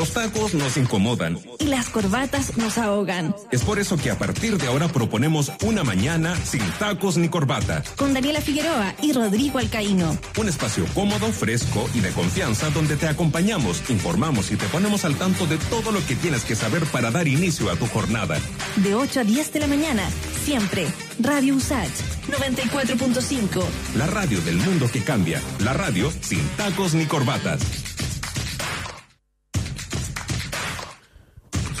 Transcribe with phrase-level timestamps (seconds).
[0.00, 1.38] Los tacos nos incomodan.
[1.58, 3.36] Y las corbatas nos ahogan.
[3.50, 7.82] Es por eso que a partir de ahora proponemos una mañana sin tacos ni corbata.
[7.96, 10.16] Con Daniela Figueroa y Rodrigo Alcaíno.
[10.38, 15.16] Un espacio cómodo, fresco y de confianza donde te acompañamos, informamos y te ponemos al
[15.16, 18.38] tanto de todo lo que tienes que saber para dar inicio a tu jornada.
[18.76, 20.08] De 8 a 10 de la mañana,
[20.42, 20.86] siempre.
[21.18, 21.90] Radio Usach
[22.30, 23.62] 94.5.
[23.98, 25.42] La radio del mundo que cambia.
[25.58, 27.89] La radio sin tacos ni corbatas.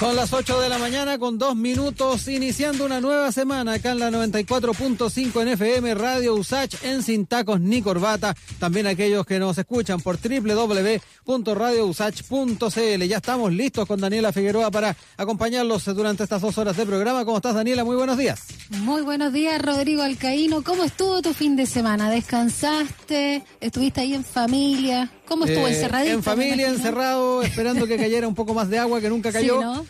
[0.00, 3.98] Son las 8 de la mañana con dos minutos, iniciando una nueva semana acá en
[3.98, 8.34] la 94.5 en FM Radio Usach en Sin Tacos ni Corbata.
[8.58, 13.02] También aquellos que nos escuchan por www.radiousach.cl.
[13.04, 17.26] Ya estamos listos con Daniela Figueroa para acompañarlos durante estas dos horas de programa.
[17.26, 17.84] ¿Cómo estás, Daniela?
[17.84, 18.40] Muy buenos días.
[18.70, 20.62] Muy buenos días, Rodrigo Alcaíno.
[20.62, 22.08] ¿Cómo estuvo tu fin de semana?
[22.10, 23.42] ¿Descansaste?
[23.60, 25.10] ¿Estuviste ahí en familia?
[25.28, 26.14] ¿Cómo estuvo Eh, encerradito?
[26.14, 29.58] En familia, encerrado, esperando que cayera un poco más de agua que nunca cayó.
[29.58, 29.89] Sí, ¿no?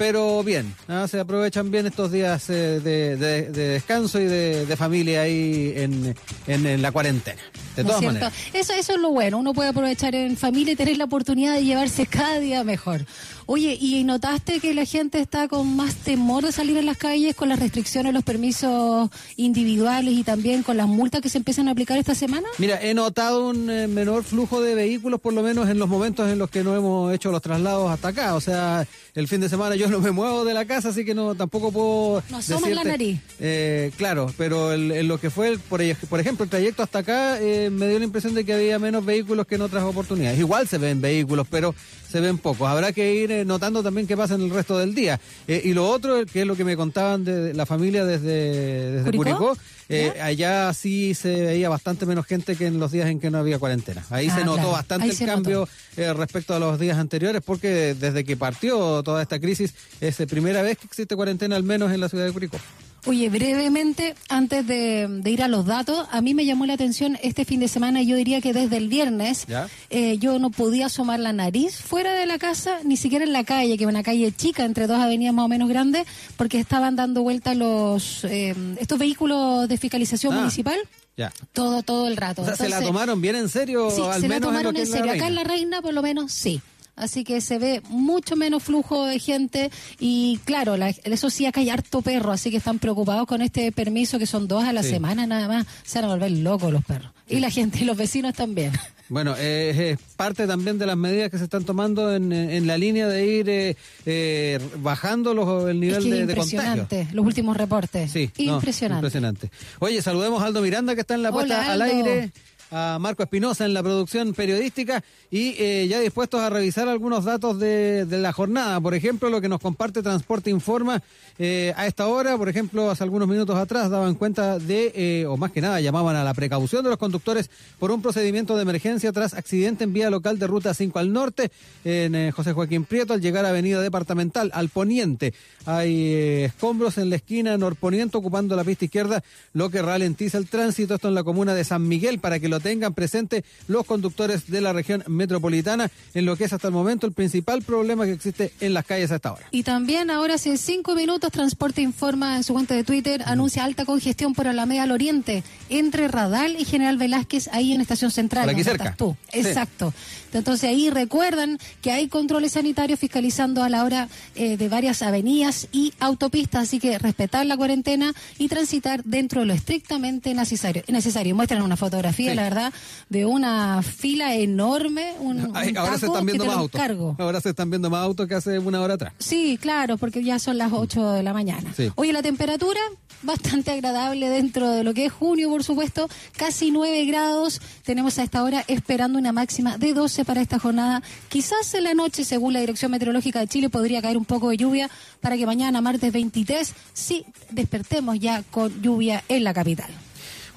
[0.00, 1.06] Pero bien, ¿ah?
[1.06, 5.74] se aprovechan bien estos días eh, de, de- de descanso y de, de familia ahí
[5.76, 7.36] en, en- en la cuarentena.
[7.76, 8.14] De ¿No es todas cierto?
[8.14, 8.32] maneras.
[8.54, 11.64] Eso, eso es lo bueno, uno puede aprovechar en familia y tener la oportunidad de
[11.66, 13.04] llevarse cada día mejor.
[13.44, 17.34] Oye, ¿y notaste que la gente está con más temor de salir a las calles
[17.34, 21.72] con las restricciones, los permisos individuales y también con las multas que se empiezan a
[21.72, 22.46] aplicar esta semana?
[22.58, 26.30] Mira, he notado un eh, menor flujo de vehículos, por lo menos en los momentos
[26.30, 28.34] en los que no hemos hecho los traslados hasta acá.
[28.34, 31.14] O sea, el fin de semana yo no me muevo de la casa, así que
[31.14, 32.22] no tampoco puedo.
[32.30, 33.20] No asomas la nariz.
[33.38, 37.00] Eh, claro, pero el- en lo que fue, el- por, por ejemplo, el trayecto hasta
[37.00, 40.38] acá, eh, me dio la impresión de que había menos vehículos que en otras oportunidades.
[40.38, 41.74] Igual se ven vehículos, pero
[42.10, 42.68] se ven pocos.
[42.68, 45.20] Habrá que ir eh, notando también qué pasa en el resto del día.
[45.46, 49.04] Eh, y lo otro, que es lo que me contaban de la familia desde, desde
[49.16, 49.38] ¿Curicó?
[49.38, 49.56] Curicó,
[49.90, 53.38] eh, allá sí se veía bastante menos gente que en los días en que no
[53.38, 54.04] había cuarentena.
[54.10, 54.72] Ahí Ah, se notó claro.
[54.72, 59.20] bastante Ahí el cambio eh, respecto a los días anteriores, porque desde que partió toda
[59.22, 62.32] esta crisis es la primera vez que existe cuarentena, al menos en la ciudad de
[62.32, 62.58] Curicó.
[63.06, 67.18] Oye, brevemente, antes de, de ir a los datos, a mí me llamó la atención
[67.22, 69.46] este fin de semana, yo diría que desde el viernes,
[69.88, 73.44] eh, yo no podía asomar la nariz fuera de la casa, ni siquiera en la
[73.44, 76.06] calle, que es una calle chica, entre dos avenidas más o menos grandes,
[76.36, 80.38] porque estaban dando vuelta los eh, estos vehículos de fiscalización Ah.
[80.40, 80.78] municipal.
[81.16, 81.32] Ya.
[81.52, 82.42] Todo, todo el rato.
[82.42, 85.12] O sea, se la tomaron bien en serio, Sí, al se la tomaron en serio.
[85.12, 85.34] Acá en.
[85.34, 86.60] La Reina, por lo menos, sí.
[87.00, 91.60] Así que se ve mucho menos flujo de gente y claro, la- eso sí, acá
[91.60, 94.82] hay harto perro, así que están preocupados con este permiso que son dos a la
[94.82, 94.90] Sí.
[94.90, 95.66] semana nada más.
[95.84, 97.10] Se van a volver locos los perros.
[97.28, 98.72] Y la gente y los vecinos también.
[99.08, 102.76] Bueno, eh, es parte también de las medidas que se están tomando en, en la
[102.78, 106.58] línea de ir eh, eh, bajando los, el Es nivel que de, de contagio.
[106.60, 108.10] impresionante, los últimos reportes.
[108.12, 108.98] Sí, no, impresionante.
[109.06, 109.50] impresionante.
[109.80, 112.30] Oye, saludemos a Aldo Miranda que está en la puesta al aire,
[112.70, 117.58] a Marco Espinosa en la producción periodística y eh, ya dispuestos a revisar algunos datos
[117.58, 118.80] de, de la jornada.
[118.80, 121.02] Por ejemplo, lo que nos comparte Transporte Informa
[121.38, 125.36] eh, a esta hora, por ejemplo, hace algunos minutos atrás daban cuenta de, eh, o
[125.36, 129.12] más que nada, llamaban a la precaución de los conductores por un procedimiento de emergencia
[129.12, 131.50] tras accidente en vía local de Ruta 5 al norte,
[131.84, 135.34] en José Joaquín Prieto, al llegar a Avenida Departamental, al poniente.
[135.66, 136.14] Hay
[136.44, 140.94] escombros en la esquina norponiente ocupando la pista izquierda, lo que ralentiza el tránsito.
[140.94, 144.60] Esto en la comuna de San Miguel, para que lo tengan presente los conductores de
[144.60, 148.52] la región metropolitana, en lo que es hasta el momento el principal problema que existe
[148.60, 149.46] en las calles a esta hora.
[149.50, 153.84] Y también ahora hace cinco minutos Transporte Informa en su cuenta de Twitter anuncia alta
[153.84, 158.44] congestión por Alameda al Oriente entre Radal y General Velázquez ahí en Estación Central.
[158.44, 158.84] Por aquí cerca.
[158.84, 159.16] estás tú.
[159.32, 159.40] Sí.
[159.40, 159.92] Exacto.
[160.32, 165.66] Entonces ahí recuerdan que hay controles sanitarios fiscalizando a la hora eh, de varias avenidas
[165.72, 170.82] y autopistas, así que respetar la cuarentena y transitar dentro de lo estrictamente necesario.
[170.88, 171.34] necesario.
[171.34, 172.36] Muestran una fotografía, Sí.
[172.36, 172.72] la verdad,
[173.08, 176.80] de una fila enorme, un, Ay, un ahora se están viendo más autos.
[177.18, 179.12] Ahora se están viendo más autos que hace una hora atrás.
[179.18, 181.72] Sí, claro, porque ya son las 8 de la mañana.
[181.76, 181.90] Sí.
[181.94, 182.80] Oye, la temperatura
[183.22, 187.60] bastante agradable dentro de lo que es junio, por supuesto, casi 9 grados.
[187.84, 191.02] Tenemos a esta hora esperando una máxima de 12 para esta jornada.
[191.28, 194.56] Quizás en la noche, según la Dirección Meteorológica de Chile, podría caer un poco de
[194.56, 199.90] lluvia para que mañana, martes 23, sí despertemos ya con lluvia en la capital.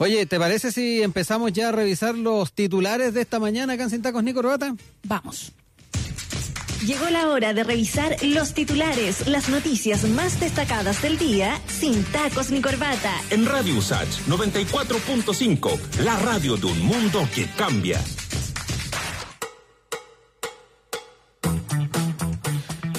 [0.03, 3.89] Oye, ¿te parece si empezamos ya a revisar los titulares de esta mañana acá en
[3.89, 4.75] Sin Tacos ni Corbata?
[5.03, 5.53] Vamos.
[6.85, 12.51] Llegó la hora de revisar los titulares, las noticias más destacadas del día, sin tacos
[12.51, 13.13] ni corbata.
[13.29, 18.01] En Radio Usach 94.5, la radio de un mundo que cambia.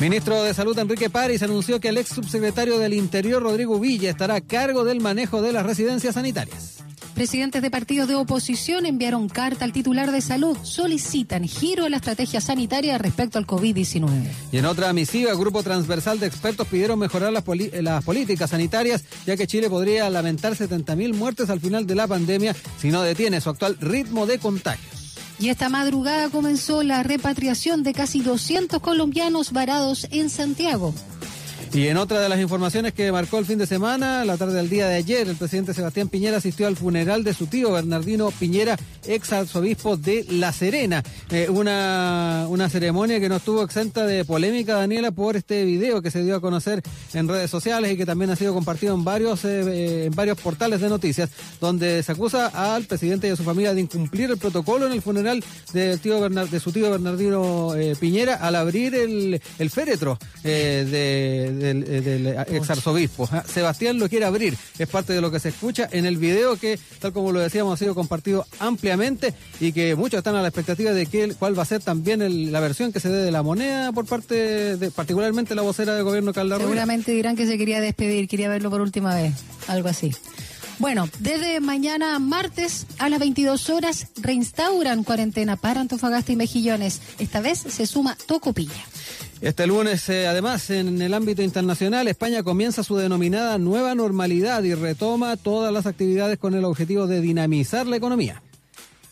[0.00, 4.36] Ministro de Salud Enrique París anunció que el ex subsecretario del Interior Rodrigo Villa estará
[4.36, 6.84] a cargo del manejo de las residencias sanitarias.
[7.14, 10.56] Presidentes de partidos de oposición enviaron carta al titular de salud.
[10.62, 14.10] Solicitan giro en la estrategia sanitaria respecto al COVID-19.
[14.50, 17.44] Y en otra misiva, el grupo transversal de expertos pidieron mejorar las,
[17.80, 22.56] las políticas sanitarias, ya que Chile podría lamentar 70.000 muertes al final de la pandemia
[22.78, 24.94] si no detiene su actual ritmo de contagios.
[25.38, 30.94] Y esta madrugada comenzó la repatriación de casi 200 colombianos varados en Santiago.
[31.74, 34.70] Y en otra de las informaciones que marcó el fin de semana, la tarde del
[34.70, 38.76] día de ayer, el presidente Sebastián Piñera asistió al funeral de su tío Bernardino Piñera,
[39.04, 41.02] ex arzobispo de La Serena.
[41.32, 46.12] Eh, una, una ceremonia que no estuvo exenta de polémica, Daniela, por este video que
[46.12, 46.80] se dio a conocer
[47.12, 50.40] en redes sociales y que también ha sido compartido en varios, eh, eh, en varios
[50.40, 51.28] portales de noticias,
[51.60, 55.02] donde se acusa al presidente y a su familia de incumplir el protocolo en el
[55.02, 55.42] funeral
[55.72, 62.00] de, tío de su tío Bernardino Piñera al abrir el, el féretro de del, eh,
[62.00, 63.28] del eh, ex arzobispo.
[63.32, 63.42] ¿ah?
[63.46, 66.78] Sebastián lo quiere abrir, es parte de lo que se escucha en el video que,
[67.00, 70.92] tal como lo decíamos, ha sido compartido ampliamente y que muchos están a la expectativa
[70.92, 73.92] de que, cuál va a ser también la versión que se dé de la moneda
[73.92, 78.28] por parte de, particularmente la vocera del gobierno Carla Seguramente dirán que se quería despedir,
[78.28, 79.32] quería verlo por última vez,
[79.66, 80.12] algo así.
[80.78, 87.00] Bueno, desde mañana martes a las 22 horas reinstauran cuarentena para Antofagasta y Mejillones.
[87.18, 88.84] Esta vez se suma Tocopilla.
[89.40, 94.74] Este lunes, eh, además, en el ámbito internacional, España comienza su denominada nueva normalidad y
[94.74, 98.42] retoma todas las actividades con el objetivo de dinamizar la economía.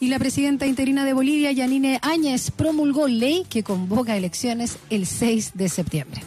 [0.00, 5.52] Y la presidenta interina de Bolivia, Yanine Áñez, promulgó ley que convoca elecciones el 6
[5.54, 6.22] de septiembre.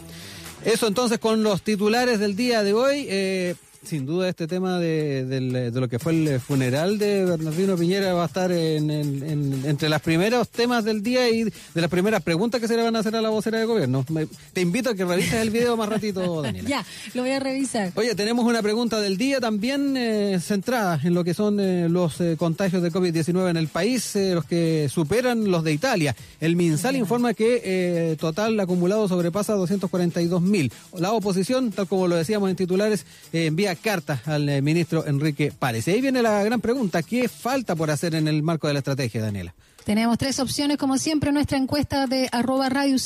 [0.64, 3.06] Eso entonces con los titulares del día de hoy.
[3.08, 3.54] Eh,
[3.86, 8.26] sin duda este tema de, lo que fue el funeral de Bernardino Piñera va a
[8.26, 12.76] estar en, entre los primeros temas del día y de las primeras preguntas que se
[12.76, 14.04] le van a hacer a la vocera de gobierno.
[14.52, 16.68] te invito a que revises el video más ratito, Daniela.
[16.68, 16.84] ya,
[17.14, 17.92] lo voy a revisar.
[17.94, 22.20] Oye, tenemos una pregunta del día también eh, centrada en lo que son eh, los
[22.20, 26.16] eh, contagios de COVID-19 en el país, los que superan los de Italia.
[26.40, 30.72] El MinSal informa que total acumulado sobrepasa 242 mil.
[30.98, 35.86] La oposición, tal como lo decíamos en titulares, envía carta al eh, ministro Enrique Párez.
[35.88, 38.80] Y ahí viene la gran pregunta, ¿qué falta por hacer en el marco de la
[38.80, 39.54] estrategia, Daniela?
[39.86, 42.96] Tenemos tres opciones, como siempre, nuestra encuesta de arroba Radio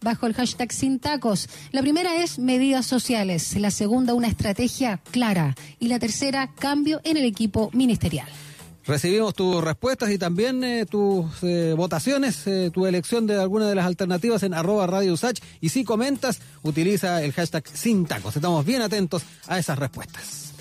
[0.00, 1.48] bajo el hashtag sin tacos.
[1.72, 7.16] La primera es medidas sociales, la segunda una estrategia clara y la tercera cambio en
[7.16, 8.28] el equipo ministerial.
[8.90, 13.76] Recibimos tus respuestas y también eh, tus eh, votaciones, eh, tu elección de alguna de
[13.76, 15.38] las alternativas en arroba Radio Usach.
[15.60, 18.34] Y si comentas, utiliza el hashtag sin tacos.
[18.34, 20.54] Estamos bien atentos a esas respuestas.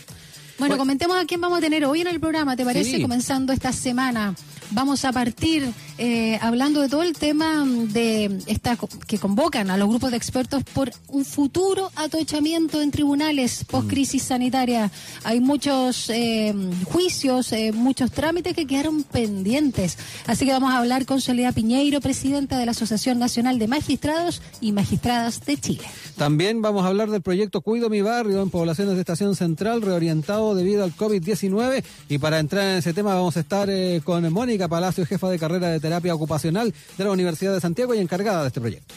[0.59, 3.01] Bueno, comentemos a quién vamos a tener hoy en el programa, ¿te parece?
[3.01, 4.35] Comenzando esta semana.
[4.71, 8.77] Vamos a partir eh, hablando de todo el tema de esta
[9.07, 14.24] que convocan a los grupos de expertos por un futuro atochamiento en tribunales post crisis
[14.24, 14.92] sanitaria.
[15.24, 16.54] Hay muchos eh,
[16.86, 19.98] juicios, eh, muchos trámites que quedaron pendientes.
[20.27, 24.44] Así que vamos a hablar con Soledad Piñeiro, presidenta de la Asociación Nacional de Magistrados
[24.62, 25.83] y Magistradas de Chile.
[26.15, 30.54] También vamos a hablar del proyecto Cuido mi barrio en poblaciones de Estación Central reorientado
[30.54, 33.69] debido al COVID-19 y para entrar en ese tema vamos a estar
[34.04, 38.00] con Mónica Palacio, jefa de carrera de terapia ocupacional de la Universidad de Santiago y
[38.00, 38.94] encargada de este proyecto.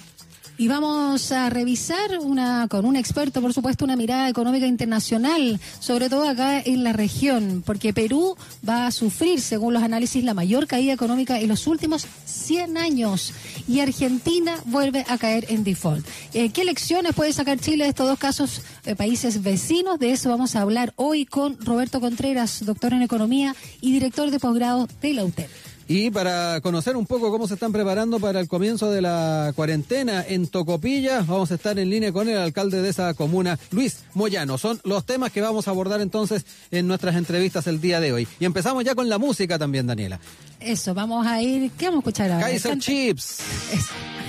[0.62, 6.09] Y vamos a revisar una, con un experto, por supuesto, una mirada económica internacional, sobre
[6.09, 8.37] todo acá en la región, porque Perú
[8.67, 13.32] va a sufrir, según los análisis, la mayor caída económica en los últimos 100 años
[13.67, 16.06] y Argentina vuelve a caer en default.
[16.32, 19.98] Eh, ¿Qué lecciones puede sacar Chile de estos dos casos de países vecinos?
[19.98, 24.39] De eso vamos a hablar hoy con Roberto Contreras, doctor en economía y director de
[24.39, 25.51] posgrado de la UTEP.
[25.89, 30.24] Y para conocer un poco cómo se están preparando para el comienzo de la cuarentena
[30.27, 34.58] en Tocopilla, vamos a estar en línea con el alcalde de esa comuna, Luis Moyano.
[34.58, 38.29] Son los temas que vamos a abordar entonces en nuestras entrevistas el día de hoy.
[38.41, 40.20] Y empezamos ya con la música también, Daniela.
[40.60, 41.70] Eso, vamos a ir.
[41.72, 42.46] ¿Qué vamos a escuchar ahora?
[42.46, 43.39] Kaiser Chips.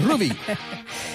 [0.07, 0.31] Ruby.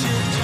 [0.00, 0.41] that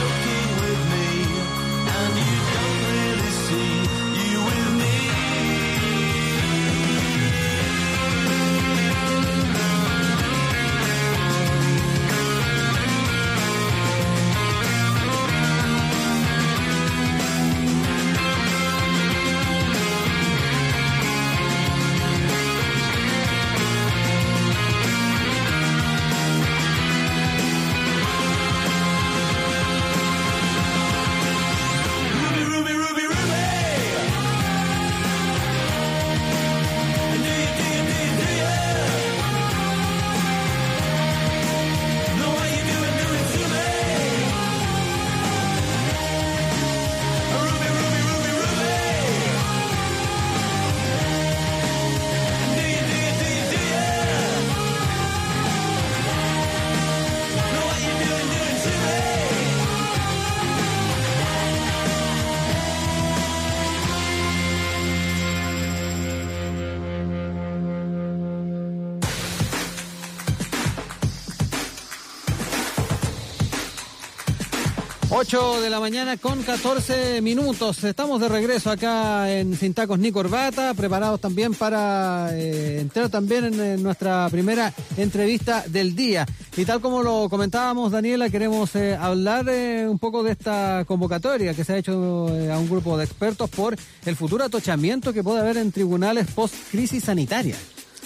[75.21, 77.83] 8 de la mañana con 14 minutos.
[77.83, 83.83] Estamos de regreso acá en Sintacos Ni Corbata, preparados también para eh, entrar también en,
[83.83, 86.25] nuestra primera entrevista del día.
[86.57, 91.53] Y tal como lo comentábamos, Daniela, queremos eh, hablar eh, un poco de esta convocatoria
[91.53, 95.41] que se ha hecho a un grupo de expertos por el futuro atochamiento que puede
[95.41, 97.57] haber en tribunales post-crisis sanitaria.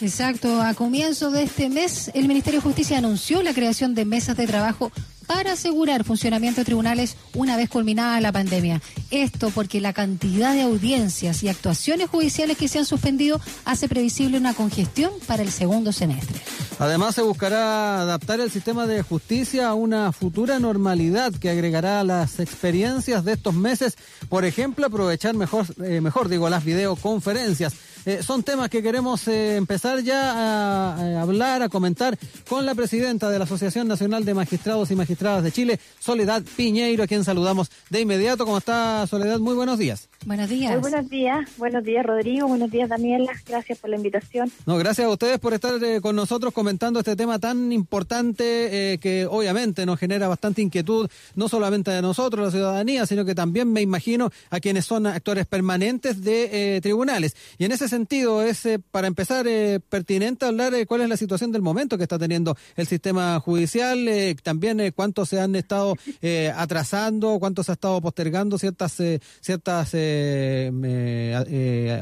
[0.01, 0.63] Exacto.
[0.63, 4.47] A comienzo de este mes, el Ministerio de Justicia anunció la creación de mesas de
[4.47, 4.91] trabajo
[5.27, 8.81] para asegurar funcionamiento de tribunales una vez culminada la pandemia.
[9.11, 14.39] Esto porque la cantidad de audiencias y actuaciones judiciales que se han suspendido hace previsible
[14.39, 16.41] una congestión para el segundo semestre.
[16.79, 22.41] Además, se buscará adaptar el sistema de justicia a una futura normalidad que agregará las
[22.41, 23.97] experiencias de estos meses,
[24.29, 27.75] por ejemplo, aprovechar mejor, eh, mejor digo, las videoconferencias.
[28.05, 32.19] Eh, son temas que queremos eh, empezar ya a, a hablar, a comentar
[32.49, 37.05] con la presidenta de la Asociación Nacional de Magistrados y Magistradas de Chile, Soledad Piñeiro,
[37.05, 38.45] a quien saludamos de inmediato.
[38.45, 39.39] ¿Cómo está Soledad?
[39.39, 40.09] Muy buenos días.
[40.25, 40.73] Buenos días.
[40.73, 44.53] Muy buenos días, buenos días Rodrigo, buenos días Daniela, gracias por la invitación.
[44.67, 48.99] No, gracias a ustedes por estar eh, con nosotros comentando este tema tan importante eh,
[48.99, 53.73] que obviamente nos genera bastante inquietud, no solamente a nosotros, la ciudadanía, sino que también
[53.73, 57.35] me imagino a quienes son actores permanentes de eh, tribunales.
[57.59, 61.17] Y en ese sentido es, eh, para empezar, eh, pertinente hablar eh, cuál es la
[61.17, 65.95] situación del momento que está teniendo el sistema judicial, eh, también cuánto se han estado
[66.21, 69.95] eh, atrasando, cuánto se ha estado postergando ciertas eh, ciertas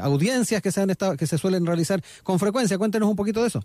[0.01, 2.77] audiencias que se han estado, que se suelen realizar con frecuencia.
[2.77, 3.61] Cuéntenos un poquito de eso.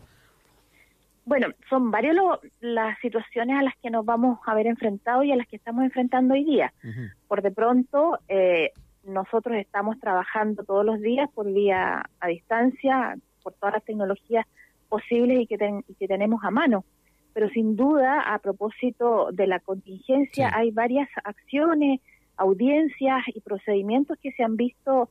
[1.27, 2.15] Bueno, son varias
[2.61, 5.85] las situaciones a las que nos vamos a ver enfrentados y a las que estamos
[5.85, 6.73] enfrentando hoy día.
[7.27, 8.71] Por de pronto, eh,
[9.07, 14.47] nosotros estamos trabajando todos los días por vía a distancia, por todas las tecnologías
[14.89, 16.85] posibles y que, ten- y que tenemos a mano.
[17.33, 20.55] Pero sin duda, a propósito de la contingencia, Sí.
[20.57, 22.01] hay varias acciones,
[22.37, 25.09] audiencias y procedimientos que se han visto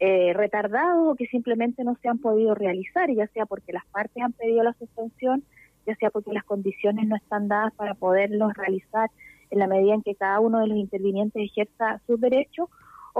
[0.00, 4.22] eh, retardados o que simplemente no se han podido realizar, ya sea porque las partes
[4.22, 5.42] han pedido la suspensión,
[5.86, 9.10] ya sea porque las condiciones no están dadas para poderlos realizar
[9.50, 12.68] en la medida en que cada uno de los intervinientes ejerza sus derechos,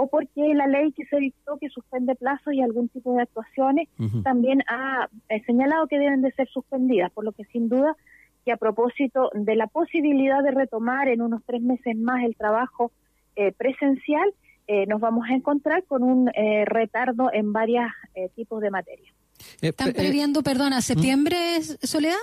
[0.01, 3.89] o porque la ley que se dictó que suspende plazos y algún tipo de actuaciones
[4.23, 7.95] también ha eh, señalado que deben de ser suspendidas, por lo que sin duda
[8.45, 12.93] que a propósito de la posibilidad de retomar en unos tres meses más el trabajo
[13.35, 14.33] eh, presencial,
[14.67, 17.91] eh, nos vamos a encontrar con un eh, retardo en varios
[18.35, 19.13] tipos de materias.
[19.61, 22.15] Eh, ¿Están eh, previendo, perdona, septiembre, Soledad?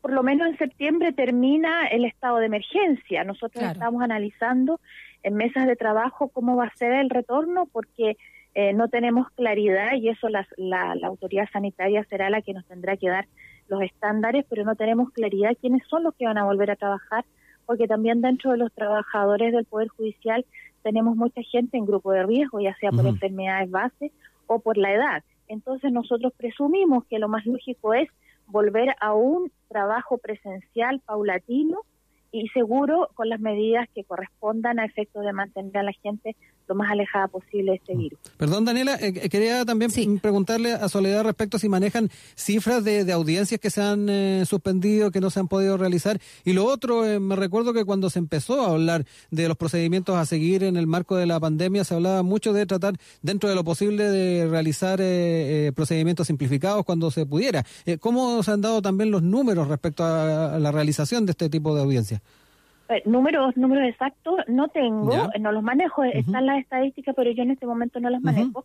[0.00, 3.24] por lo menos en septiembre termina el estado de emergencia.
[3.24, 3.72] Nosotros Claro.
[3.72, 4.80] estamos analizando
[5.22, 8.16] en mesas de trabajo cómo va a ser el retorno, porque
[8.54, 12.96] eh, no tenemos claridad y eso la, la autoridad sanitaria será la que nos tendrá
[12.96, 13.26] que dar
[13.68, 17.24] los estándares, pero no tenemos claridad quiénes son los que van a volver a trabajar,
[17.66, 20.44] porque también dentro de los trabajadores del Poder Judicial
[20.82, 24.10] tenemos mucha gente en grupo de riesgo, ya sea por enfermedades base
[24.46, 25.22] o por la edad.
[25.48, 28.08] Entonces nosotros presumimos que lo más lógico es
[28.46, 31.82] volver a un trabajo presencial paulatino
[32.30, 36.36] y seguro con las medidas que correspondan a efectos de mantener a la gente
[36.68, 38.18] lo más alejada posible de este virus.
[38.36, 40.06] Perdón, Daniela, eh, eh, quería también Sí.
[40.06, 44.08] mm, preguntarle a Soledad respecto a si manejan cifras de, de audiencias que se han
[44.08, 46.20] eh, suspendido, que no se han podido realizar.
[46.44, 50.16] Y lo otro, eh, me recuerdo que cuando se empezó a hablar de los procedimientos
[50.16, 53.54] a seguir en el marco de la pandemia, se hablaba mucho de tratar, dentro de
[53.54, 57.64] lo posible, de realizar eh, eh, procedimientos simplificados cuando se pudiera.
[57.86, 61.48] Eh, ¿Cómo se han dado también los números respecto a, a la realización de este
[61.48, 62.20] tipo de audiencias?
[62.88, 67.30] Eh, números números exactos no tengo, eh, no los manejo, eh, están las estadísticas, pero
[67.30, 68.64] yo en este momento no las manejo.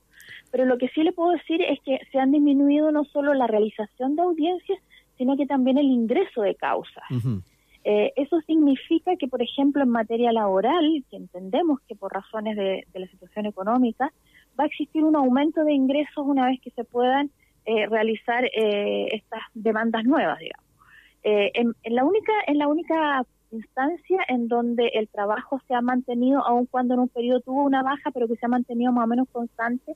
[0.52, 3.48] Pero lo que sí le puedo decir es que se han disminuido no solo la
[3.48, 4.80] realización de audiencias,
[5.18, 7.04] sino que también el ingreso de causas.
[7.86, 12.86] Eh, eso significa que, por ejemplo, en materia laboral, que entendemos que por razones de,
[12.94, 14.12] de la situación económica,
[14.58, 17.30] va a existir un aumento de ingresos una vez que se puedan
[17.66, 20.66] eh, realizar eh, estas demandas nuevas, digamos.
[21.24, 25.82] Eh, en, en la única, en la única instancia en donde el trabajo se ha
[25.82, 29.06] mantenido, aun cuando en un periodo tuvo una baja, pero que se ha mantenido más
[29.06, 29.94] o menos constante,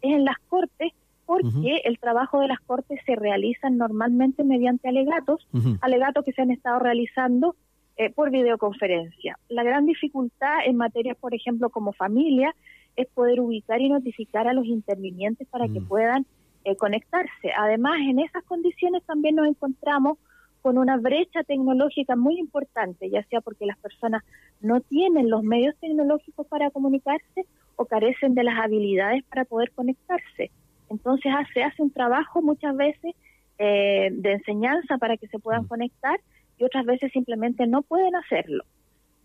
[0.00, 0.92] es en las cortes,
[1.26, 5.46] porque el trabajo de las cortes se realiza normalmente mediante alegatos,
[5.82, 7.54] alegatos que se han estado realizando
[7.96, 9.38] eh, por videoconferencia.
[9.48, 12.54] La gran dificultad en materias, por ejemplo, como familia,
[12.96, 15.88] es poder ubicar y notificar a los intervinientes para que Mm.
[15.88, 16.26] puedan
[16.64, 17.52] eh, conectarse.
[17.56, 20.18] Además, en esas condiciones también nos encontramos
[20.62, 24.22] con una brecha tecnológica muy importante, ya sea porque las personas
[24.60, 30.50] no tienen los medios tecnológicos para comunicarse o carecen de las habilidades para poder conectarse.
[30.90, 33.14] Entonces ha- se hace un trabajo muchas veces
[33.60, 35.68] eh, de enseñanza para que se puedan Mm.
[35.68, 36.20] conectar
[36.58, 38.64] y otras veces simplemente no pueden hacerlo.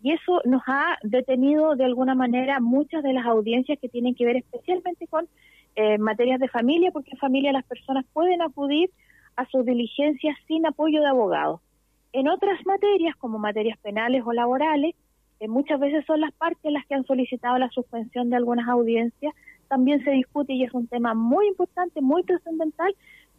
[0.02, 4.24] Y eso nos ha detenido de alguna manera muchas de las audiencias que tienen que
[4.26, 5.26] ver especialmente con
[5.76, 8.90] eh, materias de familia, porque en familia las personas pueden acudir
[9.36, 11.60] a sus diligencias sin apoyo de abogados.
[12.12, 14.94] En otras materias, como materias penales o laborales,
[15.40, 19.34] eh, muchas veces son las partes las que han solicitado la suspensión de algunas audiencias.
[19.68, 22.94] También se discute, y es un tema muy importante, muy trascendental,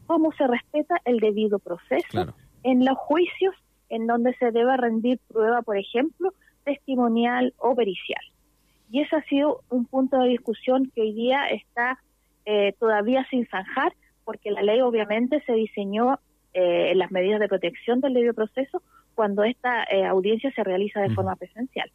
[0.08, 2.34] cómo se respeta el debido proceso Claro.
[2.64, 3.56] en los juicios
[3.90, 8.22] en donde se debe rendir prueba, por ejemplo, testimonial o pericial.
[8.92, 12.00] Y ese ha sido un punto de discusión que hoy día está
[12.46, 13.94] eh, todavía sin zanjar,
[14.26, 16.20] porque la ley obviamente se diseñó
[16.54, 18.82] eh, en las medidas de protección del debido proceso
[19.14, 21.90] cuando esta eh, audiencia se realiza de forma presencial.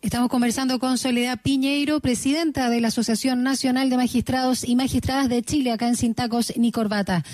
[0.00, 5.42] Estamos conversando con Soledad Piñeiro, presidenta de la Asociación Nacional de Magistrados y Magistradas de
[5.42, 7.24] Chile, acá en Sin Tacos ni Corbata.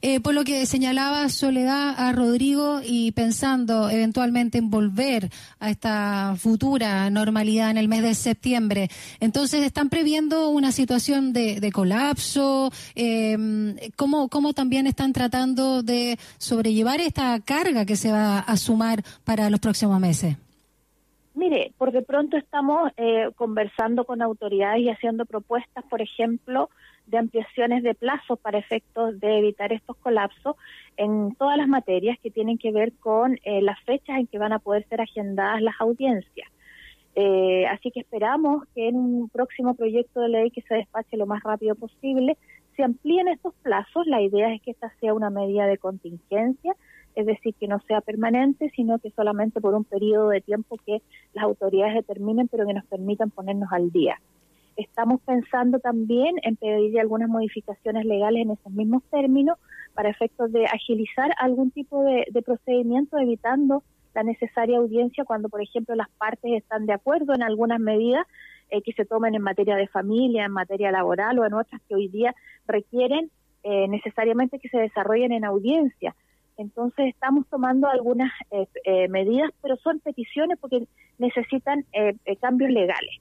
[0.00, 6.34] Eh, por lo que señalaba Soledad a Rodrigo y pensando eventualmente en volver a esta
[6.38, 8.88] futura normalidad en el mes de septiembre,
[9.20, 12.72] entonces están previendo una situación de, colapso.
[12.94, 19.04] Eh, ¿cómo, ¿Cómo también están tratando de sobrellevar esta carga que se va a sumar
[19.24, 20.36] para los próximos meses?
[21.44, 26.70] Mire, por de pronto estamos eh, conversando con autoridades y haciendo propuestas, por ejemplo,
[27.06, 30.56] de ampliaciones de plazos para efectos de evitar estos colapsos
[30.96, 34.54] en todas las materias que tienen que ver con eh, las fechas en que van
[34.54, 36.48] a poder ser agendadas las audiencias.
[37.14, 41.26] Eh, así que esperamos que en un próximo proyecto de ley que se despache lo
[41.26, 42.38] más rápido posible
[42.74, 44.06] se amplíen estos plazos.
[44.06, 46.74] La idea es que esta sea una medida de contingencia,
[47.14, 51.02] es decir, que no sea permanente, sino que solamente por un periodo de tiempo que
[51.32, 54.20] las autoridades determinen, pero que nos permitan ponernos al día.
[54.76, 59.58] Estamos pensando también en pedir algunas modificaciones legales en esos mismos términos
[59.94, 65.94] para efectos de agilizar algún tipo de, procedimiento, evitando la necesaria audiencia cuando, por ejemplo,
[65.94, 68.26] las partes están de acuerdo en algunas medidas
[68.70, 71.94] eh, que se tomen en materia de familia, en materia laboral o en otras que
[71.94, 72.34] hoy día
[72.66, 73.30] requieren
[73.62, 76.14] eh, necesariamente que se desarrollen en audiencia.
[76.56, 80.86] Entonces estamos tomando algunas eh, eh, medidas, pero son peticiones porque
[81.18, 83.20] necesitan eh, eh, cambios legales.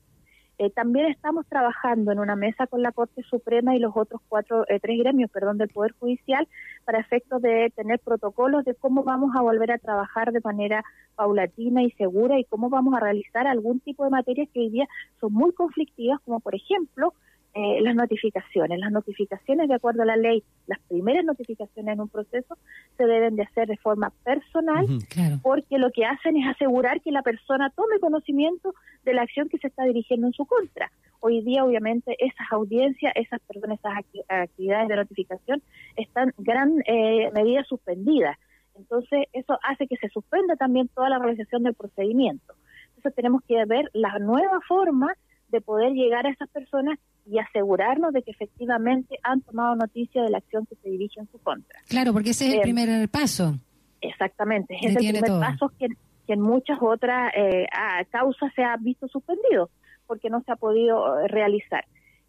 [0.60, 4.66] Eh, también estamos trabajando en una mesa con la Corte Suprema y los otros cuatro,
[4.70, 6.48] eh, tres gremios, perdón, del Poder Judicial
[6.86, 10.84] para efectos de tener protocolos de cómo vamos a volver a trabajar de manera
[11.16, 14.88] paulatina y segura y cómo vamos a realizar algún tipo de materias que hoy día
[15.20, 17.14] son muy conflictivas, como por ejemplo
[17.54, 18.80] eh, las notificaciones.
[18.80, 22.58] Las notificaciones, de acuerdo a la ley, las primeras notificaciones en un proceso
[22.98, 24.86] se deben de hacer de forma personal.
[25.10, 25.40] Claro.
[25.44, 29.58] porque lo que hacen es asegurar que la persona tome conocimiento de la acción que
[29.60, 30.92] se está dirigiendo en su contra.
[31.20, 35.62] Hoy día, obviamente, esas audiencias, esas personas, esas acti- actividades de notificación
[35.96, 38.38] están gran eh, medida suspendidas.
[38.76, 42.56] Entonces, eso hace que se suspenda también toda la realización del procedimiento.
[42.90, 45.14] Entonces, tenemos que ver la nueva forma
[45.54, 50.32] de poder llegar a esas personas y asegurarnos de que efectivamente han tomado noticia de
[50.32, 51.80] la acción que se dirige en su contra.
[51.88, 52.76] Claro, porque ese es el Bien.
[52.76, 53.54] primer paso.
[54.02, 55.40] Exactamente, es el primer todo.
[55.40, 55.88] paso que,
[56.26, 57.68] que en muchas otras eh,
[58.10, 59.70] causas se ha visto suspendido
[60.08, 61.86] porque no se ha podido eh, realizar.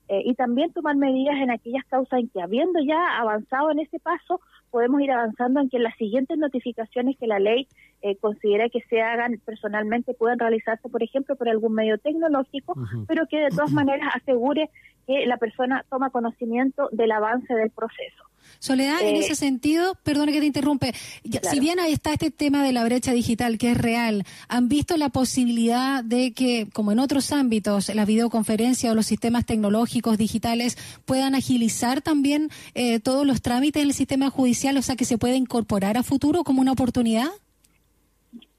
[0.08, 3.98] Eh, y también tomar medidas en aquellas causas en que habiendo ya avanzado en ese
[4.00, 4.38] paso,
[4.70, 7.66] podemos ir avanzando en que las siguientes notificaciones que la ley
[8.06, 12.74] eh, considera que se hagan personalmente puedan realizarse, por ejemplo, por algún medio tecnológico,
[13.08, 14.68] pero que de todas maneras asegure
[15.06, 18.22] que la persona toma conocimiento del avance del proceso.
[18.58, 20.92] Soledad, en Eh, ese sentido, perdona que te interrumpe,
[21.30, 21.48] Claro.
[21.50, 24.98] si bien ahí está este tema de la brecha digital que es real, ¿han visto
[24.98, 30.76] la posibilidad de que, como en otros ámbitos, la videoconferencia o los sistemas tecnológicos digitales
[31.06, 35.16] puedan agilizar también eh, todos los trámites en el sistema judicial, o sea, que se
[35.16, 37.28] pueda incorporar a futuro como una oportunidad?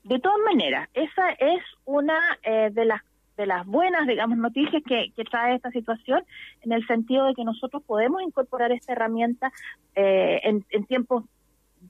[0.05, 3.01] De todas maneras, esa es una eh, de las
[3.37, 6.23] de las buenas, digamos, noticias que, trae esta situación,
[6.61, 9.51] en el sentido de que nosotros podemos incorporar esta herramienta
[9.95, 11.25] eh, en, en tiempos,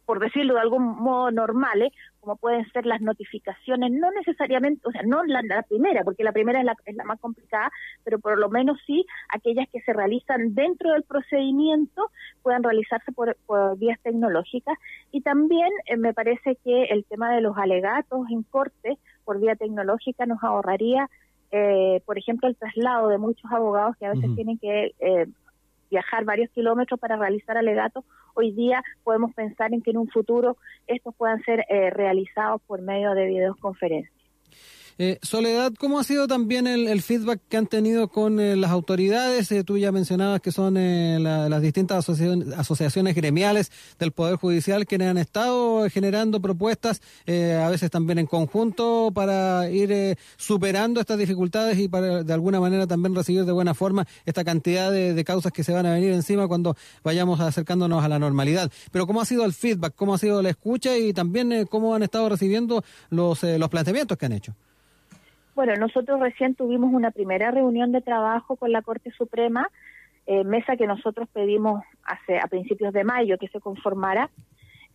[0.08, 1.94] por decirlo de algún modo, normales,
[2.26, 6.32] como pueden ser las notificaciones, no necesariamente, o sea, no la, la primera, porque la
[6.32, 7.72] primera es la, es la más complicada,
[8.04, 12.10] pero por lo menos sí aquellas que se realizan dentro del procedimiento
[12.42, 14.76] puedan realizarse por, por vías tecnológicas.
[15.12, 19.56] Y también eh, me parece que el tema de los alegatos en corte por vía
[19.56, 21.10] tecnológica nos ahorraría,
[21.52, 25.28] eh, por ejemplo, el traslado de muchos abogados que a veces tienen que eh,
[25.90, 28.04] viajar varios kilómetros para realizar alegatos.
[28.34, 32.82] Hoy día podemos pensar en que en un futuro estos puedan ser eh, realizados por
[32.82, 34.15] medio de videoconferencias.
[34.98, 38.72] Eh, Soledad, ¿cómo ha sido también el, el feedback que han tenido con eh, las
[38.72, 39.52] autoridades?
[39.52, 42.08] Eh, tú ya mencionabas que son eh, la- las distintas
[42.58, 48.26] asociaciones, gremiales del Poder Judicial quienes han estado generando propuestas, eh, a veces también en
[48.26, 53.52] conjunto, para ir eh, superando estas dificultades y para de alguna manera también recibir de
[53.52, 58.02] buena forma esta cantidad de, causas que se van a venir encima cuando vayamos acercándonos
[58.02, 58.72] a la normalidad.
[58.92, 59.94] Pero ¿cómo ha sido el feedback?
[59.94, 60.96] ¿Cómo ha sido la escucha?
[60.98, 64.56] Y también eh, cómo han estado recibiendo los, eh, los planteamientos que han hecho.
[65.56, 69.70] Bueno, nosotros recién tuvimos una primera reunión de trabajo con la Corte Suprema,
[70.28, 74.30] eh, mesa que nosotros pedimos hace a principios de mayo que se conformara,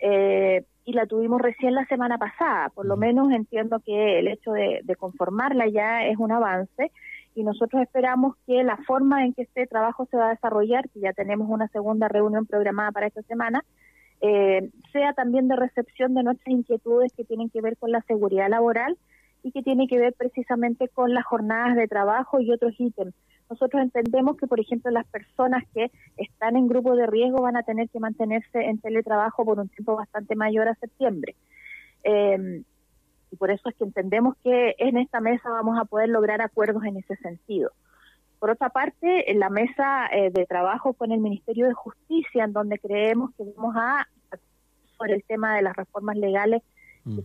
[0.00, 2.68] eh, y la tuvimos recién la semana pasada.
[2.68, 6.92] Por lo menos entiendo que el hecho de, de conformarla ya es un avance
[7.34, 11.00] y nosotros esperamos que la forma en que este trabajo se va a desarrollar, que
[11.00, 13.64] ya tenemos una segunda reunión programada para esta semana,
[14.20, 18.50] eh, sea también de recepción de nuestras inquietudes que tienen que ver con la seguridad
[18.50, 18.98] laboral
[19.42, 23.14] y que tiene que ver precisamente con las jornadas de trabajo y otros ítems.
[23.48, 27.62] Nosotros entendemos que, por ejemplo, las personas que están en grupo de riesgo van a
[27.62, 31.34] tener que mantenerse en teletrabajo por un tiempo bastante mayor a septiembre.
[32.04, 32.62] Eh,
[33.30, 36.84] y por eso es que entendemos que en esta mesa vamos a poder lograr acuerdos
[36.84, 37.70] en ese sentido.
[38.38, 42.52] Por otra parte, en la mesa eh, de trabajo con el Ministerio de Justicia, en
[42.52, 44.08] donde creemos que vamos a,
[44.96, 46.62] sobre el tema de las reformas legales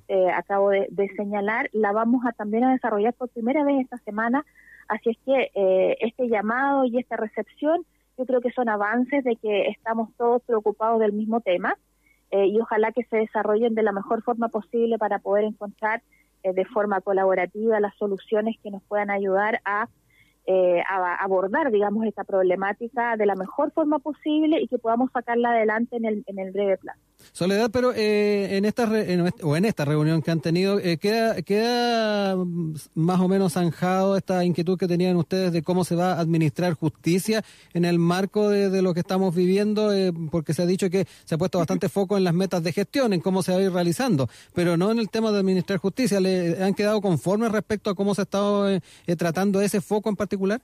[0.07, 4.45] eh, acabo de, señalar, la vamos a también a desarrollar por primera vez esta semana.
[4.87, 7.85] Así es que eh, este llamado y esta recepción,
[8.17, 11.77] yo creo que son avances de que estamos todos preocupados del mismo tema
[12.31, 16.01] eh, y ojalá que se desarrollen de la mejor forma posible para poder encontrar
[16.43, 19.87] eh, de forma colaborativa las soluciones que nos puedan ayudar a,
[20.47, 25.97] a abordar, digamos, esta problemática de la mejor forma posible y que podamos sacarla adelante
[25.97, 26.99] en el, en el breve plazo.
[27.31, 30.97] Soledad, pero eh, en esta re- en, o en esta reunión que han tenido, eh,
[30.97, 35.95] queda, queda mm, más o menos zanjado esta inquietud que tenían ustedes de cómo se
[35.95, 40.53] va a administrar justicia en el marco de, de lo que estamos viviendo, eh, porque
[40.53, 43.19] se ha dicho que se ha puesto bastante foco en las metas de gestión, en
[43.21, 46.19] cómo se va a ir realizando, pero no en el tema de administrar justicia.
[46.19, 50.09] ¿Le han quedado conformes respecto a cómo se ha estado eh, eh, tratando ese foco
[50.09, 50.61] en particular?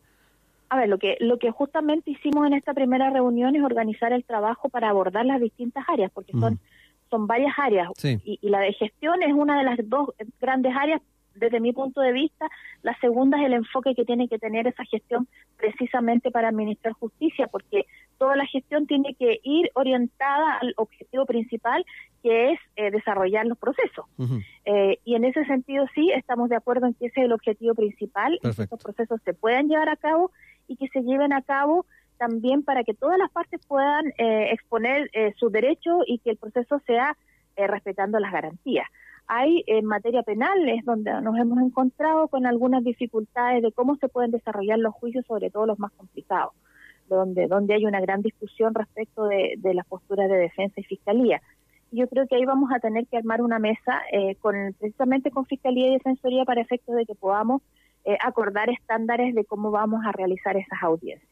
[0.72, 4.24] A ver, lo que, lo que justamente hicimos en esta primera reunión es organizar el
[4.24, 6.60] trabajo para abordar las distintas áreas, porque son,
[7.10, 7.90] son varias áreas.
[7.98, 8.22] Sí.
[8.24, 11.02] Y, y la de gestión es una de las dos grandes áreas
[11.36, 12.48] desde mi punto de vista.
[12.82, 17.48] La segunda es el enfoque que tiene que tener esa gestión precisamente para administrar justicia,
[17.48, 17.86] porque
[18.18, 21.86] toda la gestión tiene que ir orientada al objetivo principal,
[22.24, 24.06] que es eh, desarrollar los procesos.
[24.66, 27.74] Eh, y en ese sentido sí estamos de acuerdo en que ese es el objetivo
[27.76, 30.32] principal, que estos procesos se puedan llevar a cabo
[30.68, 31.86] y que se lleven a cabo
[32.22, 36.38] también para que todas las partes puedan eh, exponer eh, sus derechos y que el
[36.38, 37.18] proceso sea
[37.56, 38.88] eh, respetando las garantías.
[39.28, 44.10] Hay en materia penal es donde nos hemos encontrado con algunas dificultades de cómo se
[44.10, 46.54] pueden desarrollar los juicios, sobre todo los más complicados,
[47.08, 51.42] donde, donde hay una gran discusión respecto de, de las posturas de defensa y fiscalía.
[51.92, 55.46] Yo creo que ahí vamos a tener que armar una mesa eh, con precisamente con
[55.46, 57.62] fiscalía y defensoría para efectos de que podamos
[58.06, 61.31] eh, acordar estándares de cómo vamos a realizar esas audiencias.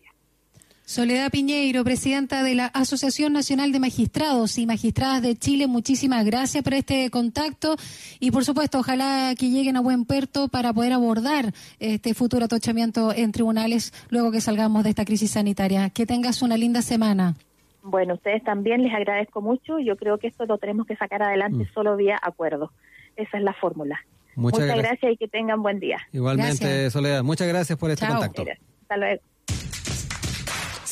[0.93, 6.63] Soledad Piñeiro, presidenta de la Asociación Nacional de Magistrados y Magistradas de Chile, muchísimas gracias
[6.63, 7.75] por este contacto
[8.19, 13.13] y por supuesto ojalá que lleguen a buen puerto para poder abordar este futuro atochamiento
[13.13, 15.91] en tribunales luego que salgamos de esta crisis sanitaria.
[15.91, 17.36] Que tengas una linda semana.
[17.84, 19.78] Bueno, ustedes también les agradezco mucho.
[19.78, 21.73] Yo creo que esto lo tenemos que sacar adelante Mm.
[21.75, 22.71] solo vía acuerdo.
[23.15, 23.99] Esa es la fórmula.
[24.36, 24.88] Muchas, Muchas gracias.
[25.02, 25.99] gracias y que tengan buen día.
[26.12, 26.93] Igualmente, Gracias.
[26.93, 27.21] Soledad.
[27.21, 28.15] Muchas gracias por este Chao.
[28.17, 28.43] contacto.
[28.82, 29.21] Hasta luego.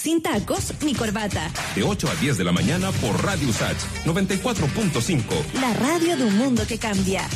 [0.07, 1.51] Sin tacos ni corbata.
[1.75, 5.21] De 8 a 10 de la mañana por Radio Sach 94.5.
[5.59, 7.27] La radio de un mundo que cambia.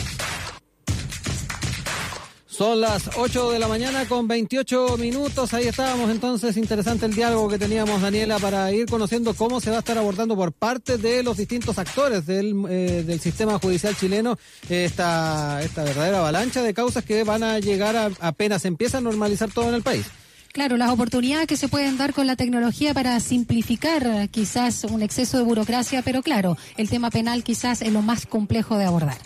[2.48, 5.54] Son las 8 de la mañana con 28 minutos.
[5.54, 6.56] Ahí estábamos entonces.
[6.56, 10.38] Interesante el diálogo que teníamos, Daniela, para ir conociendo cómo se va a estar abordando
[10.38, 14.38] por parte de los distintos actores del, eh, del sistema judicial chileno
[14.70, 19.52] esta, esta verdadera avalancha de causas que van a llegar a, apenas empieza a normalizar
[19.52, 20.06] todo en el país.
[20.54, 25.38] Claro, las oportunidades que se pueden dar con la tecnología para simplificar quizás un exceso
[25.38, 29.18] de burocracia, pero claro, el tema penal quizás es lo más complejo de abordar.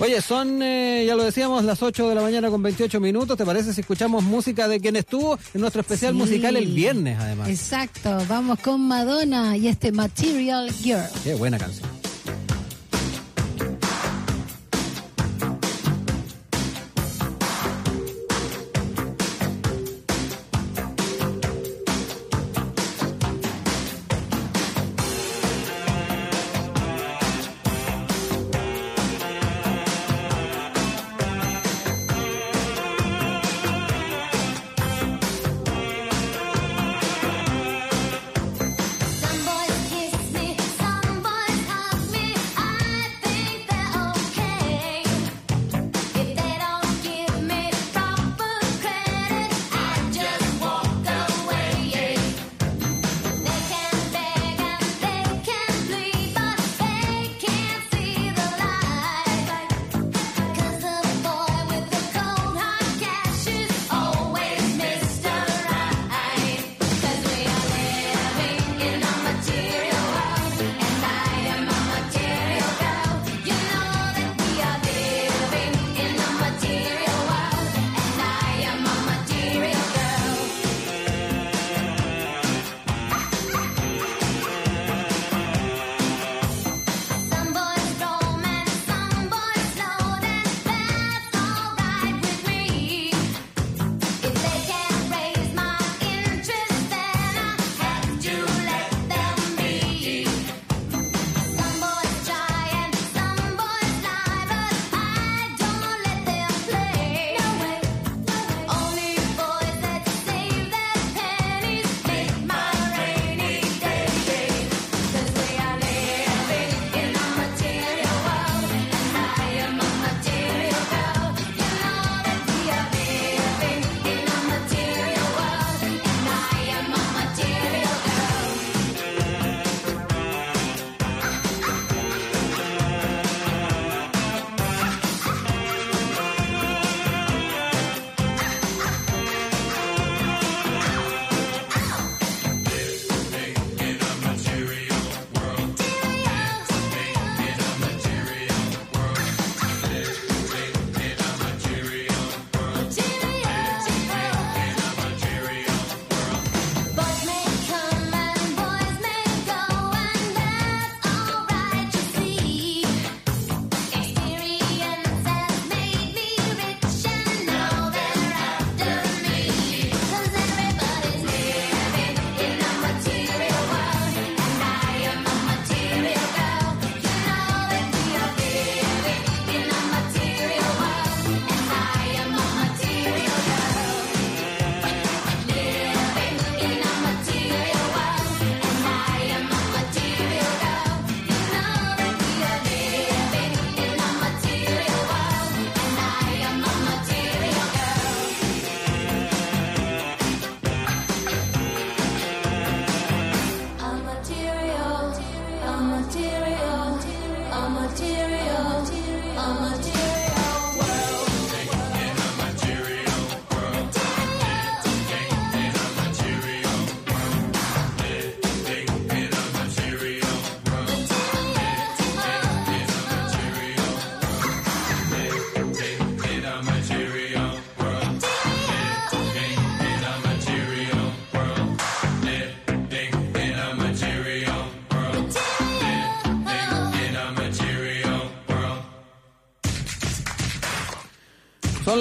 [0.00, 3.36] Oye, son, eh, ya lo decíamos, las 8 de la mañana con 28 minutos.
[3.38, 6.18] ¿Te parece si escuchamos música de quien estuvo en nuestro especial Sí.
[6.18, 7.48] musical el viernes, además?
[7.48, 11.04] Exacto, vamos con Madonna y este Material Girl.
[11.22, 11.88] Qué buena canción.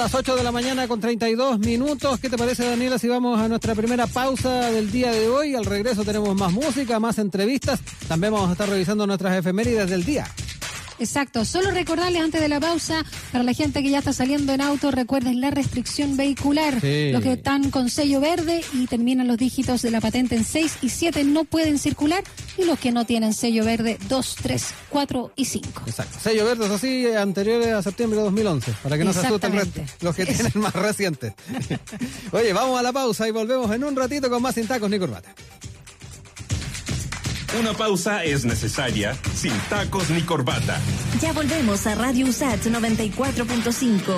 [0.04, 2.20] Las 8 de la mañana con 32 minutos.
[2.20, 5.56] ¿Qué te parece, Daniela, si vamos a nuestra primera pausa del día de hoy?
[5.56, 7.80] Al regreso tenemos más música, más entrevistas.
[8.10, 10.28] También vamos a estar revisando nuestras efemérides del día.
[11.00, 14.62] Exacto, solo recordarles antes de la pausa, para la gente que ya está saliendo en
[14.62, 16.80] auto, recuerden la restricción vehicular.
[16.82, 17.12] Sí.
[17.12, 20.78] Los que están con sello verde y terminan los dígitos de la patente en 6
[20.82, 22.24] y 7 no pueden circular.
[22.58, 25.84] Y los que no tienen sello verde 2, 3, 4 y 5.
[25.88, 26.20] Exacto.
[26.22, 29.54] Sello verde, eso sí, anteriores a septiembre de 2011, para que no se asusten
[30.02, 31.34] los que tienen más recientes.
[32.32, 35.00] Oye, vamos a la pausa y volvemos en un ratito con más sin tacos ni
[35.00, 35.34] corbata.
[37.60, 40.80] Una pausa es necesaria, sin tacos ni corbata.
[41.22, 44.14] Ya volvemos a Radio USAT 94.5.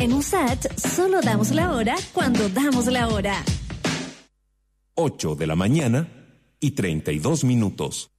[0.00, 3.42] En USAT solo damos la hora cuando damos la hora.
[4.94, 6.06] 8 de la mañana
[6.60, 8.10] y 32 minutos.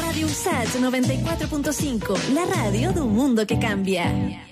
[0.00, 4.51] Radio USAT 94.5, la radio de un mundo que cambia.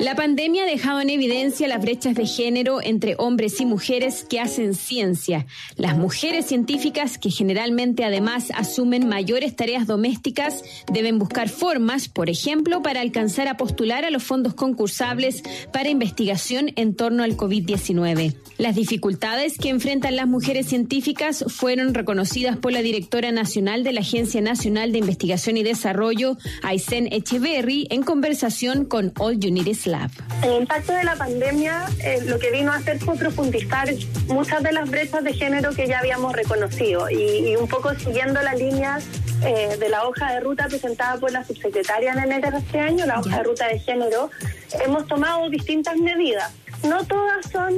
[0.00, 4.40] La pandemia ha dejado en evidencia las brechas de género entre hombres y mujeres que
[4.40, 5.46] hacen ciencia.
[5.76, 12.82] Las mujeres científicas, que generalmente además asumen mayores tareas domésticas, deben buscar formas, por ejemplo,
[12.82, 18.34] para alcanzar a postular a los fondos concursables para investigación en torno al COVID-19.
[18.58, 24.00] Las dificultades que enfrentan las mujeres científicas fueron reconocidas por la directora nacional de la
[24.00, 29.83] Agencia Nacional de Investigación y Desarrollo, Aysen Echeverry, en conversación con All You Need Is
[29.86, 30.10] Lab.
[30.42, 33.88] El impacto de la pandemia eh, lo que vino a hacer fue profundizar
[34.28, 38.40] muchas de las brechas de género que ya habíamos reconocido y, y un poco siguiendo
[38.42, 39.04] las líneas
[39.46, 43.04] eh, de la hoja de ruta presentada por la subsecretaria en enero de este año,
[43.04, 44.30] la hoja de ruta de género,
[44.82, 46.50] hemos tomado distintas medidas.
[46.84, 47.74] No todas son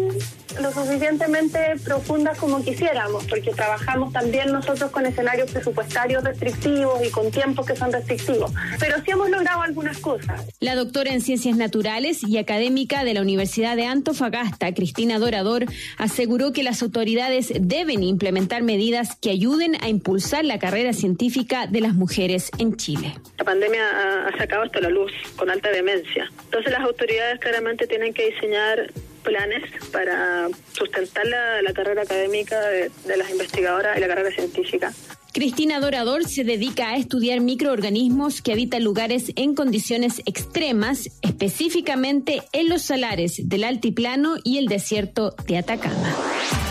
[0.61, 7.31] lo suficientemente profundas como quisiéramos, porque trabajamos también nosotros con escenarios presupuestarios restrictivos y con
[7.31, 10.43] tiempos que son restrictivos, pero sí hemos logrado algunas cosas.
[10.61, 15.67] La doctora en Ciencias Naturales y académica de la Universidad de Antofagasta, Cristina Dorador,
[15.99, 21.81] aseguró que las autoridades deben implementar medidas que ayuden a impulsar la carrera científica de
[21.81, 23.15] las mujeres en Chile.
[23.39, 26.31] La pandemia ha, sacado esto a la luz con alta demencia.
[26.45, 28.91] Entonces las autoridades claramente tienen que diseñar
[29.27, 34.93] planes para sustentar la, carrera académica de, de las investigadoras y la carrera científica.
[35.37, 42.71] Cristina Dorador se dedica a estudiar microorganismos que habitan lugares en condiciones extremas, específicamente en
[42.71, 46.15] los salares del altiplano y el desierto de Atacama.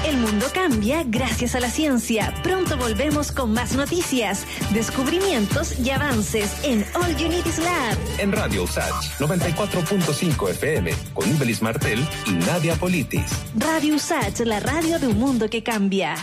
[0.08, 2.34] El mundo cambia gracias a la ciencia.
[2.42, 7.98] Pronto volvemos con más noticias, descubrimientos y avances en All You Need Is Lab.
[8.18, 13.32] En Radio USACH 94.5 FM con Ibelis Martel y Nadia Politis.
[13.56, 16.16] Radio USAT, la radio de un mundo que cambia.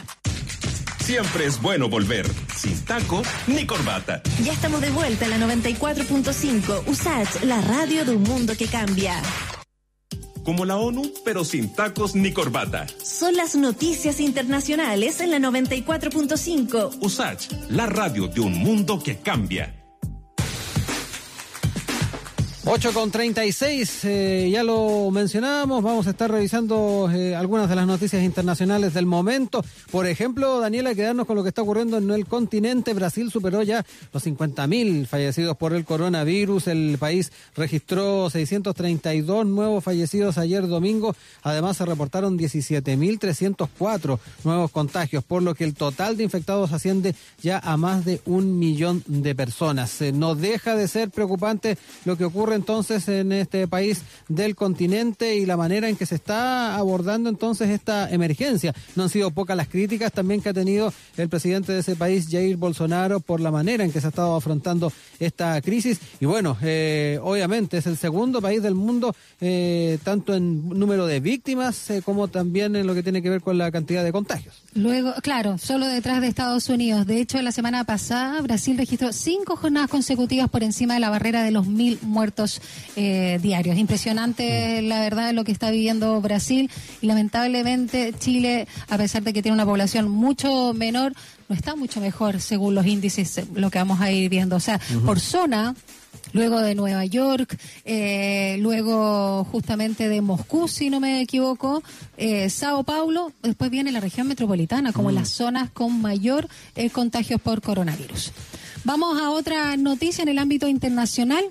[1.02, 4.22] Siempre es bueno volver, sin tacos ni corbata.
[4.44, 9.20] Ya estamos de vuelta en la 94.5 USAT, la radio de un mundo que cambia.
[10.44, 12.86] Como la ONU, pero sin tacos ni corbata.
[13.02, 16.98] Son las noticias internacionales en la 94.5.
[17.00, 19.81] USACH, la radio de un mundo que cambia.
[22.64, 27.88] 8 con 36, eh, ya lo mencionábamos, vamos a estar revisando eh, algunas de las
[27.88, 29.64] noticias internacionales del momento.
[29.90, 32.94] Por ejemplo, Daniela, quedarnos con lo que está ocurriendo en el continente.
[32.94, 36.68] Brasil superó ya los 50.000 fallecidos por el coronavirus.
[36.68, 41.16] El país registró 632 nuevos fallecidos ayer domingo.
[41.42, 47.58] Además, se reportaron 17.304 nuevos contagios, por lo que el total de infectados asciende ya
[47.58, 50.00] a más de un millón de personas.
[50.00, 55.36] Eh, no deja de ser preocupante lo que ocurre entonces en este país del continente
[55.36, 58.74] y la manera en que se está abordando entonces esta emergencia.
[58.96, 62.28] No han sido pocas las críticas también que ha tenido el presidente de ese país,
[62.30, 66.00] Jair Bolsonaro, por la manera en que se ha estado afrontando esta crisis.
[66.20, 71.20] Y bueno, eh, obviamente es el segundo país del mundo, eh, tanto en número de
[71.20, 74.62] víctimas eh, como también en lo que tiene que ver con la cantidad de contagios.
[74.74, 77.06] Luego, claro, solo detrás de Estados Unidos.
[77.06, 81.42] De hecho, la semana pasada Brasil registró cinco jornadas consecutivas por encima de la barrera
[81.42, 82.41] de los mil muertos
[82.96, 83.76] eh, diarios.
[83.76, 86.70] Impresionante, la verdad, lo que está viviendo Brasil.
[87.00, 91.12] Y lamentablemente Chile, a pesar de que tiene una población mucho menor,
[91.48, 94.56] no está mucho mejor según los índices, eh, lo que vamos a ir viendo.
[94.56, 95.74] O sea, por zona,
[96.32, 101.82] luego de Nueva York, eh, luego justamente de Moscú, si no me equivoco,
[102.16, 107.40] eh, Sao Paulo, después viene la región metropolitana, como las zonas con mayor eh, contagios
[107.40, 108.32] por coronavirus.
[108.84, 111.44] Vamos a otra noticia en el ámbito internacional.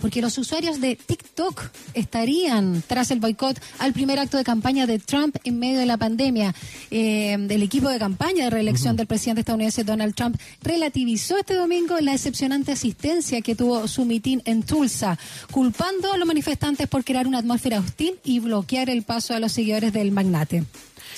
[0.00, 1.62] Porque los usuarios de TikTok
[1.94, 5.96] estarían tras el boicot al primer acto de campaña de Trump en medio de la
[5.96, 6.54] pandemia.
[6.90, 11.98] Eh, el equipo de campaña de reelección del presidente estadounidense Donald Trump relativizó este domingo
[12.00, 15.18] la decepcionante asistencia que tuvo su mitin en Tulsa,
[15.50, 19.52] culpando a los manifestantes por crear una atmósfera hostil y bloquear el paso a los
[19.52, 20.64] seguidores del magnate.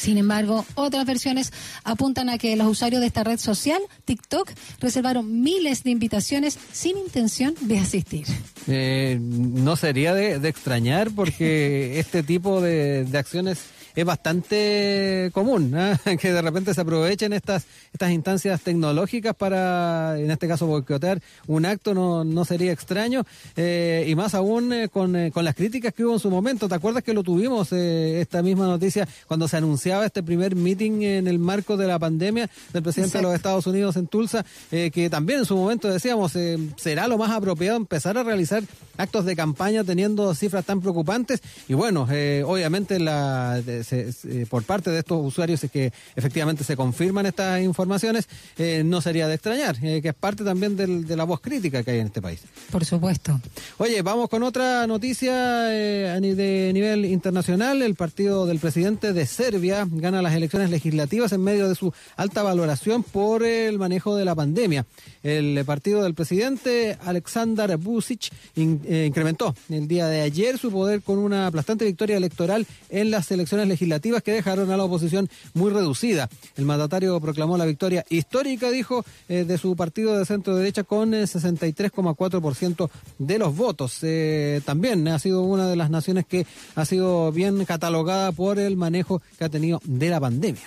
[0.00, 1.52] Sin embargo, otras versiones
[1.84, 6.96] apuntan a que los usuarios de esta red social, TikTok, reservaron miles de invitaciones sin
[6.96, 8.26] intención de asistir.
[8.66, 13.58] Eh, no sería de, de extrañar porque este tipo de, de acciones
[13.94, 15.98] es bastante común, ¿ah?
[16.20, 21.66] que de repente se aprovechen estas estas instancias tecnológicas para, en este caso, boicotear un
[21.66, 23.24] acto, no, no sería extraño,
[23.56, 26.68] eh, y más aún eh, con, eh, con las críticas que hubo en su momento.
[26.68, 31.02] ¿Te acuerdas que lo tuvimos, eh, esta misma noticia, cuando se anunciaba este primer meeting
[31.02, 34.90] en el marco de la pandemia del presidente de los Estados Unidos en Tulsa, eh,
[34.92, 38.62] que también en su momento decíamos, eh, será lo más apropiado empezar a realizar
[38.96, 44.46] actos de campaña teniendo cifras tan preocupantes, y bueno, eh, obviamente la, de- se- se-
[44.46, 48.28] por parte de estos usuarios es que efectivamente se confirman estas informaciones,
[48.58, 51.82] eh, no sería de extrañar, eh, que es parte también del- de la voz crítica
[51.82, 52.40] que hay en este país.
[52.70, 53.40] Por supuesto.
[53.78, 55.32] Oye, vamos con otra noticia
[55.74, 57.82] eh, de nivel internacional.
[57.82, 62.42] El partido del presidente de Serbia gana las elecciones legislativas en medio de su alta
[62.42, 64.86] valoración por el manejo de la pandemia.
[65.22, 71.02] El partido del presidente Aleksandar Vucic in- eh, incrementó el día de ayer su poder
[71.02, 75.70] con una aplastante victoria electoral en las elecciones legislativas que dejaron a la oposición muy
[75.70, 76.28] reducida.
[76.56, 81.14] El mandatario proclamó la victoria histórica, dijo, eh, de su partido de centro derecha con
[81.14, 83.98] eh, 63,4% de los votos.
[84.02, 88.76] Eh, también ha sido una de las naciones que ha sido bien catalogada por el
[88.76, 90.62] manejo que ha tenido de la pandemia.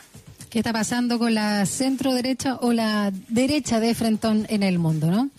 [0.49, 5.10] ¿Qué está pasando con la centro derecha o la derecha de Frentón en el mundo,
[5.10, 5.30] no?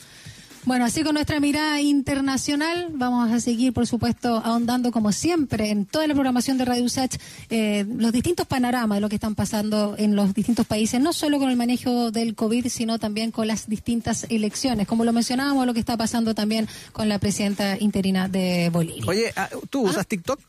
[0.66, 5.84] Bueno, así con nuestra mirada internacional, vamos a seguir, por supuesto, ahondando como siempre en
[5.84, 7.16] toda la programación de Radio Usach,
[7.50, 11.38] eh, los distintos panoramas de lo que están pasando en los distintos países, no solo
[11.38, 15.74] con el manejo del COVID, sino también con las distintas elecciones, como lo mencionábamos, lo
[15.74, 19.04] que está pasando también con la presidenta interina de Bolivia.
[19.06, 20.40] Oye, ah, ¿tú usas TikTok?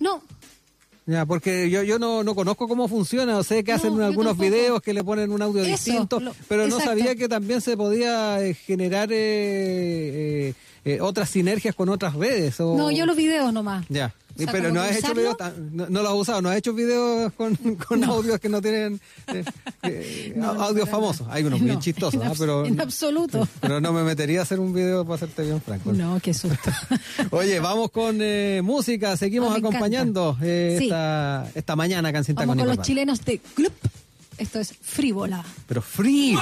[0.00, 0.22] No,
[1.06, 4.36] Ya, porque yo, yo no, no conozco cómo funciona, o sé que No, hacen algunos
[4.36, 7.76] videos que le ponen un audio Eso, distinto, lo- pero no sabía que también se
[7.76, 10.54] podía eh, generar eh, eh,
[10.84, 12.58] eh, otras sinergias con otras redes.
[12.58, 12.76] O...
[12.76, 13.86] no, yo los videos nomás.
[13.88, 15.36] Ya, O sea, pero no has hecho videos,
[15.72, 17.56] no, no los has usado, no has hecho videos con,
[17.88, 19.44] con audios que no tienen eh,
[19.82, 21.26] eh, No, audios famosos.
[21.30, 22.32] Hay unos bien chistosos, en ¿ah?
[22.38, 23.48] pero, en absoluto.
[23.60, 25.92] pero no me metería a hacer un video para hacerte bien franco.
[25.92, 26.70] No, qué susto.
[27.30, 30.46] Oye, vamos con eh, música, seguimos Ah, acompañando Sí.
[30.84, 33.72] esta, esta mañana Cinta Vamos con con los chilenos de Club.
[34.38, 35.44] Esto es Frívola.
[35.66, 36.38] Pero frío.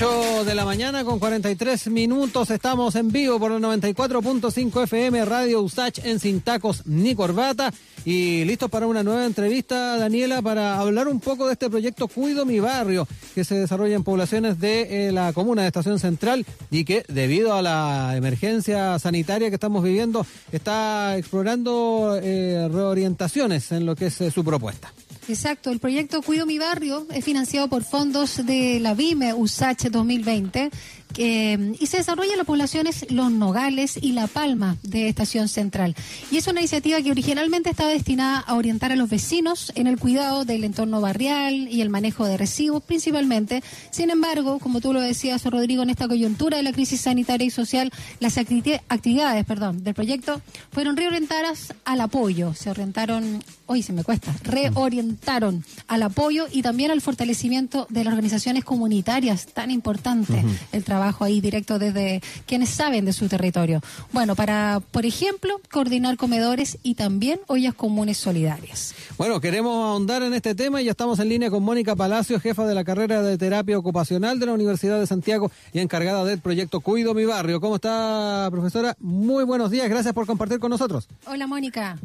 [0.00, 2.50] 8 de la mañana con 43 minutos.
[2.50, 7.72] Estamos en vivo por el 94.5 FM Radio Usach en Sin Tacos ni Corbata.
[8.04, 12.46] Y listos para una nueva entrevista, Daniela, para hablar un poco de este proyecto Cuido
[12.46, 16.84] mi Barrio, que se desarrolla en poblaciones de eh, la comuna de Estación Central y
[16.84, 23.96] que, debido a la emergencia sanitaria que estamos viviendo, está explorando eh, reorientaciones en lo
[23.96, 24.92] que es eh, su propuesta.
[25.28, 30.70] Exacto, el proyecto Cuido mi Barrio es financiado por fondos de la BIME USACH 2020
[31.16, 35.96] y se desarrolla en las poblaciones Los Nogales y La Palma de Estación Central.
[36.30, 39.98] Y es una iniciativa que originalmente estaba destinada a orientar a los vecinos en el
[39.98, 43.62] cuidado del entorno barrial y el manejo de residuos principalmente.
[43.90, 47.50] Sin embargo, como tú lo decías, Rodrigo, en esta coyuntura de la crisis sanitaria y
[47.50, 47.90] social,
[48.20, 50.40] las acti- actividades perdón, del proyecto
[50.70, 52.54] fueron reorientadas al apoyo.
[52.54, 58.12] Se orientaron, hoy se me cuesta, reorientaron al apoyo y también al fortalecimiento de las
[58.12, 63.80] organizaciones comunitarias, tan importante el trabajo ahí directo desde quienes saben de su territorio.
[64.12, 68.94] Bueno, para, por ejemplo, coordinar comedores y también ollas comunes solidarias.
[69.16, 72.66] Bueno, queremos ahondar en este tema y ya estamos en línea con Mónica Palacio, jefa
[72.66, 76.80] de la carrera de terapia ocupacional de la Universidad de Santiago y encargada del proyecto
[76.80, 77.60] Cuido mi Barrio.
[77.60, 78.94] ¿Cómo está, profesora?
[78.98, 81.08] Muy buenos días, gracias por compartir con nosotros.
[81.26, 81.98] Hola, Mónica.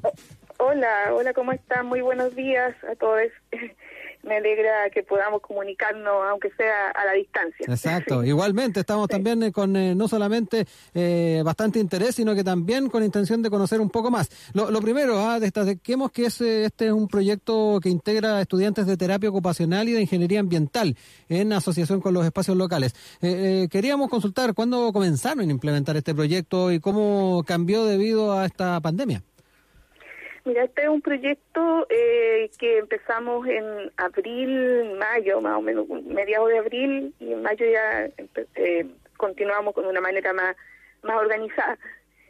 [0.57, 1.87] Hola, hola, ¿cómo están?
[1.87, 3.21] Muy buenos días a todos.
[4.23, 7.65] Me alegra que podamos comunicarnos, aunque sea a la distancia.
[7.67, 12.89] Exacto, igualmente estamos también eh, con eh, no solamente eh, bastante interés, sino que también
[12.89, 14.29] con intención de conocer un poco más.
[14.53, 18.87] Lo, lo primero, ah, destaquemos que es, eh, este es un proyecto que integra estudiantes
[18.87, 20.95] de terapia ocupacional y de ingeniería ambiental
[21.29, 22.93] en asociación con los espacios locales.
[23.21, 28.45] Eh, eh, queríamos consultar cuándo comenzaron a implementar este proyecto y cómo cambió debido a
[28.45, 29.23] esta pandemia.
[30.45, 36.49] Mira, este es un proyecto eh, que empezamos en abril, mayo, más o menos, mediados
[36.49, 38.09] de abril, y en mayo ya
[38.55, 38.85] eh,
[39.15, 40.55] continuamos con una manera más,
[41.01, 41.77] más organizada.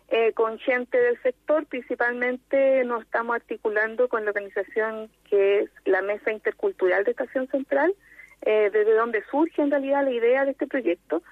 [0.09, 6.03] Eh, con gente del sector, principalmente nos estamos articulando con la organización que es la
[6.03, 7.95] Mesa Intercultural de Estación Central,
[8.43, 11.23] eh, desde donde surge en realidad la idea de este proyecto,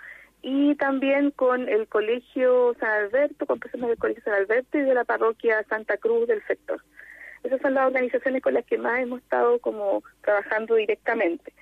[0.42, 4.94] y también con el Colegio San Alberto, con personas del Colegio San Alberto y de
[4.94, 6.82] la parroquia Santa Cruz del sector.
[7.44, 11.54] Esas son las organizaciones con las que más hemos estado como trabajando directamente.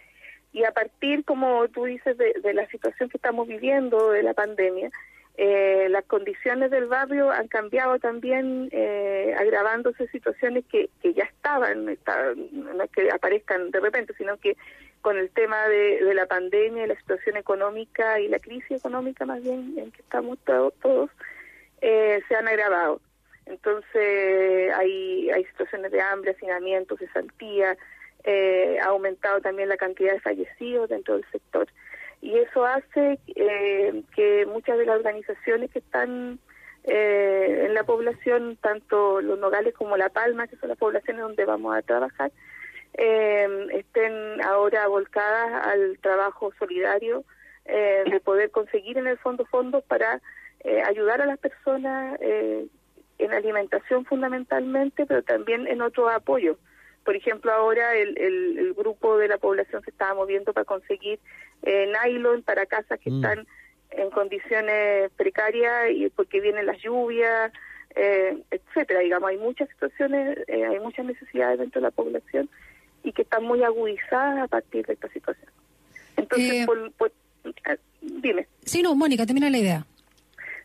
[0.52, 4.34] Y a partir, como tú dices, de, de la situación que estamos viviendo, de la
[4.34, 4.90] pandemia,
[5.38, 11.88] eh, las condiciones del barrio han cambiado también, eh, agravándose situaciones que, que ya estaban,
[11.88, 14.58] está- no es que aparezcan de repente, sino que
[15.02, 19.26] con el tema de, de la pandemia, y la situación económica y la crisis económica
[19.26, 21.10] más bien en que estamos to- todos,
[21.82, 23.00] eh, se han agravado.
[23.46, 27.78] Entonces hay, hay situaciones de hambre, hacinamiento, cesantía,
[28.24, 31.68] eh, ha aumentado también la cantidad de fallecidos dentro del sector.
[32.22, 36.38] Y eso hace eh, que muchas de las organizaciones que están
[36.84, 41.46] eh, en la población, tanto los Nogales como La Palma, que son las poblaciones donde
[41.46, 42.32] vamos a trabajar,
[42.94, 47.24] eh, estén ahora volcadas al trabajo solidario
[47.66, 50.22] eh, de poder conseguir en el fondo fondos para
[50.62, 52.66] eh, ayudar a las personas eh,
[53.20, 56.58] en alimentación fundamentalmente, pero también en otro apoyo.
[57.06, 61.20] Por ejemplo, ahora el, el, el grupo de la población se estaba moviendo para conseguir
[61.64, 63.16] eh, nylon para casas que Mm.
[63.16, 63.48] están
[63.92, 67.52] en condiciones precarias y porque vienen las lluvias,
[67.96, 69.00] eh, etcétera.
[69.00, 72.50] Digamos, hay muchas situaciones, hay muchas necesidades dentro de la población
[73.04, 75.52] y que están muy agudizadas a partir de esta situación.
[76.18, 77.12] Entonces, Eh, por- por-
[77.46, 78.48] eh, dime.
[78.66, 79.86] Sí, no, Mónica, termina la idea.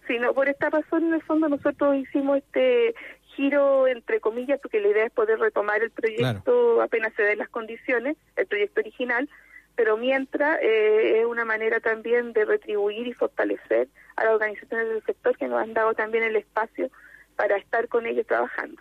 [0.07, 2.95] Sí, no, por esta razón, en el fondo, nosotros hicimos este
[3.37, 7.49] giro, entre comillas, porque la idea es poder retomar el proyecto apenas se den las
[7.49, 9.29] condiciones, el proyecto original,
[9.77, 15.03] pero mientras eh, es una manera también de retribuir y fortalecer a las organizaciones del
[15.05, 16.91] sector que nos han dado también el espacio
[17.35, 18.81] para estar con ellos trabajando.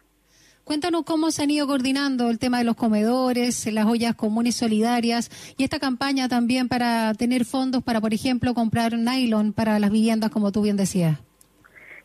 [0.64, 5.30] Cuéntanos cómo se han ido coordinando el tema de los comedores, las ollas comunes solidarias
[5.58, 10.32] y esta campaña también para tener fondos para, por ejemplo, comprar nylon para las viviendas,
[10.32, 11.20] como tú bien decías.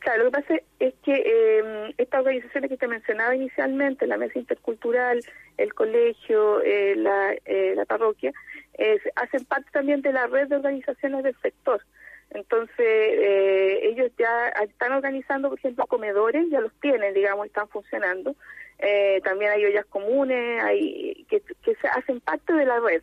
[0.01, 4.39] Claro, lo que pasa es que eh, estas organizaciones que te mencionaba inicialmente, la Mesa
[4.39, 5.21] Intercultural,
[5.57, 8.33] el colegio, eh, la, eh, la parroquia,
[8.79, 11.83] eh, hacen parte también de la red de organizaciones del sector.
[12.31, 18.37] Entonces, eh, ellos ya están organizando, por ejemplo, comedores, ya los tienen, digamos, están funcionando.
[18.79, 23.03] Eh, también hay ollas comunes, hay que, que se hacen parte de la red.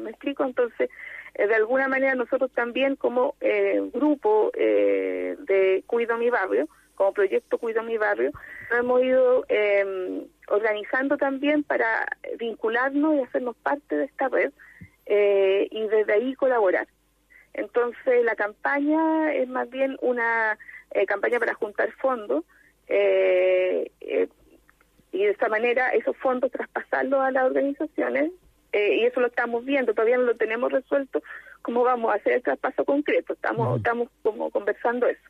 [0.00, 0.44] ¿Me explico?
[0.44, 0.90] Entonces,
[1.34, 7.12] eh, de alguna manera nosotros también como eh, grupo eh, de Cuido Mi Barrio, como
[7.12, 8.30] proyecto Cuido Mi Barrio,
[8.70, 12.06] hemos ido eh, organizando también para
[12.38, 14.52] vincularnos y hacernos parte de esta red
[15.06, 16.86] y desde ahí colaborar.
[17.54, 20.58] Entonces la campaña es más bien una
[20.90, 22.44] eh, campaña para juntar fondos
[22.88, 24.28] eh, eh,
[25.12, 28.32] y de esta manera esos fondos traspasarlos a las organizaciones
[28.72, 31.22] eh, y eso lo estamos viendo, todavía no lo tenemos resuelto
[31.62, 35.22] cómo vamos a hacer el traspaso concreto, estamos, estamos como conversando eso.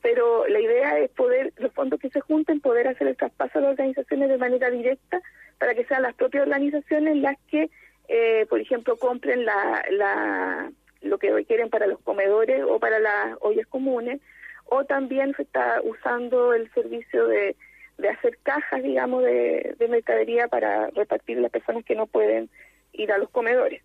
[0.00, 3.62] Pero la idea es poder, los fondos que se junten, poder hacer el traspaso a
[3.62, 5.20] las organizaciones de manera directa
[5.58, 7.68] para que sean las propias organizaciones las que,
[8.08, 13.36] eh, por ejemplo, compren la, la, lo que requieren para los comedores o para las
[13.40, 14.20] ollas comunes,
[14.66, 17.56] o también se está usando el servicio de,
[17.98, 22.48] de hacer cajas, digamos, de, de mercadería para repartir las personas que no pueden
[22.92, 23.82] ir a los comedores.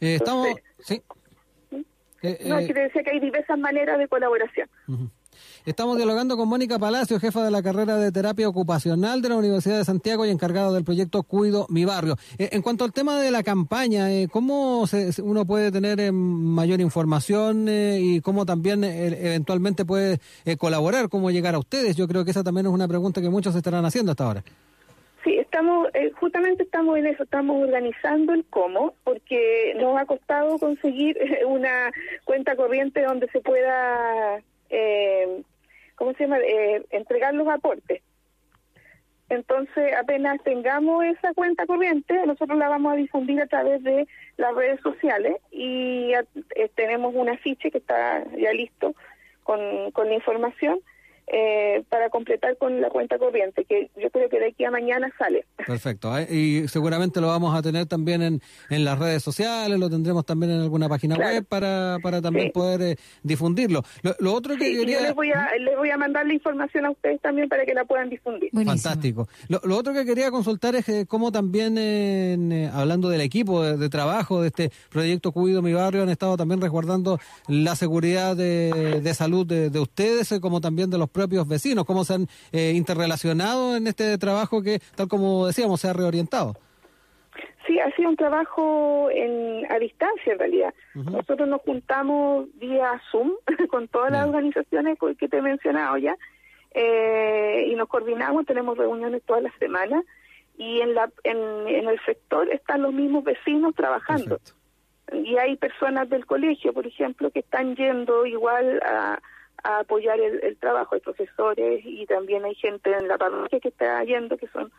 [0.00, 0.48] Eh, estamos,
[0.80, 1.02] sí.
[2.22, 4.68] Eh, No, eh, que te decía que hay diversas maneras de colaboración.
[4.88, 5.08] Ujú.
[5.66, 9.78] Estamos dialogando con Mónica Palacio, jefa de la carrera de terapia ocupacional de la Universidad
[9.78, 12.16] de Santiago y encargada del proyecto Cuido Mi Barrio.
[12.38, 16.12] Eh, en cuanto al tema de la campaña, eh, ¿cómo se- uno puede tener eh,
[16.12, 20.20] mayor información eh, y cómo también eventualmente puede
[20.58, 21.96] colaborar, cómo llegar a ustedes?
[21.96, 24.44] Yo creo que esa también es una pregunta que muchos estarán haciendo hasta ahora.
[25.24, 30.58] Sí, estamos, eh, justamente estamos en eso, estamos organizando el cómo, porque nos ha costado
[30.58, 31.16] conseguir
[31.48, 31.90] una
[32.24, 34.40] cuenta corriente donde se pueda,
[34.70, 35.42] eh,
[35.96, 38.02] ¿cómo se llama?, Eh, entregar los aportes.
[39.30, 44.08] Entonces, apenas tengamos esa cuenta corriente, nosotros la vamos a difundir a través de
[44.38, 48.94] las redes sociales y eh, tenemos un afiche que está ya listo
[49.42, 50.80] con, con la información
[51.32, 55.10] eh, para completar con la cuenta corriente, que yo creo que de aquí a mañana
[55.18, 55.44] sale.
[55.66, 56.16] Perfecto.
[56.18, 56.26] ¿eh?
[56.34, 60.52] Y seguramente lo vamos a tener también en, en las redes sociales, lo tendremos también
[60.52, 61.34] en alguna página Claro.
[61.34, 62.52] web para, para también Sí.
[62.52, 63.82] poder eh, difundirlo.
[64.02, 65.00] Lo, lo otro que Sí, y yo quería...
[65.02, 67.84] les voy, a, les voy a mandar la información a ustedes también para que la
[67.84, 68.50] puedan difundir.
[68.52, 69.28] Fantástico.
[69.48, 73.20] Lo, lo otro que quería consultar es que cómo también, eh, en, eh, hablando del
[73.20, 77.18] equipo de, de trabajo de este proyecto Cuido Mi Barrio, han estado también resguardando
[77.48, 81.84] la seguridad de, de salud de, de ustedes, eh, como también de los propios vecinos,
[81.84, 86.54] cómo se han eh, interrelacionado en este trabajo que, tal como decíamos, se ha reorientado.
[87.66, 90.74] Sí, ha sido un trabajo en, a distancia en realidad.
[90.94, 93.32] Nosotros nos juntamos vía Zoom
[93.68, 96.16] con todas las organizaciones que te he mencionado ya
[96.72, 100.04] eh, y nos coordinamos, tenemos reuniones todas las semanas
[100.56, 104.38] y en, la, en, en el sector están los mismos vecinos trabajando.
[105.12, 109.18] Y hay personas del colegio, por ejemplo, que están yendo igual a,
[109.62, 113.68] a apoyar el, el trabajo, hay profesores y también hay gente en la parroquia que
[113.68, 114.70] está yendo, que son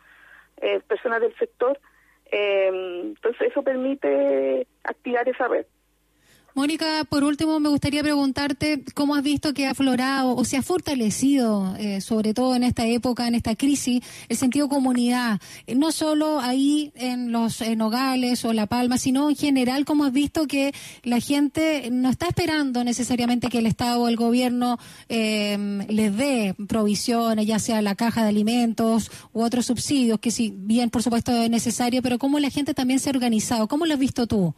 [0.58, 1.78] eh, personas del sector.
[2.30, 2.70] Eh,
[3.04, 5.66] entonces eso permite activar esa red.
[6.54, 10.62] Mónica, por último, me gustaría preguntarte cómo has visto que ha aflorado o se ha
[10.62, 15.92] fortalecido, eh, sobre todo en esta época, en esta crisis, el sentido comunidad, Eh, no
[15.92, 20.72] solo ahí en los Nogales o La Palma, sino en general, cómo has visto que
[21.04, 24.78] la gente no está esperando necesariamente que el Estado o el gobierno
[25.08, 25.56] eh,
[25.88, 30.90] les dé provisiones, ya sea la caja de alimentos u otros subsidios, que si bien,
[30.90, 34.00] por supuesto, es necesario, pero cómo la gente también se ha organizado, ¿cómo lo has
[34.00, 34.54] visto tú?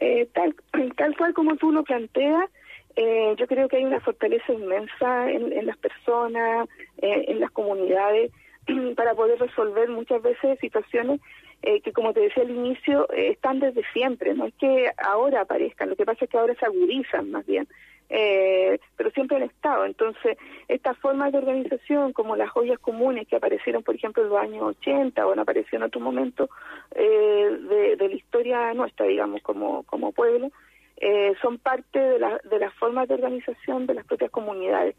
[0.00, 0.54] Eh, tal,
[0.96, 2.48] tal cual como tú lo planteas,
[2.96, 6.68] eh, yo creo que hay una fortaleza inmensa en, las personas,
[6.98, 8.32] eh, en las comunidades,
[8.96, 11.20] para poder resolver muchas veces situaciones
[11.62, 14.34] eh, que, como te decía al inicio, eh, están desde siempre.
[14.34, 17.66] No es que ahora aparezcan, lo que pasa es que ahora se agudizan más bien.
[18.08, 19.84] Eh, pero siempre el Estado.
[19.84, 20.36] Entonces,
[20.68, 24.62] estas formas de organización, como las joyas comunes que aparecieron, por ejemplo, en los años
[24.78, 26.48] 80 o han aparecido en otro momento
[26.94, 27.50] eh,
[27.96, 30.50] de, la historia nuestra, digamos, como, pueblo,
[30.96, 34.96] eh, son parte de, la- de las formas de organización de las propias comunidades.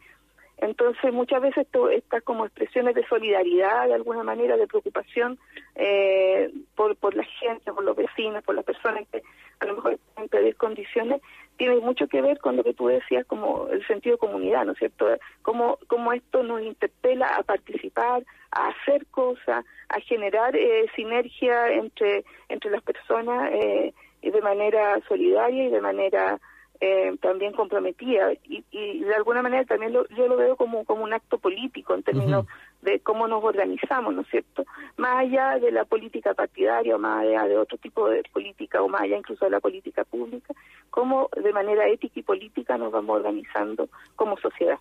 [0.61, 5.39] Entonces, muchas veces estas como expresiones de solidaridad, de alguna manera, de preocupación
[5.75, 9.21] eh, por, por la gente, por los vecinos, por las personas que
[9.61, 11.21] a lo mejor están en peores condiciones,
[11.59, 14.71] tiene mucho que ver con lo que tú decías como el sentido de comunidad, ¿no
[14.71, 15.05] es cierto?
[15.41, 22.23] Cómo, cómo esto nos interpela a participar, a hacer cosas, a generar eh, sinergia entre,
[22.47, 26.39] entre las personas eh, de manera solidaria y de manera
[26.81, 31.03] eh, también comprometida y, y de alguna manera también lo- yo lo veo como, como
[31.03, 32.45] un acto político en términos
[32.81, 34.63] de cómo nos organizamos, ¿no es cierto?
[34.95, 38.87] Más allá de la política partidaria o más allá de otro tipo de política o
[38.87, 40.53] más allá incluso de la política pública,
[40.89, 44.79] cómo de manera ética y política nos vamos organizando como sociedad.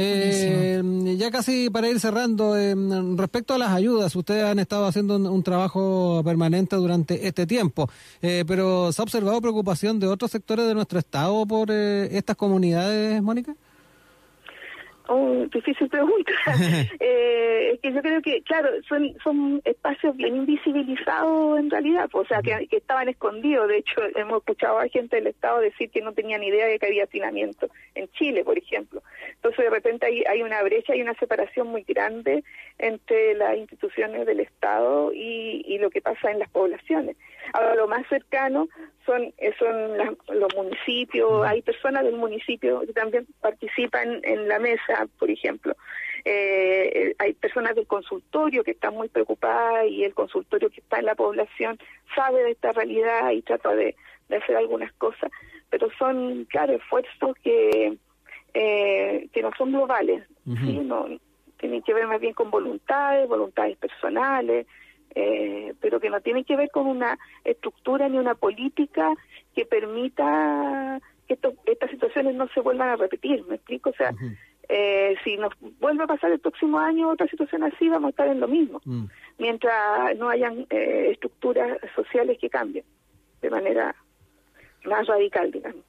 [0.00, 0.80] Eh,
[1.18, 2.72] ya casi para ir cerrando, eh,
[3.16, 7.90] respecto a las ayudas, ustedes han estado haciendo un, un trabajo permanente durante este tiempo,
[8.22, 12.36] eh, pero ¿se ha observado preocupación de otros sectores de nuestro Estado por eh, estas
[12.36, 13.56] comunidades, Mónica?
[15.08, 16.32] Oh, difícil pregunta.
[17.00, 22.26] eh, es que yo creo que, claro, son, son espacios bien invisibilizados en realidad, pues,
[22.26, 23.68] o sea, que, estaban escondidos.
[23.68, 26.86] De hecho, hemos escuchado a gente del Estado decir que no tenían idea de que
[26.86, 29.02] había hacinamiento en Chile, por ejemplo.
[29.34, 32.44] Entonces, de repente hay, hay una brecha y una separación muy grande
[32.78, 37.16] entre las instituciones del Estado y, y lo que pasa en las poblaciones.
[37.52, 38.68] Ahora, lo más cercano
[39.06, 44.58] son, eh, son las- los municipios, hay personas del municipio que también participan en la
[44.58, 45.74] mesa, por ejemplo.
[46.24, 51.06] Eh, hay personas del consultorio que están muy preocupadas y el consultorio que está en
[51.06, 51.78] la población
[52.14, 53.94] sabe de esta realidad y trata de,
[54.28, 55.30] de hacer algunas cosas,
[55.70, 57.96] pero son, claro, esfuerzos que,
[58.54, 60.78] eh, que no son globales, ¿sí?
[60.82, 61.06] no,
[61.58, 64.66] tienen que ver más bien con voluntades, voluntades personales,
[65.14, 69.12] eh, pero que no tienen que ver con una estructura ni una política
[69.54, 73.90] que permita que esto- estas situaciones no se vuelvan a repetir, ¿me explico?
[73.90, 74.12] O sea,
[74.68, 78.28] eh, si nos vuelve a pasar el próximo año otra situación así, vamos a estar
[78.28, 78.80] en lo mismo,
[79.38, 82.84] mientras no hayan eh, estructuras sociales que cambien
[83.40, 83.94] de manera
[84.84, 85.84] más radical, digamos.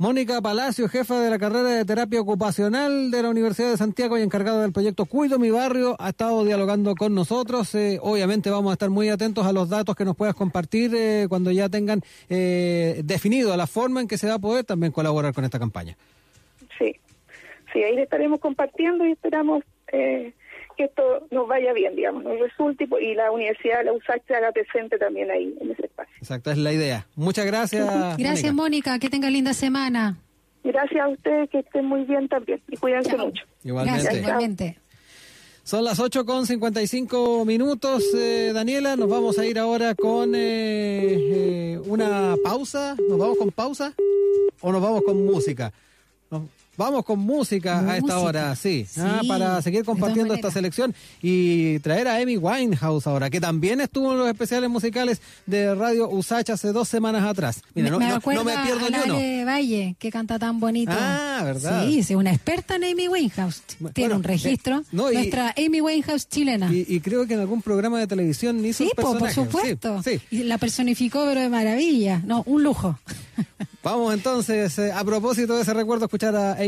[0.00, 4.22] Mónica Palacio, jefa de la carrera de terapia ocupacional de la Universidad de Santiago y
[4.22, 7.74] encargada del proyecto Cuido mi barrio, ha estado dialogando con nosotros.
[7.74, 11.26] Eh, obviamente vamos a estar muy atentos a los datos que nos puedas compartir eh,
[11.28, 15.34] cuando ya tengan eh, definido la forma en que se va a poder también colaborar
[15.34, 15.96] con esta campaña.
[17.72, 19.62] Sí, ahí le estaremos compartiendo y esperamos
[19.92, 20.32] eh,
[20.76, 24.52] que esto nos vaya bien, digamos, nos resulte y, la universidad, la USAC, se haga
[24.52, 26.14] presente también ahí en ese espacio.
[26.20, 27.06] Exacta es la idea.
[27.16, 27.86] Muchas gracias.
[28.16, 28.90] Gracias, Mónica.
[28.92, 28.98] Mónica.
[28.98, 30.18] Que tenga linda semana.
[30.64, 33.44] Gracias a ustedes, que estén muy bien también y cuídense mucho.
[33.64, 34.02] Igualmente.
[34.02, 34.78] Gracias, igualmente.
[35.68, 38.96] Son las 8 con 55 minutos, eh, Daniela.
[38.96, 40.38] Nos vamos a ir ahora con eh,
[41.74, 42.96] eh, una pausa.
[43.08, 43.92] ¿Nos vamos con pausa
[44.62, 45.70] o nos vamos con música?
[46.78, 48.18] Vamos con música a esta Música.
[48.20, 53.28] hora, sí, ah, Sí, para seguir compartiendo esta selección y traer a Amy Winehouse ahora,
[53.30, 57.62] que también estuvo en los especiales musicales de Radio Usach hace dos semanas atrás.
[57.74, 59.16] Mira, no, me no- no me pierdo a ni uno.
[59.16, 60.92] Ale Valle, que canta tan bonito.
[60.94, 61.84] Ah, ¿verdad?
[61.84, 63.62] Sí, es una experta en Amy Winehouse.
[63.92, 64.76] Tiene un registro.
[64.78, 66.72] eh, no, y- Nuestra Amy Winehouse chilena.
[66.72, 70.00] Y, y creo que en algún programa de televisión hizo sí, po, por supuesto.
[70.04, 70.36] Sí, sí.
[70.36, 72.22] Y la personificó, pero de maravilla.
[72.24, 72.96] No, un lujo.
[73.82, 76.67] Vamos entonces, eh, a propósito de ese recuerdo, escuchar a Amy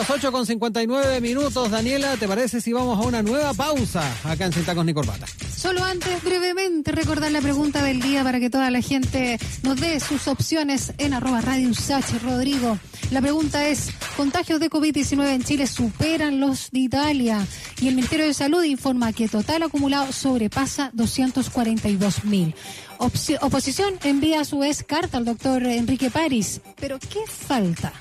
[0.00, 1.70] las 8 con 59 minutos.
[1.70, 5.26] Daniela, ¿te parece si vamos a una nueva pausa acá en Sin ni Corbata?
[5.54, 10.00] Solo antes, brevemente, recordar la pregunta del día para que toda la gente nos dé
[10.00, 12.78] sus opciones en arroba Radio Usach, Rodrigo.
[13.10, 17.46] La pregunta es, ¿contagios de COVID-19 en Chile superan los de Italia?
[17.82, 22.54] Y el Ministerio de Salud informa que total acumulado sobrepasa 242 mil.
[22.96, 26.62] Oposición envía a su vez carta al doctor Enrique París.
[26.78, 27.92] ¿Pero qué falta?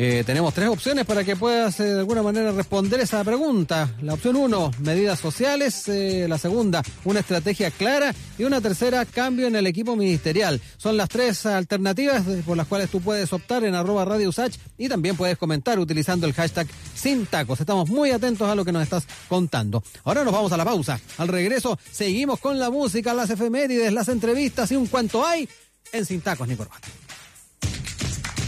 [0.00, 3.94] Eh, tenemos tres opciones para que puedas eh, de alguna manera responder esa pregunta.
[4.00, 5.88] La opción uno, medidas sociales.
[5.88, 8.14] Eh, la segunda, una estrategia clara.
[8.38, 10.60] Y una tercera, cambio en el equipo ministerial.
[10.76, 14.28] Son las tres alternativas eh, por las cuales tú puedes optar en arroba Radio
[14.76, 17.60] y también puedes comentar utilizando el hashtag sin tacos.
[17.60, 19.82] Estamos muy atentos a lo que nos estás contando.
[20.04, 21.00] Ahora nos vamos a la pausa.
[21.16, 25.48] Al regreso seguimos con la música, las efemérides, las entrevistas y un cuanto hay
[25.92, 26.46] en Sin Tacos.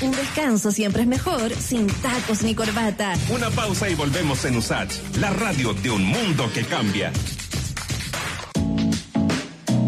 [0.03, 3.13] Un descanso siempre es mejor sin tacos ni corbata.
[3.29, 7.13] Una pausa y volvemos en USACH, la radio de un mundo que cambia.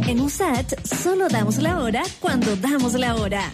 [0.06, 3.50] En USAT solo damos la hora cuando damos la hora.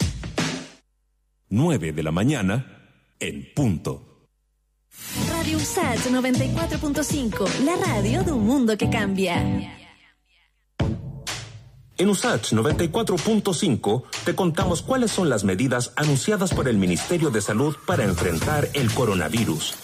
[1.50, 2.66] 9 de la mañana
[3.20, 4.26] en punto.
[5.30, 9.77] Radio USAT 94.5, la radio de un mundo que cambia.
[11.98, 17.74] En USACH 94.5 te contamos cuáles son las medidas anunciadas por el Ministerio de Salud
[17.86, 19.74] para enfrentar el coronavirus.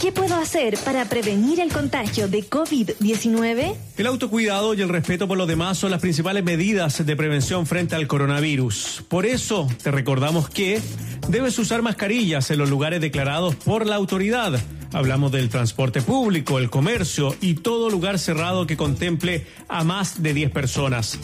[0.00, 3.76] ¿Qué puedo hacer para prevenir el contagio de COVID-19?
[3.96, 7.94] El autocuidado y el respeto por los demás son las principales medidas de prevención frente
[7.94, 9.04] al coronavirus.
[9.08, 10.82] Por eso te recordamos que
[11.28, 14.60] debes usar mascarillas en los lugares declarados por la autoridad.
[14.96, 20.32] Hablamos del transporte público, el comercio y todo lugar cerrado que contemple a más de
[20.32, 21.18] 10 personas.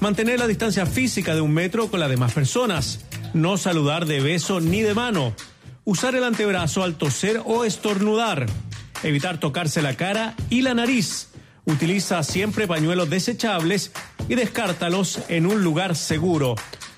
[0.00, 3.06] Mantener la distancia física de un metro con las demás personas.
[3.32, 5.32] No saludar de beso ni de mano.
[5.86, 8.44] Usar el antebrazo al toser o estornudar.
[9.02, 11.28] Evitar tocarse la cara y la nariz.
[11.64, 13.92] Utiliza siempre pañuelos desechables
[14.28, 16.54] y descártalos en un lugar seguro.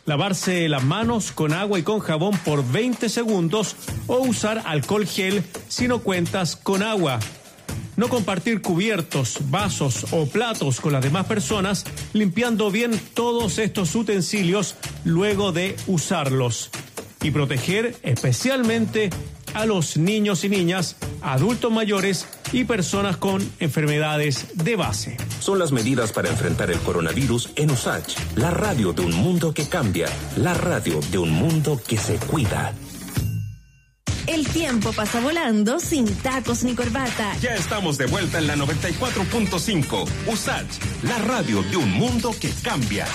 [0.08, 5.44] Lavarse las manos con agua y con jabón por 20 segundos o usar alcohol gel
[5.68, 7.20] si no cuentas con agua.
[7.96, 11.84] No compartir cubiertos, vasos o platos con las demás personas,
[12.14, 16.70] limpiando bien todos estos utensilios luego de usarlos.
[17.20, 19.10] Y proteger especialmente
[19.54, 25.16] a los niños y niñas, adultos mayores y personas con enfermedades de base.
[25.40, 29.68] Son las medidas para enfrentar el coronavirus en USACH, la radio de un mundo que
[29.68, 32.74] cambia, la radio de un mundo que se cuida.
[34.26, 37.34] El tiempo pasa volando sin tacos ni corbata.
[37.40, 40.06] Ya estamos de vuelta en la 94.5.
[40.26, 43.06] USACH, la radio de un mundo que cambia.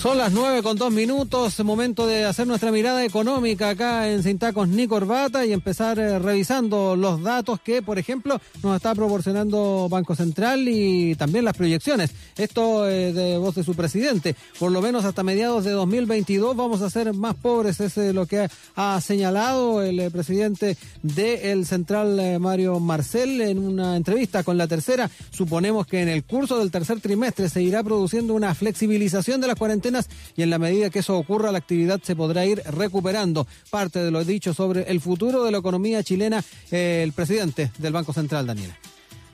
[0.00, 4.38] Son las nueve con dos minutos, momento de hacer nuestra mirada económica acá en Sin
[4.38, 9.88] Tacos ni Corbata y empezar eh, revisando los datos que, por ejemplo, nos está proporcionando
[9.90, 12.12] Banco Central y también las proyecciones.
[12.38, 14.36] Esto eh, de voz de su presidente.
[14.58, 18.24] Por lo menos hasta mediados de 2022 vamos a ser más pobres, es eh, lo
[18.24, 25.10] que ha, señalado el presidente del Central, Mario Marcel, en una entrevista con la tercera.
[25.30, 29.56] Suponemos que en el curso del tercer trimestre se irá produciendo una flexibilización de las
[29.56, 29.89] cuarentenas
[30.36, 33.46] y en la medida que eso ocurra la actividad se podrá ir recuperando.
[33.70, 37.92] Parte de lo dicho sobre el futuro de la economía chilena, eh, el presidente del
[37.92, 38.76] Banco Central, Daniela.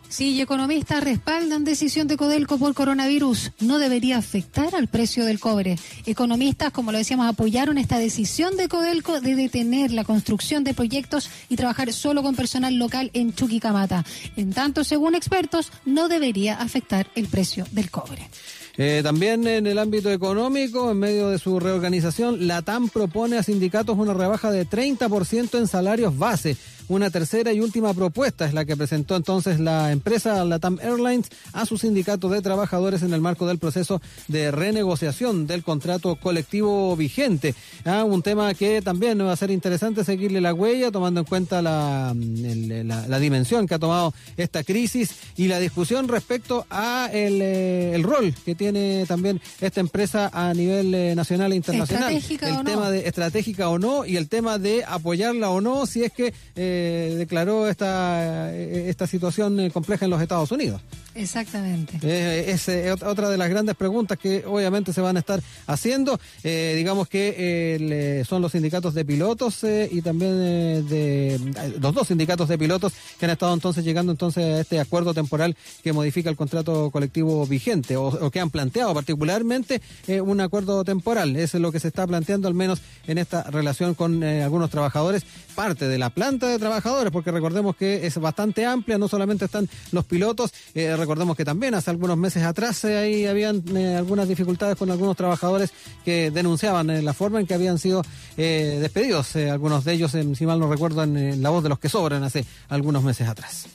[0.08, 3.50] Sí, y economistas respaldan decisión de Codelco por coronavirus.
[3.60, 5.76] No debería afectar al precio del cobre.
[6.06, 11.28] Economistas, como lo decíamos, apoyaron esta decisión de Codelco de detener la construcción de proyectos
[11.48, 14.04] y trabajar solo con personal local en Chuquicamata.
[14.36, 18.30] En tanto, según expertos, no debería afectar el precio del cobre.
[18.78, 23.42] Eh, también en el ámbito económico, en medio de su reorganización, la TAM propone a
[23.42, 26.56] sindicatos una rebaja de 30% en salarios base.
[26.88, 31.66] Una tercera y última propuesta es la que presentó entonces la empresa Latam Airlines a
[31.66, 37.56] su sindicato de trabajadores en el marco del proceso de renegociación del contrato colectivo vigente.
[37.84, 41.60] Ah, un tema que también va a ser interesante seguirle la huella, tomando en cuenta
[41.60, 47.10] la, el- la- la dimensión que ha tomado esta crisis y la discusión respecto a
[47.12, 52.12] el, eh, el rol que tiene también esta empresa a nivel eh, nacional e internacional.
[52.12, 52.70] Estratégica el o no.
[52.70, 56.32] tema de estratégica o no y el tema de apoyarla o no si es que
[56.54, 60.80] eh, eh, declaró esta, eh, esta situación eh, compleja en los Estados Unidos.
[61.14, 61.98] Exactamente.
[62.02, 65.40] Eh, es eh, ot- otra de las grandes preguntas que obviamente se van a estar
[65.66, 66.20] haciendo.
[66.44, 71.40] Eh, digamos que le- son los sindicatos de pilotos y también de
[71.80, 75.56] los dos sindicatos de pilotos que han estado entonces llegando entonces a este acuerdo temporal
[75.82, 79.80] que modifica el contrato colectivo vigente o, o que han planteado particularmente
[80.22, 81.34] un acuerdo temporal.
[81.36, 85.24] Eso es lo que se está planteando al menos en esta relación con algunos trabajadores,
[85.56, 89.68] parte de la planta de trabajadores, porque recordemos que es bastante amplia, no solamente están
[89.90, 94.28] los pilotos, eh, recordemos que también hace algunos meses atrás eh, ahí habían eh, algunas
[94.28, 95.72] dificultades con algunos trabajadores
[96.04, 98.04] que denunciaban eh, la forma en que habían sido
[98.36, 102.22] despedidos, algunos de ellos, si mal no recuerdo, en la voz de los que sobran
[102.22, 103.66] hace algunos meses atrás.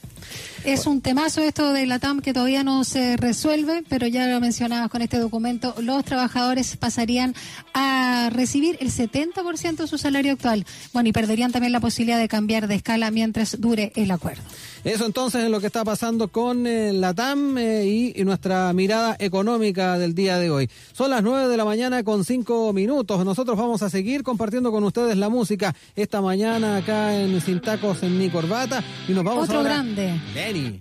[0.64, 4.40] Es un temazo esto de la TAM que todavía no se resuelve, pero ya lo
[4.40, 7.34] mencionabas con este documento, los trabajadores pasarían
[7.74, 10.66] a recibir el 70% de su salario actual.
[10.94, 14.42] Bueno, y perderían también la posibilidad de cambiar de escala mientras dure el acuerdo.
[14.84, 18.72] Eso entonces es lo que está pasando con eh, la TAM eh, y, y nuestra
[18.74, 20.70] mirada económica del día de hoy.
[20.94, 23.24] Son las 9 de la mañana con 5 minutos.
[23.26, 28.02] Nosotros vamos a seguir compartiendo con ustedes la música esta mañana acá en Sin Tacos
[28.04, 30.11] en mi corbata y nos vamos Otro ahora- grande.
[30.36, 30.80] Lenny.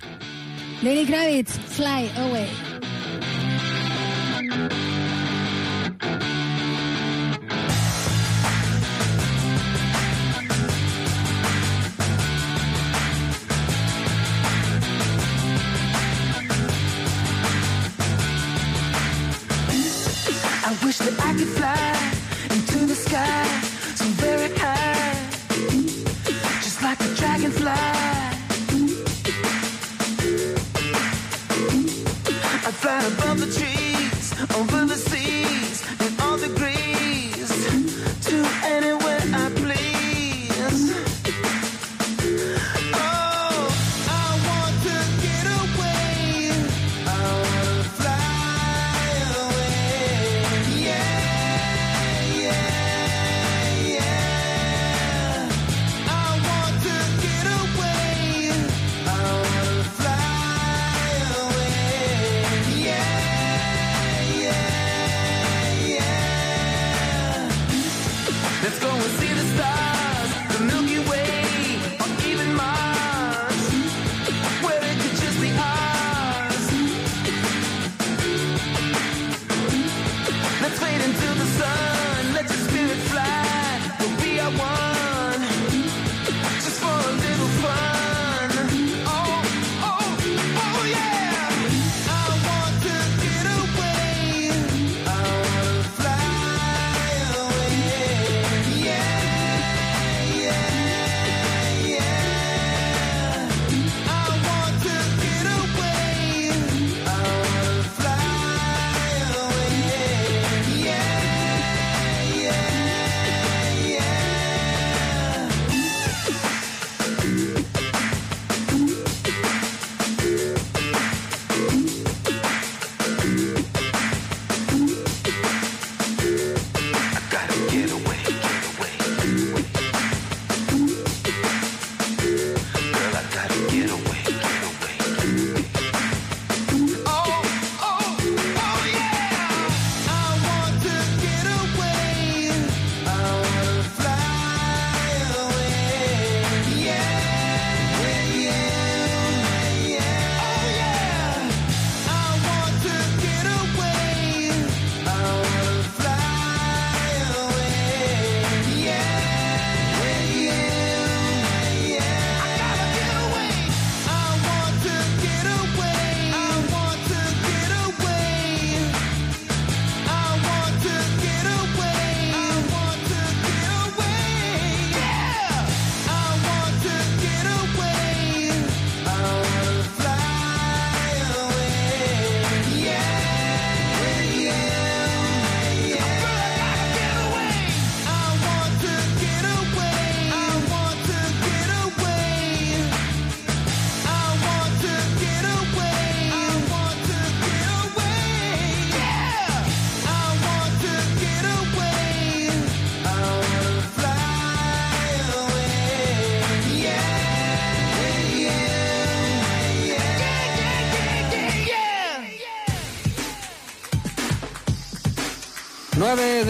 [0.82, 2.48] Lenny Kravitz, Fly Away.
[20.62, 23.49] I wish that I could fly into the sky
[33.07, 35.09] above the trees, over the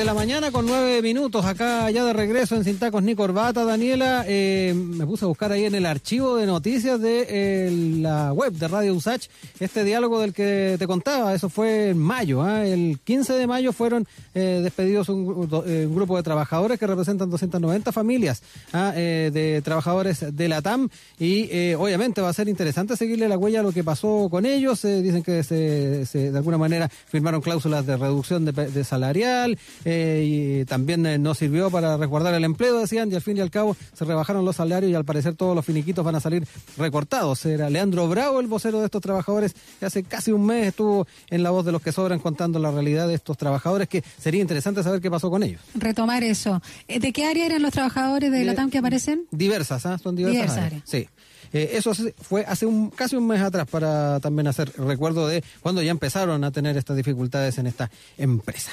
[0.01, 3.65] de la mañana con 9 minutos, acá ya de regreso en Sin Tacos ni Corbata,
[3.67, 4.25] Daniela.
[4.27, 7.71] eh, me puse a buscar ahí en el archivo de noticias de eh,
[8.01, 9.27] la web de Radio Usach
[9.59, 11.35] este diálogo del que te contaba.
[11.35, 12.65] Eso fue en mayo, ¿ah?
[12.67, 17.93] el 15 de mayo fueron eh, despedidos un, un grupo de trabajadores que representan 290
[17.93, 18.43] familias
[18.73, 18.93] ¿ah?
[18.93, 20.89] De trabajadores de la TAM
[21.19, 24.81] y obviamente va a ser interesante seguirle la huella a lo que pasó con ellos.
[24.83, 29.59] Dicen que se, se- de alguna manera firmaron cláusulas de reducción de, de salarial
[29.91, 33.41] eh, y también eh, no sirvió para resguardar el empleo, decían, y al fin y
[33.41, 36.47] al cabo se rebajaron los salarios y al parecer todos los finiquitos van a salir
[36.77, 37.45] recortados.
[37.45, 41.43] Era Leandro Bravo, el vocero de estos trabajadores, que hace casi un mes estuvo en
[41.43, 44.83] la voz de los que sobran contando la realidad de estos trabajadores, que sería interesante
[44.83, 45.61] saber qué pasó con ellos.
[45.75, 46.63] Retomar eso.
[46.87, 49.27] Eh, ¿De qué área eran los trabajadores de la TAM que aparecen?
[49.31, 49.99] Diversas, ¿ah?
[49.99, 50.83] Son diversas, Diversas áreas.
[50.85, 51.09] Sí.
[51.53, 55.83] Eh, eso fue hace un casi un mes atrás para también hacer recuerdo de cuando
[55.83, 58.73] ya empezaron a tener estas dificultades en esta empresa.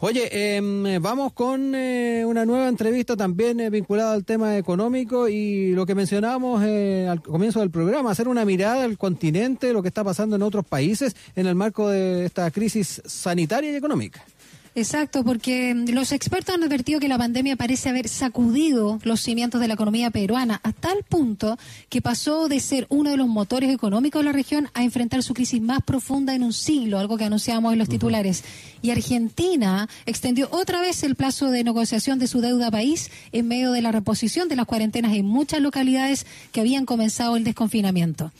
[0.00, 5.72] Oye, em, vamos con eh, una nueva entrevista también eh, vinculada al tema económico y
[5.72, 9.88] lo que mencionábamos eh, al comienzo del programa, hacer una mirada al continente, lo que
[9.88, 14.24] está pasando en otros países en el marco de esta crisis sanitaria y económica.
[14.74, 19.60] Exacto, porque mm, los expertos han advertido que la pandemia parece haber sacudido los cimientos
[19.60, 21.58] de la economía peruana a tal punto
[21.90, 25.34] que pasó de ser uno de los motores económicos de la región a enfrentar su
[25.34, 28.44] crisis más profunda en un siglo, algo que anunciábamos en los titulares.
[28.80, 33.72] Y Argentina extendió otra vez el plazo de negociación de su deuda país en medio
[33.72, 38.32] de la reposición de las cuarentenas en muchas localidades que habían comenzado el desconfinamiento.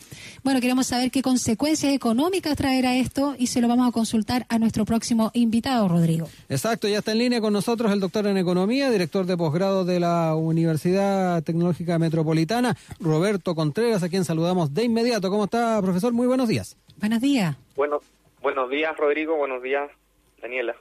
[0.43, 4.57] Bueno, queremos saber qué consecuencias económicas traerá esto y se lo vamos a consultar a
[4.57, 6.22] nuestro próximo invitado, Rodrigo.
[6.49, 9.99] Exacto, ya está en línea con nosotros el doctor en Economía, director de posgrado de
[9.99, 15.29] la Universidad Tecnológica Metropolitana, Roberto Contreras, a quien saludamos de inmediato.
[15.29, 16.13] ¿Cómo está, profesor?
[16.13, 16.77] Muy buenos días.
[16.97, 17.55] Buenos días.
[17.75, 18.01] Bueno,
[18.41, 19.35] buenos días, Rodrigo.
[19.35, 19.89] Buenos días,
[20.41, 20.75] Daniela.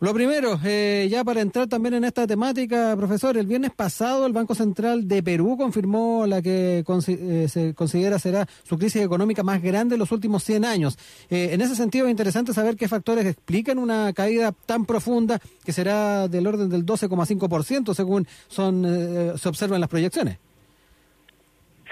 [0.00, 4.32] Lo primero, eh, ya para entrar también en esta temática, profesor, el viernes pasado el
[4.32, 9.62] Banco Central de Perú confirmó la que eh, se considera será su crisis económica más
[9.62, 10.96] grande en los últimos 100 años.
[11.28, 15.72] Eh, en ese sentido es interesante saber qué factores explican una caída tan profunda que
[15.72, 20.38] será del orden del 12,5% según son eh, se observan las proyecciones.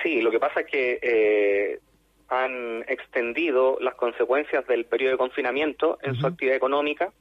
[0.03, 1.79] Sí, lo que pasa es que eh,
[2.29, 7.13] han extendido las consecuencias del periodo de confinamiento en su actividad económica.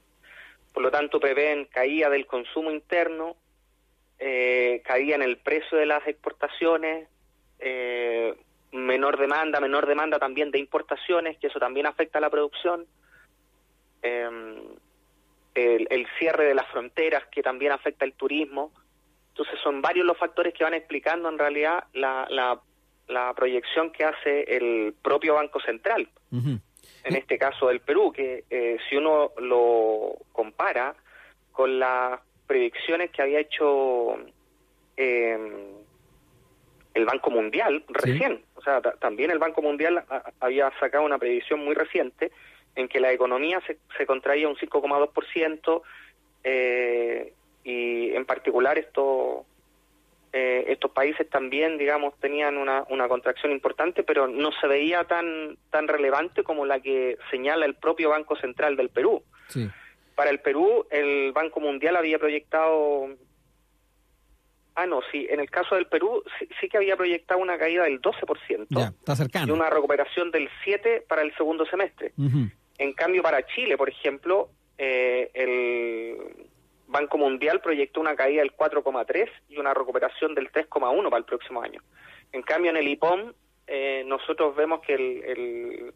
[0.78, 3.36] Por lo tanto, prevén caída del consumo interno,
[4.20, 7.08] eh, caída en el precio de las exportaciones,
[7.58, 8.36] eh,
[8.72, 12.86] menor demanda, menor demanda también de importaciones, que eso también afecta a la producción.
[14.04, 14.30] Eh,
[15.56, 18.72] el, cierre de las fronteras, que también afecta el turismo.
[19.30, 22.62] Entonces son varios los factores que van explicando en realidad la, la,
[23.08, 26.08] la proyección que hace el propio Banco Central,
[27.08, 30.96] en este caso del Perú, que eh, si uno lo compara
[31.52, 34.18] con las predicciones que había hecho
[34.96, 35.38] eh,
[36.94, 41.18] el Banco Mundial recién, o sea, ta- también el Banco Mundial a- había sacado una
[41.18, 42.32] predicción muy reciente
[42.76, 45.82] en que la economía se, se contraía un 5,2%,
[46.44, 49.46] eh, y en particular esto,
[50.40, 55.58] eh, estos países también, digamos, tenían una, una contracción importante, pero no se veía tan,
[55.72, 59.24] tan relevante como la que señala el propio Banco Central del Perú.
[59.48, 59.68] Sí.
[60.16, 63.08] Para el Perú, el Banco Mundial había proyectado...
[64.76, 67.86] Ah, no, sí, en el caso del Perú sí, sí que había proyectado una caída
[67.86, 69.54] del 12% Ya, está y cercano.
[69.56, 72.14] una recuperación del 7% para el segundo semestre.
[72.78, 76.18] En cambio, para Chile, por ejemplo, eh, el
[76.88, 81.62] Banco Mundial proyectó una caída del 4,3 y una recuperación del 3,1 para el próximo
[81.62, 81.82] año.
[82.32, 83.34] En cambio, en el IPOM,
[83.68, 85.94] eh, nosotros vemos que el, el-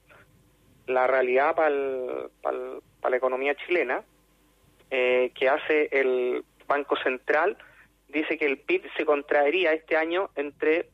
[0.87, 4.03] la realidad para, el- para la economía chilena
[4.89, 7.57] eh, que hace el Banco Central
[8.09, 10.89] dice que el PIB se contraería este año entre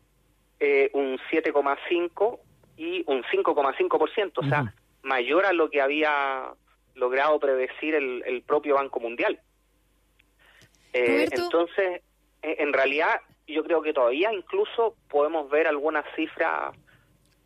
[0.59, 2.39] eh, un 7,5
[2.77, 6.51] y un 5,5%, o sea, mayor a lo que había
[6.93, 9.39] logrado predecir el, el propio Banco Mundial.
[10.97, 12.01] Eh, entonces,
[12.41, 16.75] en realidad, yo creo que todavía incluso podemos ver algunas cifras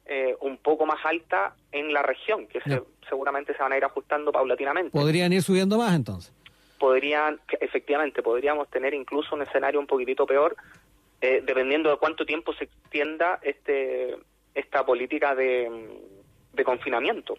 [0.06, 3.86] eh, un poco más altas en la región, que se- seguramente se van a ir
[3.86, 6.34] ajustando paulatinamente Podrían ir subiendo más entonces.
[6.80, 10.56] podrían, efectivamente, podríamos tener incluso un escenario un poquitito peor,
[11.22, 14.18] eh, dependiendo de cuánto tiempo se extienda este
[14.56, 15.70] esta política de,
[16.52, 17.38] de confinamiento.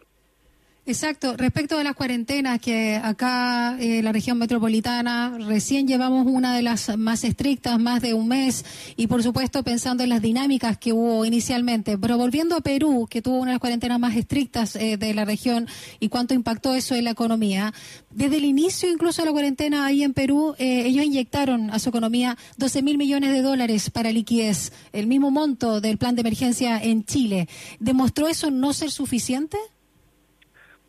[0.84, 6.62] Exacto, respecto de las cuarentenas, que acá eh, la región metropolitana recién llevamos una de
[6.62, 8.64] las más estrictas, más de un mes,
[8.96, 11.96] y por supuesto pensando en las dinámicas que hubo inicialmente.
[11.98, 15.24] Pero volviendo a Perú, que tuvo una de las cuarentenas más estrictas eh, de la
[15.24, 15.68] región,
[16.00, 17.72] y cuánto impactó eso en la economía,
[18.10, 21.90] desde el inicio incluso de la cuarentena ahí en Perú, eh, ellos inyectaron a su
[21.90, 26.82] economía 12 mil millones de dólares para liquidez, el mismo monto del plan de emergencia
[26.82, 27.48] en Chile.
[27.78, 29.58] ¿Demostró eso no ser suficiente?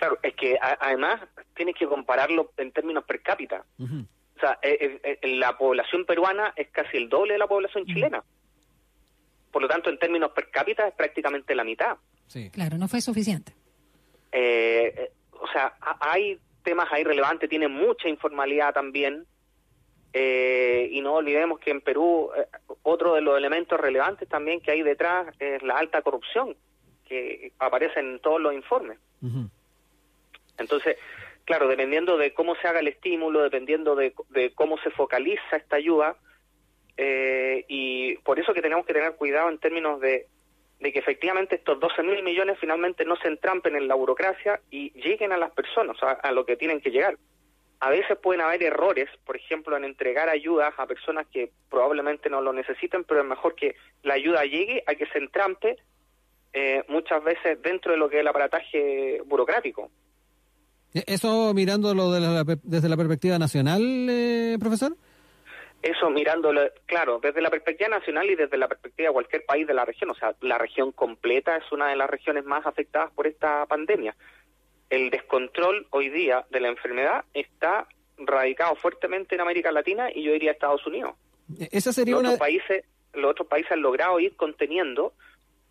[0.03, 1.21] Claro, es que a- además
[1.55, 3.63] tienes que compararlo en términos per cápita.
[4.35, 7.85] O sea, eh, eh, eh, la población peruana es casi el doble de la población
[7.85, 8.21] chilena.
[9.51, 11.95] Por lo tanto, en términos per cápita es prácticamente la mitad.
[12.51, 13.53] Claro, no fue suficiente.
[14.33, 19.25] Eh, eh, o sea, ha- hay temas ahí relevantes, tiene mucha informalidad también.
[20.11, 22.45] Eh, y no olvidemos que en Perú eh,
[22.83, 26.55] otro de los elementos relevantes también que hay detrás es la alta corrupción,
[27.07, 28.97] que aparece en todos los informes.
[30.57, 30.97] Entonces,
[31.45, 35.75] claro, dependiendo de cómo se haga el estímulo, dependiendo de, de cómo se focaliza esta
[35.75, 36.17] ayuda,
[36.97, 40.27] eh, y por eso que tenemos que tener cuidado en términos de,
[40.79, 45.31] que efectivamente estos 12 mil millones finalmente no se entrampen en la burocracia y lleguen
[45.31, 47.17] a las personas, a, a lo que tienen que llegar.
[47.79, 52.41] A veces pueden haber errores, por ejemplo, en entregar ayudas a personas que probablemente no
[52.41, 55.77] lo necesiten, pero es mejor que la ayuda llegue a que se entrampe
[56.53, 59.89] eh, muchas veces dentro de lo que es el aparataje burocrático.
[60.93, 64.95] Eh, Eso mirándolo de la- desde la perspectiva nacional, eh, profesor.
[65.81, 69.73] Eso mirándolo, claro, desde la perspectiva nacional y desde la perspectiva de cualquier país de
[69.73, 70.09] la región.
[70.11, 74.15] O sea, la región completa es una de las regiones más afectadas por esta pandemia.
[74.89, 77.87] El descontrol hoy día de la enfermedad está
[78.17, 81.15] radicado fuertemente en América Latina y yo diría Estados Unidos.
[81.59, 82.29] Eh, Esa sería los una...
[82.29, 85.13] otros países los otros países han logrado ir conteniendo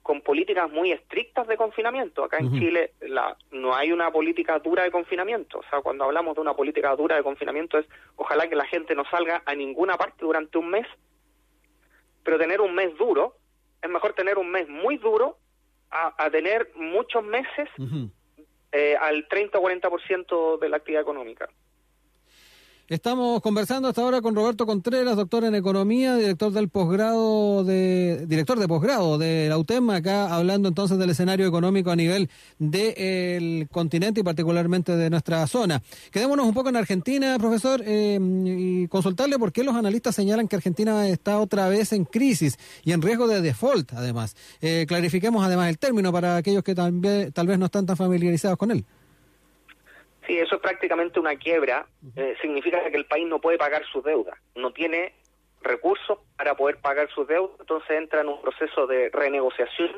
[0.02, 2.24] con políticas muy estrictas de confinamiento.
[2.24, 2.52] Acá en.
[2.58, 5.58] Chile la, no hay una política dura de confinamiento.
[5.58, 8.94] O sea, cuando hablamos de una política dura de confinamiento es ojalá que la gente
[8.94, 10.86] no salga a ninguna parte durante un mes,
[12.24, 13.36] pero tener un mes duro
[13.80, 15.38] es mejor tener un mes muy duro
[15.90, 17.68] a, a tener muchos meses
[18.72, 21.48] eh, al 30 o 40% de la actividad económica.
[22.92, 28.58] Estamos conversando hasta ahora con Roberto Contreras, doctor en economía, director del posgrado de director
[28.58, 32.28] de posgrado de la UTEM, acá hablando entonces del escenario económico a nivel
[32.58, 35.82] del continente y particularmente de nuestra zona.
[36.10, 40.56] Quedémonos un poco en Argentina, profesor, eh, y consultarle por qué los analistas señalan que
[40.56, 44.36] Argentina está otra vez en crisis y en riesgo de default, además.
[44.60, 48.58] Eh, clarifiquemos además el término para aquellos que también, tal vez no están tan familiarizados
[48.58, 48.84] con él.
[50.26, 51.86] Sí, eso es prácticamente una quiebra.
[52.16, 55.14] Eh, significa que el país no puede pagar sus deudas, no tiene
[55.62, 59.90] recursos para poder pagar sus deudas, entonces entra en un proceso de renegociación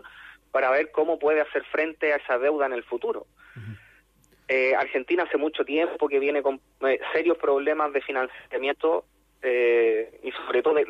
[0.50, 3.26] para ver cómo puede hacer frente a esa deuda en el futuro.
[4.46, 9.06] Eh, Argentina hace mucho tiempo que viene con eh, serios problemas de financiamiento
[9.40, 10.86] eh, y sobre todo de,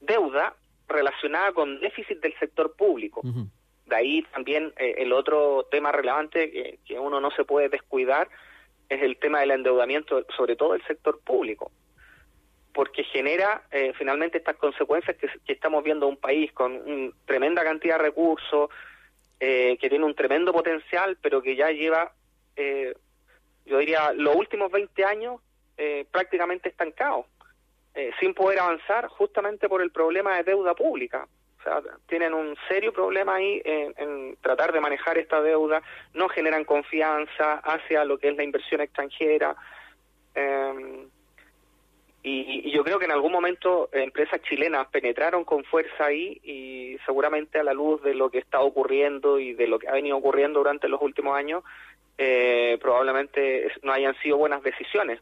[0.00, 0.54] deuda
[0.86, 3.22] relacionada con déficit del sector público.
[3.86, 8.28] De ahí también eh, el otro tema relevante que, que uno no se puede descuidar
[8.88, 11.70] es el tema del endeudamiento, sobre todo del sector público,
[12.72, 18.04] porque genera eh, finalmente estas consecuencias que, estamos viendo un país con tremenda cantidad de
[18.04, 18.70] recursos,
[19.40, 22.12] eh, que tiene un tremendo potencial, pero que ya lleva,
[22.56, 22.94] eh,
[23.66, 25.40] yo diría, los últimos 20 años
[25.76, 27.26] eh, prácticamente estancado,
[28.18, 31.28] sin poder avanzar justamente por el problema de deuda pública.
[31.64, 35.82] Sea, tienen un serio problema ahí en, tratar de manejar esta deuda,
[36.12, 39.56] no generan confianza hacia lo que es la inversión extranjera.
[40.34, 41.06] eh,
[42.26, 46.96] y, y yo creo que en algún momento empresas chilenas penetraron con fuerza ahí y
[47.04, 50.16] seguramente a la luz de lo que está ocurriendo y de lo que ha venido
[50.16, 51.62] ocurriendo durante los últimos años,
[52.16, 55.20] eh, probablemente no hayan sido buenas decisiones.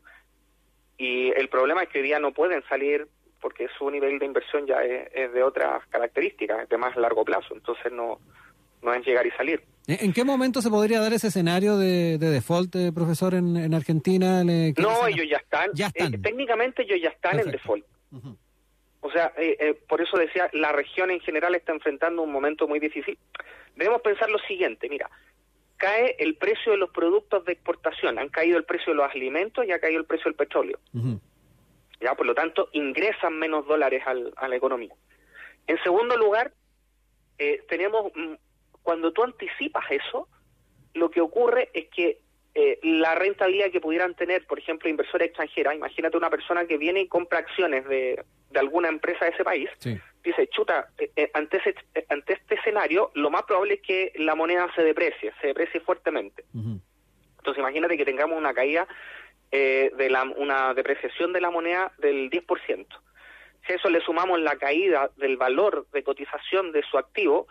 [0.96, 3.08] Y el problema es que hoy día no pueden salir
[3.42, 7.24] porque su nivel de inversión ya es, es de otras características, es de más largo
[7.24, 8.20] plazo, entonces no,
[8.80, 9.60] no es llegar y salir.
[9.88, 13.74] ¿En qué momento se podría dar ese escenario de, de default, eh, profesor, en, en
[13.74, 14.44] Argentina?
[14.44, 15.70] Le- ¿qué No, ellos ya están.
[15.74, 16.14] Ya están.
[16.14, 17.84] Eh, técnicamente ellos ya están en default.
[19.00, 22.68] O sea, eh, eh, por eso decía, la región en general está enfrentando un momento
[22.68, 23.18] muy difícil.
[23.74, 25.10] Debemos pensar lo siguiente, mira,
[25.76, 29.66] cae el precio de los productos de exportación, han caído el precio de los alimentos
[29.66, 30.78] y ha caído el precio del petróleo.
[32.02, 34.94] Ya, por lo tanto, ingresan menos dólares al- a la economía.
[35.66, 36.52] En segundo lugar,
[37.38, 38.34] eh, tenemos, mm,
[38.82, 40.28] cuando tú anticipas eso,
[40.94, 42.18] lo que ocurre es que
[42.54, 47.00] eh, la rentabilidad que pudieran tener, por ejemplo, inversores extranjeras, imagínate una persona que viene
[47.00, 49.70] y compra acciones de, de alguna empresa de ese país,
[50.22, 51.74] dice, chuta, eh, eh, ante, ese-
[52.10, 56.44] ante este escenario, lo más probable es que la moneda se deprecie, se deprecie fuertemente.
[57.38, 58.86] Entonces imagínate que tengamos una caída
[59.52, 62.86] eh, de la, una depreciación de la moneda del 10%.
[63.66, 67.46] Si a eso le sumamos la caída del valor de cotización de su activo,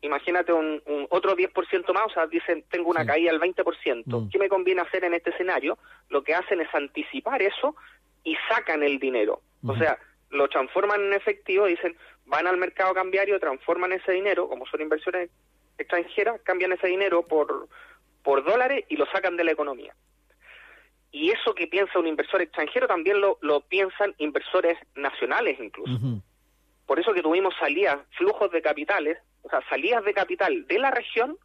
[0.00, 4.02] imagínate un, un otro 10% más, o sea, dicen, tengo una caída del 20%.
[4.06, 4.28] Mm.
[4.30, 5.78] ¿Qué me conviene hacer en este escenario?
[6.08, 7.76] Lo que hacen es anticipar eso
[8.24, 9.42] y sacan el dinero.
[9.64, 9.96] O sea,
[10.30, 15.30] lo transforman en efectivo, dicen, van al mercado cambiario, transforman ese dinero, como son inversiones
[15.78, 17.68] extranjeras, cambian ese dinero por,
[18.24, 19.94] por dólares y lo sacan de la economía.
[21.12, 26.00] Y eso que piensa un inversor extranjero también lo, lo piensan inversores nacionales incluso.
[26.86, 30.90] Por eso que tuvimos salidas, flujos de capitales, o sea, salidas de capital de la
[30.90, 31.36] región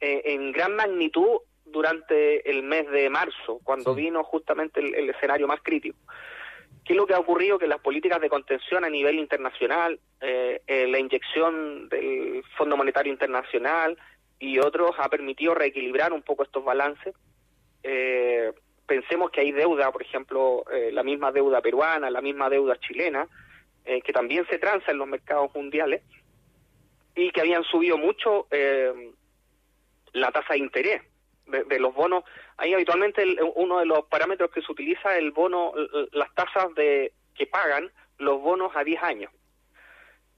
[0.00, 5.46] eh, en gran magnitud durante el mes de marzo, cuando vino justamente el, el escenario
[5.46, 5.98] más crítico.
[6.84, 7.58] ¿Qué es lo que ha ocurrido?
[7.58, 13.12] Que las políticas de contención a nivel internacional, eh, eh, la inyección del Fondo Monetario
[13.12, 13.96] Internacional
[14.38, 17.14] y otros ha permitido reequilibrar un poco estos balances.
[17.82, 18.52] Eh,
[18.86, 23.26] pensemos que hay deuda, por ejemplo, eh, la misma deuda peruana, la misma deuda chilena,
[23.84, 26.02] eh, que también se transa en los mercados mundiales
[27.14, 28.92] y que habían subido mucho eh,
[30.12, 31.02] la tasa de interés
[31.46, 32.24] de, de los bonos.
[32.56, 35.72] Ahí habitualmente el- uno de los parámetros que se utiliza es el bono,
[36.12, 39.32] las tasas de que pagan los bonos a 10 años.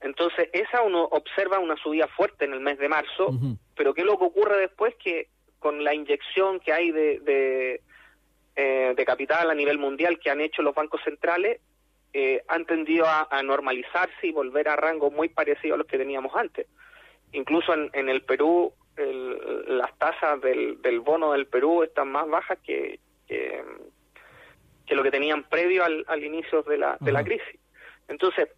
[0.01, 3.31] Entonces, esa uno observa una subida fuerte en el mes de marzo,
[3.75, 4.95] pero ¿qué es lo que ocurre después?
[4.97, 5.29] Que
[5.65, 7.81] con la inyección que hay de, de,
[8.55, 11.59] eh, de capital a nivel mundial que han hecho los bancos centrales,
[12.13, 15.97] eh, han tendido a, a normalizarse y volver a rangos muy parecidos a los que
[15.97, 16.67] teníamos antes.
[17.33, 22.29] Incluso en, en el Perú, el- las tasas del, del bono del Perú están más
[22.29, 23.65] bajas que, que,
[24.87, 27.59] que lo que tenían previo al, al inicio de la, de la crisis.
[28.09, 28.51] Entonces,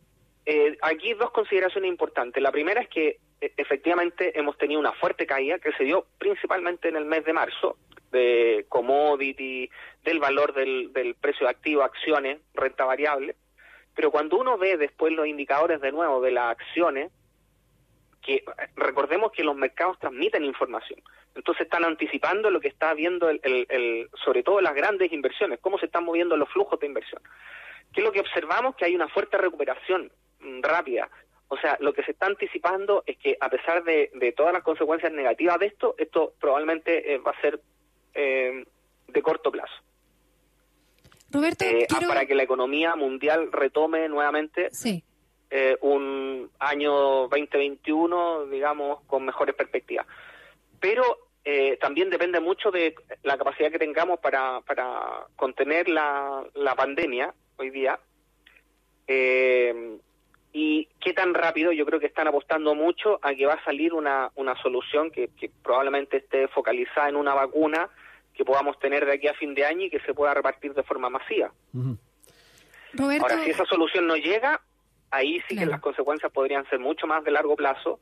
[0.47, 2.43] eh, aquí dos consideraciones importantes.
[2.43, 6.89] La primera es que eh, efectivamente hemos tenido una fuerte caída que se dio principalmente
[6.89, 7.77] en el mes de marzo
[8.13, 9.69] de commodity,
[10.05, 13.35] del valor del, precio de activo, acciones, renta variable.
[13.95, 17.11] Pero cuando uno ve después los indicadores de nuevo de las acciones,
[18.23, 18.45] que
[18.77, 21.01] recordemos que los mercados transmiten información.
[21.35, 25.59] Entonces están anticipando lo que está viendo, el, el- el- sobre todo las grandes inversiones,
[25.61, 27.23] cómo se están moviendo los flujos de inversión.
[27.93, 28.75] ¿Qué es lo que observamos?
[28.77, 30.11] Que hay una fuerte recuperación
[30.63, 31.09] rápida.
[31.49, 34.63] O sea, lo que se está anticipando es que a pesar de, de todas las
[34.65, 37.61] consecuencias negativas de esto, esto probablemente eh, va a ser
[38.15, 38.65] eh,
[39.09, 39.75] de corto plazo.
[41.31, 42.09] Roberto, Eh, ah, quiero...
[42.09, 45.03] para que la economía mundial retome nuevamente Sí.
[45.51, 46.93] eh, un año
[47.29, 50.07] 2021, digamos, con mejores perspectivas.
[50.81, 51.03] Pero
[51.45, 57.33] eh, también depende mucho de la capacidad que tengamos para, para contener la, la pandemia
[57.57, 57.99] hoy día.
[59.07, 59.99] Eh,
[60.59, 63.93] y qué tan rápido, yo creo que están apostando mucho a que va a salir
[63.93, 67.91] una, una solución que, que probablemente esté focalizada en una vacuna
[68.33, 70.83] que podamos tener de aquí a fin de año y que se pueda repartir de
[70.83, 71.53] forma masiva.
[72.95, 74.63] Roberto, Ahora, si esa solución no llega,
[75.11, 78.01] ahí sí que las consecuencias podrían ser mucho más de largo plazo.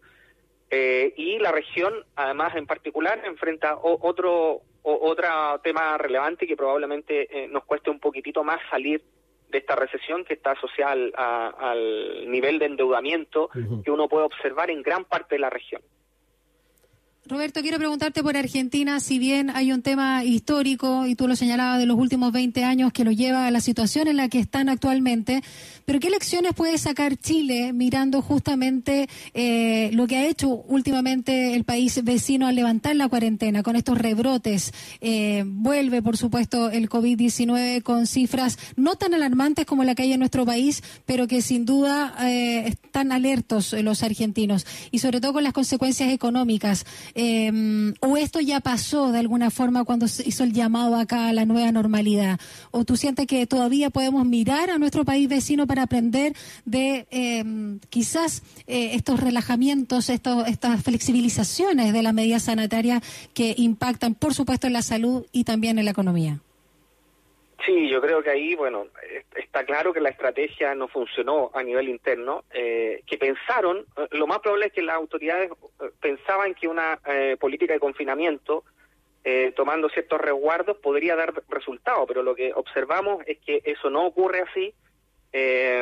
[0.71, 5.27] eh, y la región, además, en particular, enfrenta o- otro o- otro
[5.63, 9.03] tema relevante que probablemente eh, nos cueste un poquitito más salir
[9.49, 13.51] de esta recesión que está asociada al, a- al nivel de endeudamiento
[13.85, 15.83] que uno puede observar en gran parte de la región.
[17.27, 21.79] Roberto, quiero preguntarte por Argentina, si bien hay un tema histórico, y tú lo señalabas,
[21.79, 24.69] de los últimos 20 años que lo lleva a la situación en la que están
[24.69, 25.43] actualmente,
[25.87, 31.65] pero ¿qué lecciones puede sacar Chile mirando justamente eh, lo que ha hecho últimamente el
[31.65, 34.75] país vecino al levantar la cuarentena con estos rebrotes?
[35.01, 40.13] Eh, vuelve, por supuesto, el COVID-19 con cifras no tan alarmantes como la que hay
[40.13, 45.33] en nuestro país, pero que sin duda eh, están alertos los argentinos, y sobre todo
[45.33, 46.85] con las consecuencias económicas.
[47.15, 51.33] Eh, ¿O esto ya pasó de alguna forma cuando se hizo el llamado acá a
[51.33, 52.41] la nueva normalidad?
[52.71, 56.35] ¿O tú sientes que todavía podemos mirar a nuestro país vecino para aprender
[56.65, 64.35] de eh, quizás eh, estos relajamientos, estas flexibilizaciones de las medidas sanitarias que impactan, por
[64.35, 66.41] supuesto, en la salud y también en la economía?
[67.65, 71.63] Sí, yo creo que ahí, bueno, es- está claro que la estrategia no funcionó a
[71.63, 76.55] nivel interno, eh, que pensaron, eh, lo más probable es que las autoridades eh, pensaban
[76.55, 78.65] que una eh, política de confinamiento,
[79.23, 84.05] eh, tomando ciertos resguardos, podría dar resultado, pero lo que observamos es que eso no
[84.07, 84.75] ocurre así,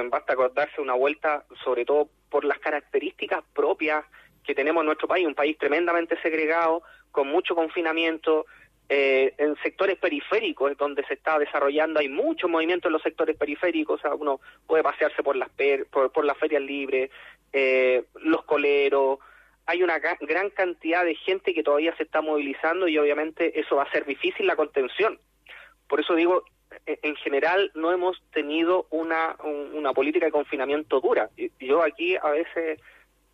[0.08, 4.02] basta con darse una vuelta, sobre todo por las características propias
[4.44, 8.46] que tenemos en nuestro país, un país tremendamente segregado, con mucho confinamiento,
[8.94, 13.98] eh, en sectores periféricos donde se está desarrollando, hay mucho movimiento en los sectores periféricos,
[13.98, 17.10] o sea, uno puede pasearse por las per- por, por las ferias libres,
[17.54, 19.18] eh, los coleros,
[19.64, 23.76] hay una ga- gran cantidad de gente que todavía se está movilizando y obviamente eso
[23.76, 25.18] va a ser difícil la contención.
[25.88, 26.44] Por eso digo,
[26.84, 31.30] e- en general no hemos tenido una, un- una política de confinamiento dura.
[31.60, 32.78] Yo aquí a veces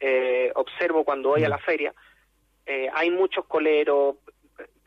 [0.00, 1.92] eh, observo cuando voy a la feria,
[2.66, 4.16] eh, hay muchos coleros,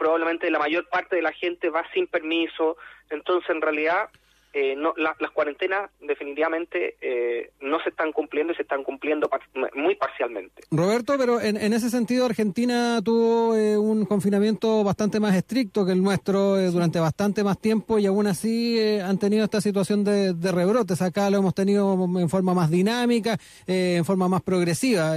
[0.02, 2.76] probablemente la mayor parte de la gente va sin permiso,
[3.11, 4.10] entonces en realidad
[4.53, 9.30] eh, no, la- las cuarentenas definitivamente eh, no se están cumpliendo y se están cumpliendo
[9.30, 9.41] par-
[9.76, 10.64] muy parcialmente.
[10.72, 15.94] Roberto, pero en, en ese sentido Argentina tuvo eh, un confinamiento bastante más estricto que
[15.94, 20.03] el nuestro eh, durante bastante más tiempo y aún así eh, han tenido esta situación
[20.03, 21.02] de, de rebrotes.
[21.02, 23.38] Acá lo hemos tenido en forma más dinámica,
[23.68, 25.14] eh, en forma más progresiva.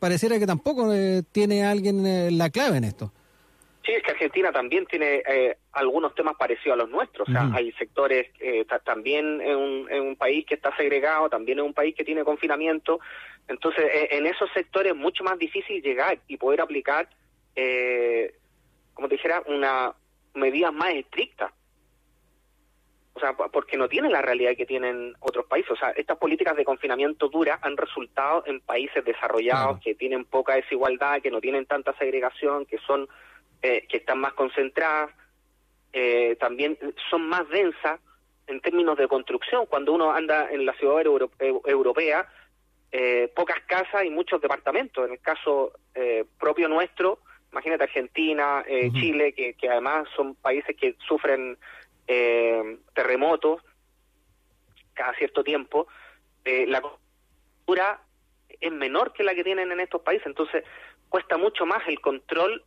[0.00, 3.12] Pareciera que tampoco eh, tiene alguien eh, la clave en esto.
[3.84, 7.28] Sí, es que Argentina también tiene eh, algunos temas parecidos a los nuestros.
[7.28, 11.28] O sea, hay sectores, eh, ta- también en un, en un país que está segregado,
[11.28, 13.00] también es un país que tiene confinamiento.
[13.48, 17.08] Entonces, eh, en esos sectores es mucho más difícil llegar y poder aplicar,
[17.56, 18.34] eh,
[18.94, 19.92] como te dijera, una
[20.34, 21.50] medidas más estrictas.
[23.14, 25.72] O sea, po- porque no tienen la realidad que tienen otros países.
[25.72, 30.54] O sea, estas políticas de confinamiento duras han resultado en países desarrollados que tienen poca
[30.54, 33.08] desigualdad, que no tienen tanta segregación, que son
[33.62, 35.10] eh, que están más concentradas,
[35.92, 36.78] eh, también
[37.10, 38.00] son más densas
[38.46, 39.66] en términos de construcción.
[39.66, 42.28] Cuando uno anda en la ciudad euro- eu- europea,
[42.90, 45.06] eh, pocas casas y muchos departamentos.
[45.06, 47.20] En el caso eh, propio nuestro,
[47.52, 51.56] imagínate Argentina, eh, Chile, que, que además son países que sufren
[52.06, 53.62] eh, terremotos
[54.94, 55.86] cada cierto tiempo,
[56.44, 58.00] eh, la cultura
[58.60, 60.64] es menor que la que tienen en estos países, entonces
[61.08, 62.62] cuesta mucho más el control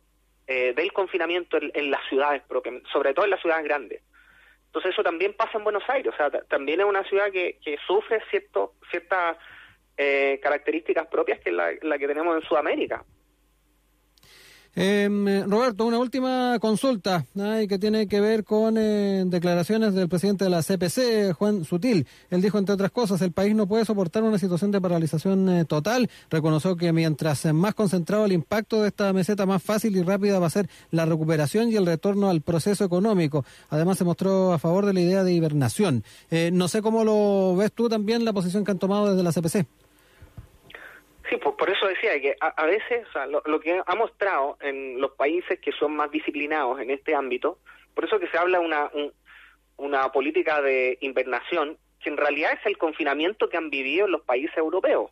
[0.46, 4.02] eh, del confinamiento en, las ciudades propiamente, sobre todo en las ciudades grandes.
[4.66, 7.58] Entonces eso también pasa en Buenos Aires, o sea, ta- también es una ciudad que,
[7.64, 9.36] que sufre ciertas
[9.96, 13.04] eh, características propias que la, la que tenemos en Sudamérica.
[14.78, 15.08] Eh,
[15.48, 20.50] Roberto, una última consulta ay, que tiene que ver con eh, declaraciones del presidente de
[20.50, 22.06] la CPC, Juan Sutil.
[22.28, 25.64] Él dijo, entre otras cosas, el país no puede soportar una situación de paralización eh,
[25.64, 26.10] total.
[26.28, 30.38] Reconoció que mientras eh, más concentrado el impacto de esta meseta, más fácil y rápida
[30.38, 33.46] va a ser la recuperación y el retorno al proceso económico.
[33.70, 36.04] Además, se mostró a favor de la idea de hibernación.
[36.30, 39.32] Eh, no sé cómo lo ves tú también la posición que han tomado desde la
[39.32, 39.85] CPC.
[41.28, 43.94] Sí, por, por eso decía que a, a veces o sea, lo, lo que ha
[43.94, 47.58] mostrado en los países que son más disciplinados en este ámbito,
[47.94, 49.12] por eso que se habla una un-
[49.78, 54.56] una política de invernación que en realidad es el confinamiento que han vivido los países
[54.56, 55.10] europeos.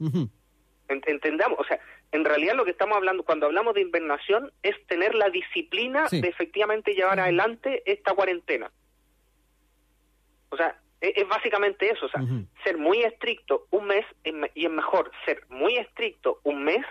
[0.89, 1.79] Ent- Entendamos, o sea,
[2.13, 6.21] en realidad lo que estamos hablando cuando hablamos de invernación es tener la disciplina Sí.
[6.21, 8.71] de efectivamente llevar adelante esta cuarentena.
[10.51, 10.79] O sea,
[11.17, 12.23] es, básicamente eso, o sea,
[12.63, 16.85] ser muy estricto un mes es me- y es mejor ser muy estricto un mes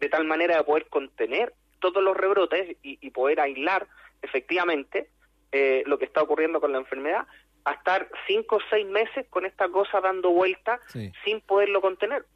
[0.00, 3.86] de tal manera de poder contener todos los rebrotes y, y poder aislar
[4.22, 5.08] efectivamente
[5.52, 7.26] eh, lo que está ocurriendo con la enfermedad
[7.64, 11.12] a estar cinco o seis meses con esta cosa dando vuelta Sí.
[11.24, 12.26] sin poderlo contener.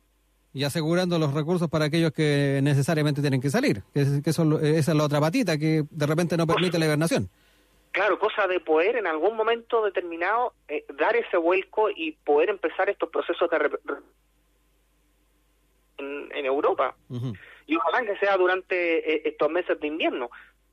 [0.55, 4.59] Y asegurando los recursos para aquellos que necesariamente tienen que salir, que, es- que eso
[4.61, 7.29] esa es la otra patita que de repente no permite la hibernación.
[7.93, 12.89] Claro, cosa de poder en algún momento determinado eh, dar ese vuelco y poder empezar
[12.91, 13.59] estos procesos de
[15.99, 16.95] en, en Europa.
[17.67, 20.27] Y ojalá que sea durante eh, estos meses de invierno.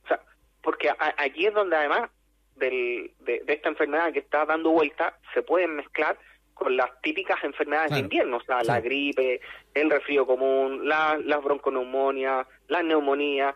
[0.04, 0.22] O sea,
[0.62, 2.10] porque a- aquí es donde además
[2.56, 6.18] del- de, de esta enfermedad que está dando vuelta, se pueden mezclar
[6.54, 9.42] con las típicas enfermedades de invierno, o sea, la gripe,
[9.74, 13.54] el resfrío común, la, las bronconeumonias, la neumonía,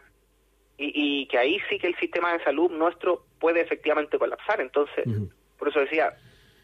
[0.79, 4.61] y, y que ahí sí que el sistema de salud nuestro puede efectivamente colapsar.
[4.61, 5.05] Entonces,
[5.57, 6.17] por eso decía,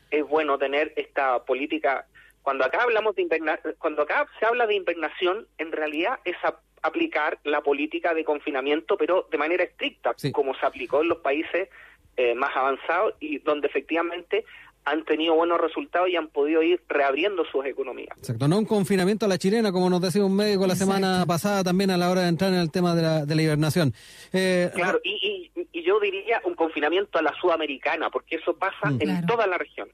[0.09, 2.07] es bueno tener esta política.
[2.41, 6.59] Cuando acá hablamos de inverna- cuando acá se habla de invernación, en realidad es a-
[6.81, 11.69] aplicar la política de confinamiento, pero de manera estricta, como se aplicó en los países
[12.17, 14.45] eh, más avanzados y donde efectivamente
[14.85, 18.15] han tenido buenos resultados y han podido ir reabriendo sus economías.
[18.19, 21.63] Exacto, no un confinamiento a la chilena, como nos decía un médico la semana pasada
[21.63, 23.93] también a la hora de entrar en el tema de la, de la hibernación.
[24.31, 28.91] Eh, Claro, y, y, y yo diría un confinamiento a la sudamericana, porque eso pasa
[28.91, 29.01] Mm.
[29.01, 29.27] en Claro.
[29.27, 29.89] toda la región.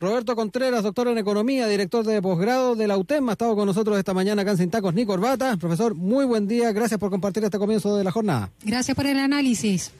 [0.00, 3.96] Roberto Contreras, doctor en Economía, director de posgrado de la UTEM, ha estado con nosotros
[3.98, 5.56] esta mañana acá en Sin Tacos ni Corbata.
[5.58, 8.50] Profesor, muy buen día, gracias por compartir este comienzo de la jornada.
[8.64, 9.92] Gracias por el análisis.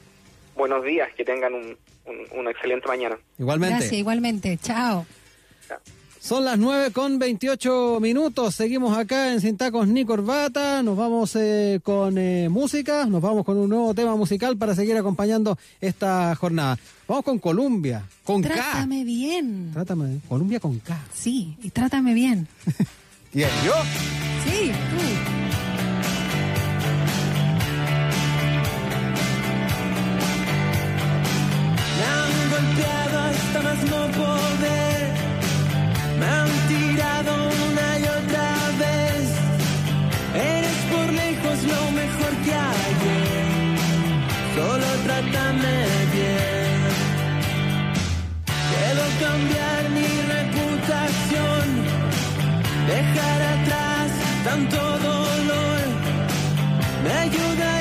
[0.55, 3.17] Buenos días, que tengan un, un- una excelente mañana.
[3.39, 3.75] Igualmente.
[3.77, 4.57] Gracias, igualmente.
[4.61, 5.05] Chao.
[6.19, 8.55] Son las 9 con 28 minutos.
[8.55, 10.81] Seguimos acá en Sin Tacos ni Corbata.
[10.81, 13.05] Nos vamos eh, con eh, música.
[13.05, 16.77] Nos vamos con un nuevo tema musical para seguir acompañando esta jornada.
[17.09, 18.53] Vamos con Colombia, con K.
[18.53, 19.71] Trátame bien.
[19.73, 20.97] Trátame, Colombia con K.
[21.13, 22.47] Sí, y trátame bien.
[23.33, 23.73] ¿Y yo?
[24.45, 25.42] Sí, tú.
[32.63, 35.01] Hasta más no poder.
[36.19, 37.31] Me han tirado
[37.67, 38.49] una y otra
[38.81, 39.25] vez.
[40.35, 42.93] Eres por lejos lo mejor que hay.
[44.55, 45.77] Solo trátame
[46.15, 46.81] bien.
[48.69, 51.65] Quiero cambiar mi reputación.
[52.87, 54.07] Dejar atrás
[54.43, 54.77] tanto
[55.09, 55.83] dolor.
[57.03, 57.72] Me ayudarías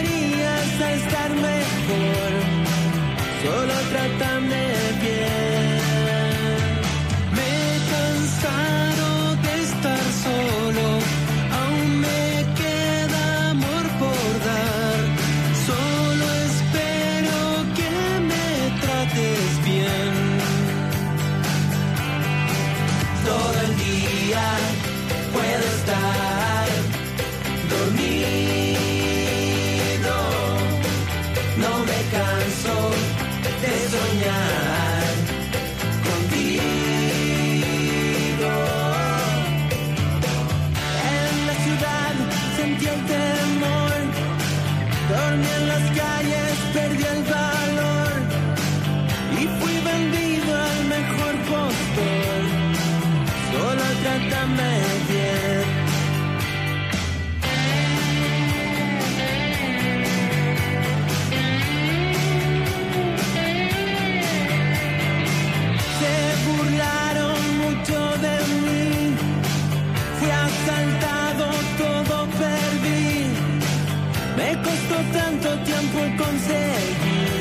[75.13, 77.33] tanto tiempo conseguir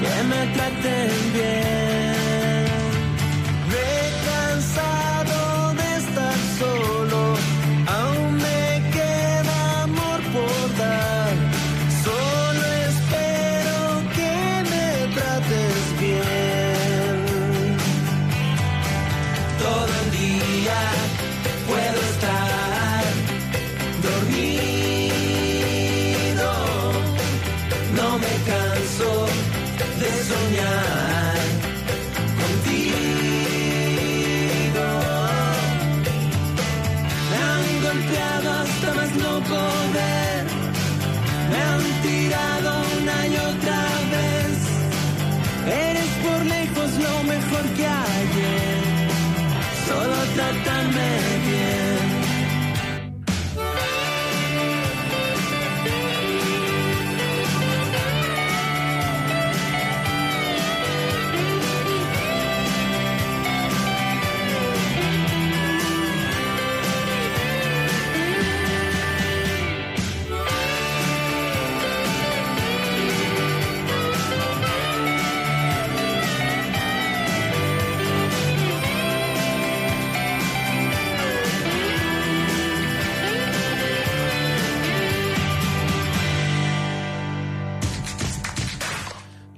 [0.00, 2.03] que me traten bien.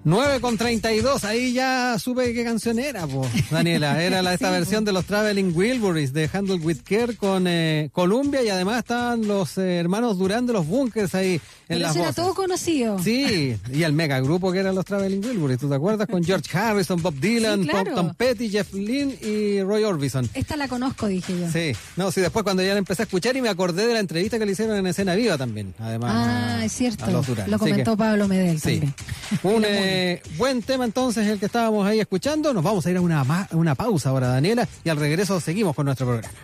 [0.07, 4.01] 9 con 32, ahí ya supe qué canción era, po, Daniela.
[4.07, 6.79] Era la, esta versión de los Traveling Wilburys de Handle With
[7.19, 11.83] con eh, Columbia y además estaban los eh, hermanos Durán de los Bunkers ahí en
[11.83, 13.01] la eso era todo conocido.
[13.01, 16.07] Sí, y el mega grupo que eran los Traveling Wilburys, ¿tú te acuerdas?
[16.07, 17.67] Con George Harrison, Bob Dylan.
[17.93, 20.31] Tom Petty, Jeff Lynne y Roy Orbison.
[20.35, 21.51] Esta la conozco, dije yo.
[21.51, 23.99] Sí, no, sí, después cuando ya la empecé a escuchar y me acordé de la
[23.99, 26.13] entrevista que le hicieron en Escena Viva también, además.
[26.15, 27.05] Ah, es cierto.
[27.49, 28.79] Lo comentó Pablo Medel sí.
[28.79, 28.95] también.
[29.43, 29.65] Un,
[29.97, 32.53] eh, buen tema entonces el que estábamos ahí escuchando.
[32.53, 35.75] Nos vamos a ir a una, ma- una pausa ahora, Daniela, y al regreso seguimos
[35.75, 36.35] con nuestro programa.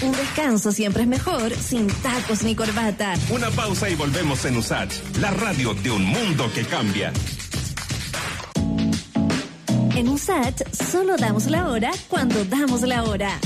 [0.00, 3.14] Un descanso siempre es mejor sin tacos ni corbata.
[3.30, 7.12] Una pausa y volvemos en USACH, la radio de un mundo que cambia.
[9.96, 13.38] En USAT solo damos la hora cuando damos la hora.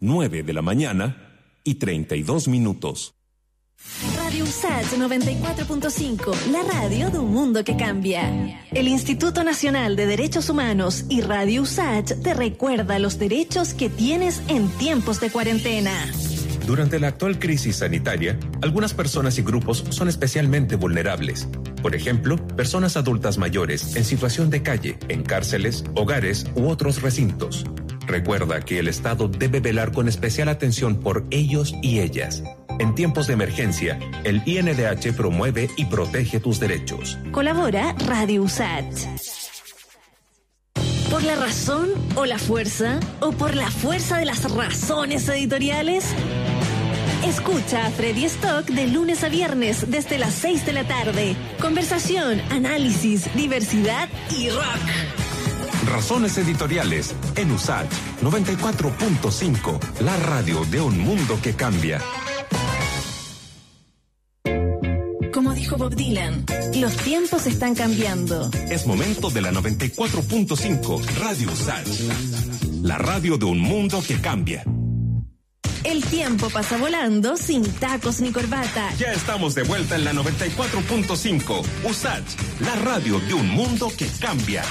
[0.00, 1.16] 9 de la mañana
[1.64, 3.14] y 32 minutos.
[4.16, 8.62] Radio USAT 94.5, la radio de un mundo que cambia.
[8.72, 14.42] El Instituto Nacional de Derechos Humanos y Radio USAT te recuerda los derechos que tienes
[14.48, 15.92] en tiempos de cuarentena.
[16.66, 21.46] Durante la actual crisis sanitaria, algunas personas y grupos son especialmente vulnerables.
[21.82, 27.64] Por ejemplo, personas adultas mayores en situación de calle, en cárceles, hogares u otros recintos.
[28.06, 32.42] Recuerda que el Estado debe velar con especial atención por ellos y ellas.
[32.78, 37.18] En tiempos de emergencia, el INDH promueve y protege tus derechos.
[37.30, 38.84] Colabora Radio USAT.
[41.10, 42.98] ¿Por la razón o la fuerza?
[43.20, 46.04] ¿O por la fuerza de las razones editoriales?
[47.24, 51.36] Escucha a Freddy Stock de lunes a viernes desde las 6 de la tarde.
[51.60, 54.64] Conversación, análisis, diversidad y rock.
[55.92, 57.88] Razones editoriales en USACH
[58.22, 62.00] 94.5, la radio de un mundo que cambia.
[65.74, 66.44] Dijo Bob Dylan,
[66.76, 68.50] los tiempos están cambiando.
[68.70, 74.64] Es momento de la 94.5 Radio USACH, la radio de un mundo que cambia.
[75.84, 78.94] El tiempo pasa volando sin tacos ni corbata.
[78.96, 84.62] Ya estamos de vuelta en la 94.5 USACH, la radio de un mundo que cambia.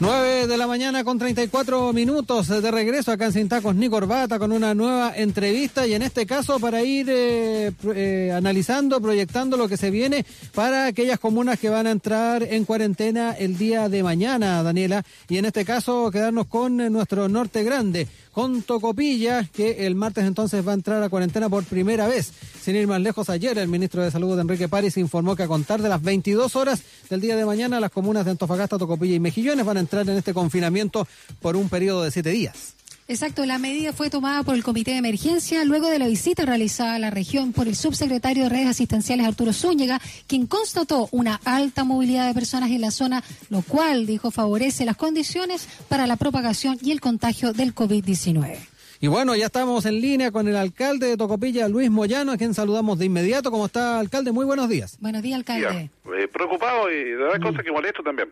[0.00, 4.38] 9 de la mañana con 34 minutos de regreso acá en Sin Tacos ni Corbata
[4.38, 9.66] con una nueva entrevista y en este caso para ir eh, eh, analizando, proyectando lo
[9.66, 14.04] que se viene para aquellas comunas que van a entrar en cuarentena el día de
[14.04, 18.06] mañana, Daniela, y en este caso quedarnos con nuestro norte grande,
[18.38, 22.30] con Tocopilla, que el martes entonces va a entrar a cuarentena por primera vez.
[22.62, 25.82] Sin ir más lejos, ayer el ministro de Salud, Enrique París, informó que a contar
[25.82, 29.66] de las 22 horas del día de mañana, las comunas de Antofagasta, Tocopilla y Mejillones
[29.66, 31.04] van a entrar en este confinamiento
[31.42, 32.74] por un periodo de siete días.
[33.10, 36.96] Exacto, la medida fue tomada por el Comité de Emergencia luego de la visita realizada
[36.96, 41.84] a la región por el subsecretario de Redes Asistenciales Arturo Zúñiga, quien constató una alta
[41.84, 46.76] movilidad de personas en la zona, lo cual, dijo, favorece las condiciones para la propagación
[46.82, 48.58] y el contagio del COVID-19.
[49.00, 52.52] Y bueno, ya estamos en línea con el alcalde de Tocopilla, Luis Moyano, a quien
[52.52, 53.50] saludamos de inmediato.
[53.50, 54.32] ¿Cómo está, alcalde?
[54.32, 54.98] Muy buenos días.
[55.00, 55.88] Buenos días, alcalde.
[56.14, 58.28] Eh, preocupado y de verdad cosas que molesto también.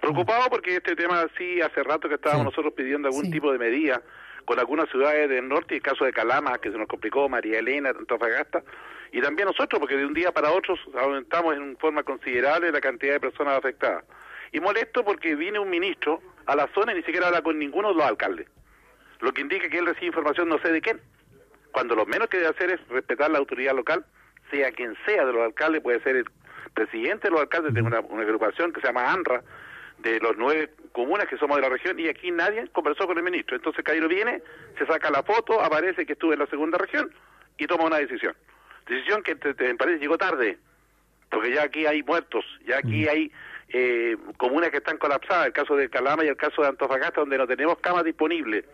[0.00, 4.02] Preocupado porque este tema sí hace rato que estábamos nosotros pidiendo algún tipo de medida
[4.46, 7.90] con algunas ciudades del norte, el caso de Calama, que se nos complicó, María Elena,
[7.90, 8.62] Antofagasta,
[9.12, 13.14] y también nosotros, porque de un día para otro aumentamos en forma considerable la cantidad
[13.14, 14.04] de personas afectadas.
[14.52, 17.88] Y molesto porque viene un ministro a la zona y ni siquiera habla con ninguno
[17.88, 18.48] de los alcaldes,
[19.20, 21.00] lo que indica que él recibe información no sé de quién,
[21.72, 24.04] cuando lo menos que debe hacer es respetar la autoridad local,
[24.50, 26.24] sea quien sea de los alcaldes, puede ser el
[26.74, 29.42] presidente de los alcaldes de una, una agrupación que se llama ANRA,
[30.02, 33.22] de los nueve comunas que somos de la región, y aquí nadie conversó con el
[33.24, 33.56] ministro.
[33.56, 34.42] Entonces Cairo viene,
[34.78, 37.12] se saca la foto, aparece que estuve en la segunda región
[37.58, 38.34] y toma una decisión.
[38.88, 40.58] Decisión que te, te- me parece llegó tarde,
[41.30, 43.30] porque ya aquí hay muertos, ya aquí hay
[43.68, 47.38] eh, comunas que están colapsadas, el caso de Calama y el caso de Antofagasta, donde
[47.38, 48.64] no tenemos camas disponibles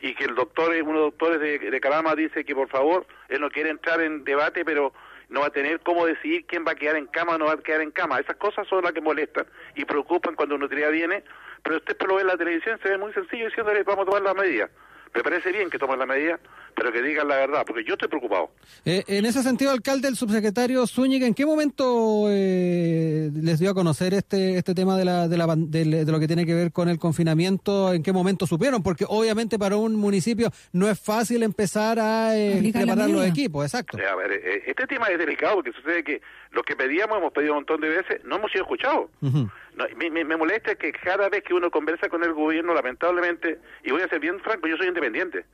[0.00, 3.04] y que el doctor, uno de los doctores de, de Calama dice que por favor,
[3.28, 4.92] él no quiere entrar en debate, pero
[5.28, 7.52] no va a tener cómo decidir quién va a quedar en cama o no va
[7.52, 8.18] a quedar en cama.
[8.18, 11.22] Esas cosas son las que molestan y preocupan cuando una autoridad viene,
[11.62, 14.22] pero usted lo ve en la televisión, se ve muy sencillo diciéndole vamos a tomar
[14.22, 14.68] la medida.
[15.14, 16.38] Me parece bien que tomen la medida,
[16.78, 18.50] pero que digan la verdad, porque yo estoy preocupado.
[18.84, 23.74] Eh, en ese sentido, alcalde, el subsecretario Zúñiga, ¿en qué momento eh, les dio a
[23.74, 26.72] conocer este este tema de, la, de, la, del- de lo que tiene que ver
[26.72, 27.92] con el confinamiento?
[27.92, 28.82] ¿En qué momento supieron?
[28.82, 33.98] Porque obviamente para un municipio no es fácil empezar a eh, preparar los equipos, exacto.
[33.98, 36.20] Eh, A ver, eh, este tema es delicado porque sucede que
[36.52, 39.10] lo que pedíamos, hemos pedido un montón de veces, no hemos sido escuchados.
[39.20, 43.58] No, me, me- me molesta que cada vez que uno conversa con el gobierno, lamentablemente,
[43.84, 45.44] y voy a ser bien franco, yo soy independiente.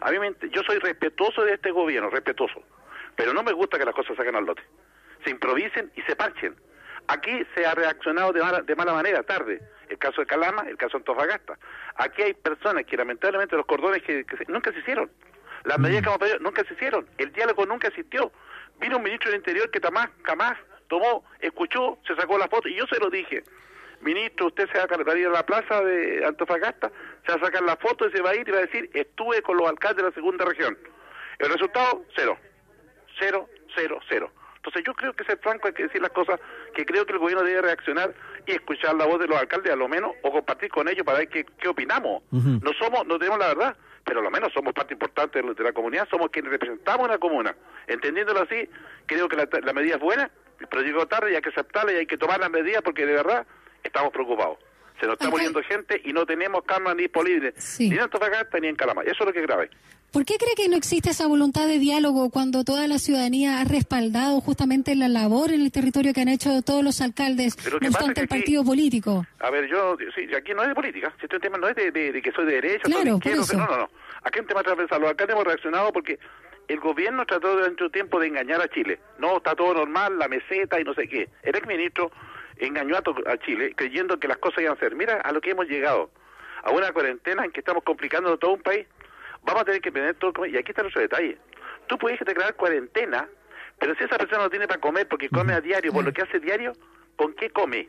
[0.00, 2.62] A mí me yo soy respetuoso de este gobierno, respetuoso.
[3.16, 4.62] Pero no me gusta que las cosas salgan al lote.
[5.24, 6.54] Se improvisen y se parchen.
[7.08, 9.60] Aquí se ha reaccionado de mala, de mala manera, tarde.
[9.88, 11.58] El caso de Calama, el caso de Antofagasta.
[11.96, 15.10] Aquí hay personas que lamentablemente los cordones que, que se- nunca se hicieron.
[15.64, 17.06] Las medidas que hemos pedido nunca se hicieron.
[17.18, 18.32] El diálogo nunca existió.
[18.80, 22.68] Vino un ministro del Interior que jamás, jamás tomó, escuchó, se sacó la foto.
[22.68, 23.44] Y yo se lo dije.
[24.00, 26.90] Ministro, usted se va a ir a la plaza de Antofagasta,
[27.26, 28.90] se va a sacar la foto y se va a ir y va a decir,
[28.94, 30.76] estuve con los alcaldes de la segunda región.
[31.38, 32.36] El resultado, cero.
[33.18, 34.30] Cero, cero, cero.
[34.56, 36.40] Entonces yo creo que ser franco hay que decir las cosas,
[36.74, 38.14] que creo que el gobierno debe reaccionar
[38.46, 41.18] y escuchar la voz de los alcaldes a lo menos, o compartir con ellos para
[41.18, 42.22] ver qué, qué opinamos.
[42.30, 45.54] No somos, no tenemos la verdad, pero a lo menos somos parte importante de la-
[45.54, 47.54] de la comunidad, somos quienes representamos a la comuna.
[47.86, 48.68] Entendiéndolo así,
[49.06, 50.30] creo que la, la medida es buena,
[50.70, 53.12] pero llegó tarde y hay que aceptarla y hay que tomar las medidas porque de
[53.12, 53.46] verdad
[53.82, 54.58] estamos preocupados.
[55.00, 57.88] Se nos está muriendo gente y no tenemos camas disponibles, Sí.
[57.90, 59.02] ni en Antofagasta ni en Calama.
[59.02, 59.70] Eso es lo que es grave.
[60.12, 63.64] ¿Por qué cree que no existe esa voluntad de diálogo cuando toda la ciudadanía ha
[63.64, 68.20] respaldado justamente la labor en el territorio que han hecho todos los alcaldes, no obstante
[68.20, 69.26] el aquí- partido político?
[69.40, 72.12] A ver, yo, sí, aquí no es de política, este tema no es de, de-
[72.12, 73.56] de que soy de derecha, de Claro, eso.
[73.56, 73.90] no, no, no.
[74.22, 75.00] Aquí es un tema transversal.
[75.00, 76.18] Los alcaldes hemos reaccionado porque
[76.68, 79.00] el gobierno trató durante un tiempo de engañar a Chile.
[79.18, 81.28] No, está todo normal, la meseta y no sé qué.
[81.42, 82.12] El exministro
[82.56, 84.94] engañó a, Chile creyendo que las cosas iban a ser.
[84.94, 86.10] Mira a lo que hemos llegado.
[86.62, 88.86] A una cuarentena en que estamos complicando todo un país.
[89.42, 90.46] Vamos a tener que tener todo...
[90.46, 91.36] Y aquí está otro detalle.
[91.86, 93.28] Tú puedes declarar cuarentena,
[93.78, 96.22] pero si esa persona no tiene para comer porque come a diario, por lo que
[96.22, 96.72] hace diario,
[97.16, 97.88] ¿con qué come?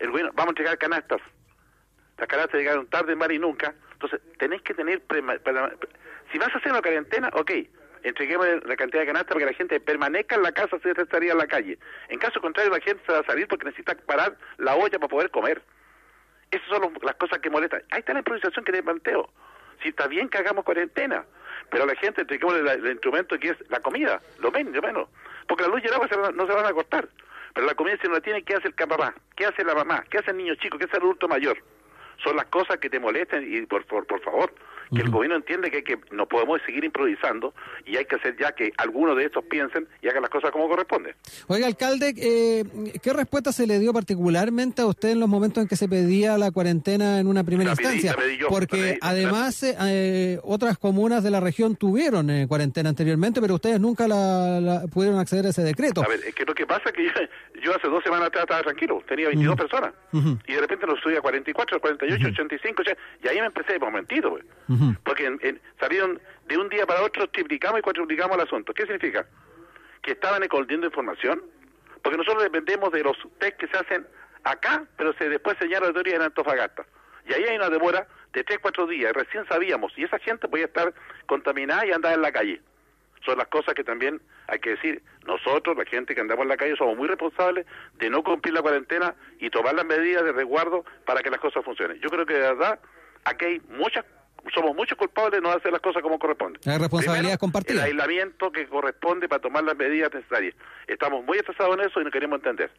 [0.00, 1.20] El gobierno, vamos a entregar canastas.
[2.18, 3.74] Las canastas llegaron tarde, mal y nunca.
[3.92, 5.00] Entonces, tenéis que tener...
[5.06, 5.38] prema-
[6.32, 7.52] Si vas a hacer una cuarentena, ok,
[8.04, 11.32] entreguemos la cantidad de canastas para que la gente permanezca en la casa si estaría
[11.32, 11.78] en la calle.
[12.08, 15.08] En caso contrario, la gente se va a salir porque necesita parar la olla para
[15.08, 15.62] poder comer.
[16.50, 17.82] Esas son los- las cosas que molestan.
[17.90, 19.28] Ahí está la improvisación que te planteo.
[19.82, 21.24] Si está bien que hagamos cuarentena,
[21.70, 25.08] pero a la gente entreguemos el, instrumento que es la comida, lo menos, lo menos.
[25.48, 27.08] Porque la luz y el agua no se van a cortar.
[27.54, 29.14] Pero la comida si no la tiene, ¿qué hace el papá?
[29.36, 30.04] ¿Qué hace la mamá?
[30.10, 30.78] ¿Qué hace el niño chico?
[30.78, 31.56] ¿Qué hace el adulto mayor?
[32.22, 34.52] Son las cosas que te molestan y por, por favor,
[34.94, 37.54] que el gobierno entiende que, que no podemos seguir improvisando
[37.86, 40.68] y hay que hacer ya que algunos de estos piensen y hagan las cosas como
[40.68, 41.14] corresponde.
[41.46, 42.64] Oiga, alcalde, eh,
[43.02, 46.36] ¿qué respuesta se le dio particularmente a usted en los momentos en que se pedía
[46.38, 48.12] la cuarentena en una primera La instancia?
[48.12, 52.46] la pedí yo, Porque pedí, además eh, eh, otras comunas de la región tuvieron eh,
[52.48, 56.02] cuarentena anteriormente, pero ustedes nunca la, la- pudieron acceder a ese decreto.
[56.02, 57.10] A ver, es que lo que pasa es que yo,
[57.62, 59.92] yo hace dos semanas atrás estaba tranquilo, tenía 22 personas.
[60.46, 63.78] Y de repente lo subí a 44, 48, 85, o sea, y ahí me empecé,
[63.78, 64.42] momentito, güey.
[65.04, 68.72] Porque en- salieron de un día para otro, triplicamos y cuatriplicamos el asunto.
[68.74, 69.26] ¿Qué significa?
[70.02, 71.42] Que estaban escondiendo información.
[72.02, 74.06] Porque nosotros dependemos de los test que se hacen
[74.42, 76.84] acá, pero se después señala la teoría en Antofagasta.
[77.26, 79.92] Y ahí hay una demora de 3, 4 días, y recién sabíamos.
[79.96, 80.92] Y esa gente podía estar
[81.26, 82.60] contaminada y andar en la calle.
[83.24, 85.02] Son las cosas que también hay que decir.
[85.26, 88.60] Nosotros, la gente que andamos en la calle, somos muy responsables de no cumplir la
[88.60, 91.98] cuarentena y tomar las medidas de resguardo para que las cosas funcionen.
[92.00, 92.78] Yo creo que de verdad
[93.24, 94.04] aquí hay muchas,
[94.54, 96.58] somos muchos culpables de no hacer las cosas como corresponde.
[96.64, 97.82] La responsabilidad Primero, compartida.
[97.86, 100.54] El aislamiento que corresponde para tomar las medidas necesarias.
[100.86, 102.70] Estamos muy estresados en eso y no queremos entender.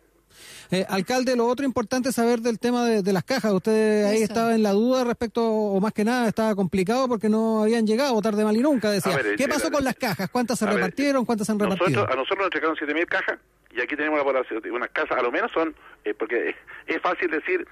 [0.71, 3.51] Eh, alcalde, lo otro importante es saber del tema de, de las cajas.
[3.53, 4.25] Usted ahí Eso.
[4.25, 8.19] estaba en la duda respecto, o más que nada estaba complicado porque no habían llegado
[8.21, 8.91] tarde mal y nunca.
[8.91, 10.29] Decía, ver, ¿qué eh, pasó eh, con las cajas?
[10.29, 11.25] ¿Cuántas se ver, repartieron?
[11.25, 11.89] ¿Cuántas se han repartido?
[12.01, 13.39] Nosotros, a nosotros nos entregaron 7.000 cajas
[13.75, 16.55] y aquí tenemos la población, unas casas, a lo menos son, eh, porque es-
[16.87, 17.65] es fácil decir,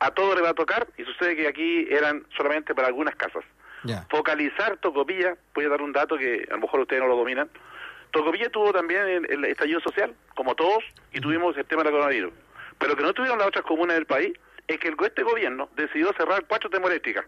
[0.00, 3.44] a todo le va a tocar y sucede que aquí eran solamente para algunas casas.
[4.10, 7.48] Focalizar Tocopilla, voy a dar un dato que a lo mejor ustedes no lo dominan.
[8.10, 12.32] Tocopilla tuvo también el, el estallido social, como todos, y tuvimos el tema del coronavirus.
[12.78, 14.32] Pero lo que no tuvieron las otras comunas del país
[14.66, 17.24] es que el, este gobierno decidió cerrar cuatro termoeléctricas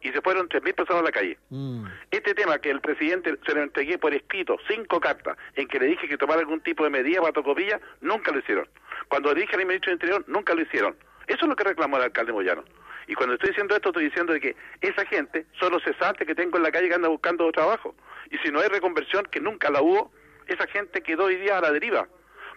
[0.00, 1.38] y se fueron 3.000 personas a la calle.
[1.48, 1.86] Mm.
[2.10, 5.86] Este tema que el presidente se lo entregué por escrito, cinco cartas, en que le
[5.86, 8.68] dije que tomara algún tipo de medida para Tocopilla, nunca lo hicieron.
[9.08, 10.94] Cuando le dije al ministro del Interior, nunca lo hicieron.
[11.26, 12.64] Eso es lo que reclamó el alcalde Moyano.
[13.06, 16.34] Y cuando estoy diciendo esto, estoy diciendo de que esa gente son los cesantes que
[16.34, 17.94] tengo en la calle que andan buscando trabajo.
[18.30, 20.10] Y si no hay reconversión, que nunca la hubo,
[20.46, 22.08] esa gente quedó hoy día a la deriva.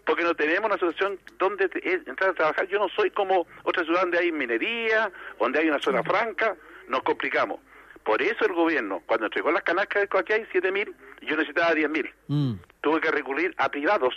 [0.06, 2.65] Porque no tenemos una situación donde te- eh, entrar a trabajar.
[2.68, 6.56] Yo no soy como otra ciudad donde hay minería, donde hay una zona franca,
[6.88, 7.60] nos complicamos.
[8.03, 12.10] Por eso el gobierno, cuando entregó las canastas de aquí hay 7.000, yo necesitaba 10.000.
[12.27, 12.53] Mm.
[12.80, 14.15] Tuve que recurrir a privados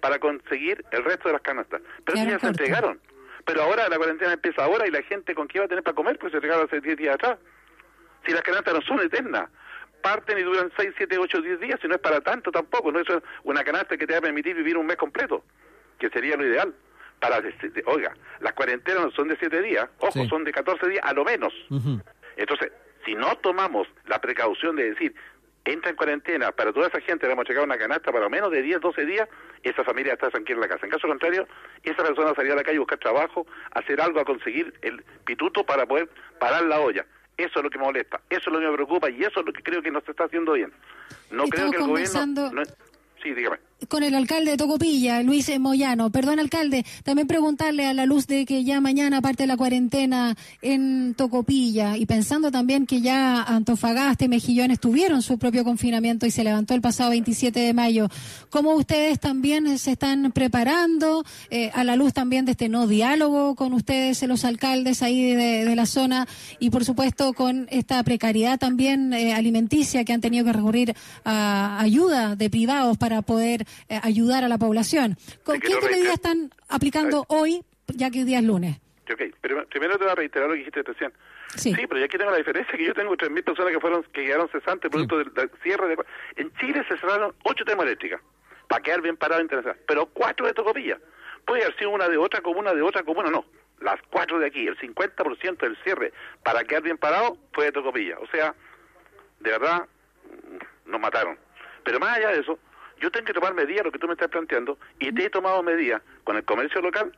[0.00, 1.82] para conseguir el resto de las canastas.
[2.04, 3.00] Pero ya se entregaron.
[3.48, 5.94] Pero ahora la cuarentena empieza ahora y la gente con qué va a tener para
[5.94, 7.38] comer, pues se entregaron hace 10 días atrás.
[8.26, 9.48] Si las canastas no son eternas,
[10.02, 13.00] parten y duran 6, 7, 8, 10 días, si no es para tanto tampoco, no
[13.00, 13.06] es
[13.44, 15.42] una canasta que te va a permitir vivir un mes completo,
[15.98, 16.74] que sería lo ideal.
[17.20, 17.42] Para,
[17.86, 20.28] oiga, las cuarentenas no son de 7 días, ojo, Sí.
[20.28, 21.54] son de 14 días a lo menos.
[22.36, 22.70] Entonces,
[23.06, 25.14] si no tomamos la precaución de decir,
[25.72, 28.62] entra en cuarentena, para toda esa gente le hemos entregado una canasta para menos de
[28.62, 29.28] 10, 12 días,
[29.62, 30.86] esa familia está tranquila en la casa.
[30.86, 31.46] En caso contrario,
[31.82, 35.64] esa persona salía a la calle a buscar trabajo, hacer algo, a conseguir el pituto
[35.64, 36.08] para poder
[36.38, 37.04] parar la olla.
[37.36, 39.46] Eso es lo que me molesta, eso es lo que me preocupa y eso es
[39.46, 40.72] lo que creo que no se está haciendo bien.
[41.30, 42.62] No creo que el conversando- gobierno...
[42.68, 42.88] no-
[43.22, 43.58] Sí, dígame.
[43.86, 46.10] Con el alcalde de Tocopilla, Luis Moyano.
[46.10, 51.14] Perdón, alcalde, también preguntarle a la luz de que ya mañana parte la cuarentena en
[51.14, 56.42] Tocopilla y pensando también que ya Antofagasta y Mejillones tuvieron su propio confinamiento y se
[56.42, 58.08] levantó el pasado 27 de mayo.
[58.50, 63.54] ¿Cómo ustedes también se están preparando eh, a la luz también de este no diálogo
[63.54, 66.26] con ustedes, los alcaldes ahí de, la zona
[66.58, 71.78] y por supuesto con esta precariedad también eh, alimenticia que han tenido que recurrir a
[71.78, 75.16] ayuda de privados para poder eh, ayudar a la población.
[75.44, 78.78] ¿Con qué quiero medidas están aplicando hoy, ya que hoy día es lunes?
[79.12, 81.12] Ok, pero primero te voy a reiterar lo que dijiste recién.
[81.56, 81.72] Sí.
[81.74, 84.50] pero ya aquí tengo la diferencia que yo tengo 3.000 personas que fueron que quedaron
[84.50, 85.96] cesantes producto del, del cierre de...
[86.36, 88.20] En Chile se cerraron ocho termoeléctricas
[88.68, 90.98] para quedar bien parado internacional, pero cuatro de Tocopilla.
[91.46, 93.46] Puede haber sido una de otra comuna, de otra comuna, no.
[93.80, 96.12] Las cuatro de aquí, el 50% del cierre
[96.42, 98.18] para quedar bien parado fue de Tocopilla.
[98.18, 98.54] O sea,
[99.40, 99.86] de verdad,
[100.84, 101.38] nos mataron.
[101.84, 102.58] Pero más allá de eso,
[103.00, 105.62] yo tengo que tomar medidas, lo que tú me estás planteando, y te he tomado
[105.62, 107.12] medidas con el comercio local,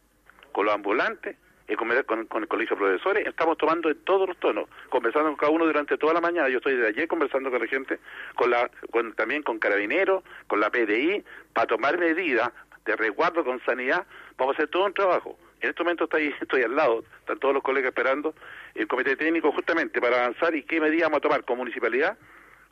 [0.52, 1.36] con los ambulantes,
[1.68, 5.28] y con, con- con el colegio de profesores, estamos tomando en todos los tonos, conversando
[5.28, 6.48] con cada uno durante toda la mañana.
[6.48, 8.00] Yo estoy desde ayer conversando con la gente,
[8.34, 12.50] con la, con, también con carabineros, con la PDI, para tomar medidas
[12.84, 14.04] de resguardo con sanidad.
[14.36, 15.38] Vamos a hacer todo un trabajo.
[15.60, 18.34] En este momento estoy, estoy al lado, están todos los colegas esperando
[18.74, 22.18] el comité técnico justamente para avanzar y qué medidas vamos a tomar con municipalidad,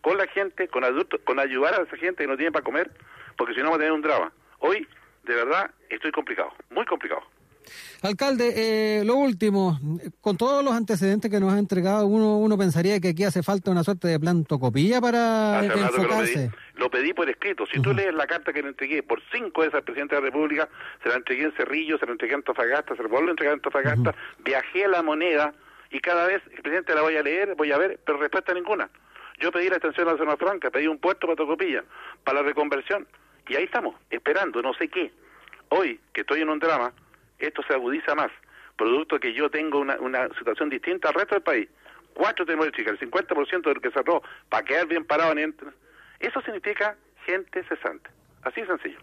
[0.01, 2.91] con la gente, con adultos, con ayudar a esa gente que no tiene para comer,
[3.37, 4.33] porque si no va a tener un drama.
[4.61, 4.87] Hoy,
[5.25, 7.23] de verdad, estoy complicado, muy complicado.
[8.03, 9.79] Alcalde, eh, lo último,
[10.23, 13.71] con todos los antecedentes que nos ha entregado, uno, uno pensaría que aquí hace falta
[13.71, 16.51] una suerte de plan tocopilla para Hace rato que lo pedí, enfocarse.
[16.77, 17.67] lo pedí por escrito.
[17.67, 20.27] Si tú lees la carta que le entregué por cinco veces al presidente de la
[20.29, 20.69] República,
[21.03, 23.53] se la entregué en Cerrillo, se la entregué en Antofagasta, se la vuelvo a entregar
[23.53, 24.15] en Antofagasta,
[24.45, 25.53] viajé a la moneda
[25.91, 28.89] y cada vez el presidente la voy a leer, voy a ver, pero respuesta ninguna.
[29.39, 31.85] Yo pedí la extensión a la zona franca, pedí un puerto para Tocopilla,
[32.25, 33.07] para la reconversión,
[33.49, 35.13] y ahí estamos, esperando, no sé qué.
[35.69, 36.93] Hoy, que estoy en un drama,
[37.39, 38.31] esto se agudiza más,
[38.77, 41.69] producto que yo tengo una, una situación distinta al resto del país.
[42.15, 45.35] Cuatro termoeléctricas, el 50% de lo que cerró, para quedar bien parado
[46.19, 48.11] Eso significa gente cesante.
[48.43, 48.99] Así de sencillo.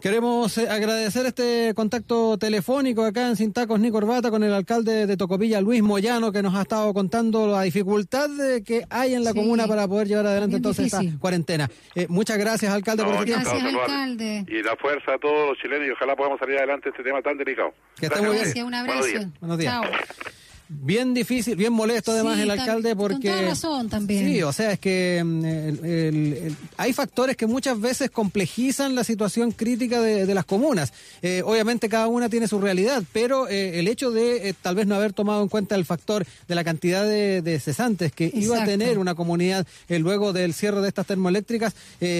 [0.00, 5.06] Queremos eh, agradecer este contacto telefónico acá en Sin Tacos ni Corbata con el alcalde
[5.06, 9.24] de Tocopilla, Luis Moyano, que nos ha estado contando la dificultad de que hay en
[9.24, 11.08] la Sí, comuna para poder llevar adelante bien entonces difícil.
[11.08, 11.70] esta cuarentena.
[11.94, 13.48] Eh, muchas gracias, alcalde, por No, este tiempo.
[13.48, 14.44] encantado de Gracias, alcalde.
[14.48, 17.22] Y la fuerza a todos los chilenos y ojalá podamos salir adelante de este tema
[17.22, 17.72] tan delicado.
[17.98, 18.42] Que esté muy bien.
[18.42, 19.06] Gracias, un Buenos abrazo.
[19.08, 19.26] días.
[19.40, 19.72] Buenos días.
[19.72, 20.45] Chao.
[20.68, 23.28] Bien difícil, bien molesto además Sí, el alcalde con porque...
[23.30, 24.26] toda razón también.
[24.26, 28.94] Sí, o sea, es que mm, el- el- el- hay factores que muchas veces complejizan
[28.96, 30.92] la situación crítica de, de las comunas.
[31.22, 34.86] Eh, obviamente cada una tiene su realidad, pero eh, el hecho de eh, tal vez
[34.88, 38.60] no haber tomado en cuenta el factor de la cantidad de, de cesantes que iba
[38.62, 41.74] a tener una comunidad luego del cierre de estas termoeléctricas,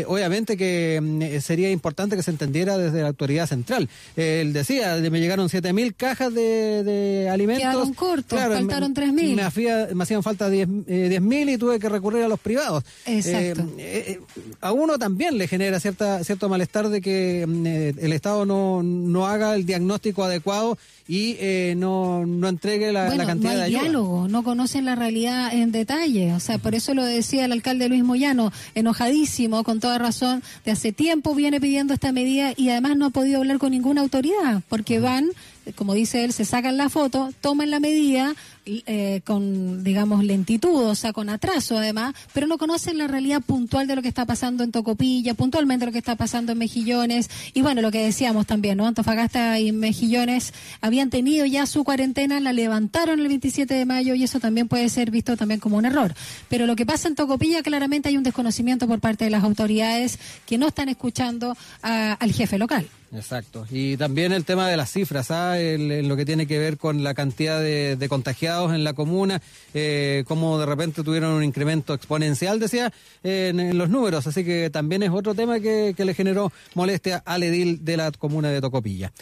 [0.07, 3.89] obviamente que mm, sería importante que se entendiera desde la autoridad central.
[4.17, 7.63] Él decía, de- me llegaron 7.000 cajas de, de alimentos.
[7.65, 9.89] Quedaron cortos, Claro, faltaron me- 3.000.
[9.89, 12.85] Me, me hacían falta 10 eh, 10.000 y tuve que recurrir a los privados.
[13.07, 13.63] Exacto.
[13.79, 14.21] Eh, eh,
[14.61, 18.83] a uno también le genera cierta cierto malestar de que mm, eh, el Estado no,
[18.83, 23.57] no haga el diagnóstico adecuado y eh, no, no entregue la, bueno, la cantidad no
[23.59, 23.83] de hay ayuda.
[23.83, 26.33] diálogo, no conocen la realidad en detalle.
[26.33, 30.73] O sea, por eso lo decía el alcalde Luis Moyano, enojadísimo, con toda razón, de
[30.73, 34.63] hace tiempo viene pidiendo esta medida y además no ha podido hablar con ninguna autoridad,
[34.69, 35.29] porque van,
[35.75, 38.35] como dice él, se sacan la foto, toman la medida
[38.69, 43.87] eh, con, digamos, lentitud, o sea, con atraso además, pero no conocen la realidad puntual
[43.87, 47.63] de lo que está pasando en Tocopilla, puntualmente lo que está pasando en Mejillones, y
[47.63, 48.87] bueno, lo que decíamos también, ¿no?
[48.87, 54.25] Antofagasta y Mejillones habían tenido ya su cuarentena, la levantaron el 27 de mayo y
[54.25, 56.15] eso también puede ser visto también como un error.
[56.49, 60.19] Pero lo que pasa en Tocopilla, claramente hay un desconocimiento por parte de las autoridades
[60.47, 62.89] que no están escuchando a- al jefe local.
[63.13, 63.67] Exacto.
[63.71, 65.61] Y también el tema de las cifras, ¿ah?
[65.61, 69.41] En lo que tiene que ver con la cantidad de, contagiados en la comuna,
[69.75, 72.93] eh, cómo de repente tuvieron un incremento exponencial, decía,
[73.23, 74.27] en, los números.
[74.27, 78.11] Así que también es otro tema que, que le generó molestia al edil de la
[78.13, 79.13] comuna de Tocopilla.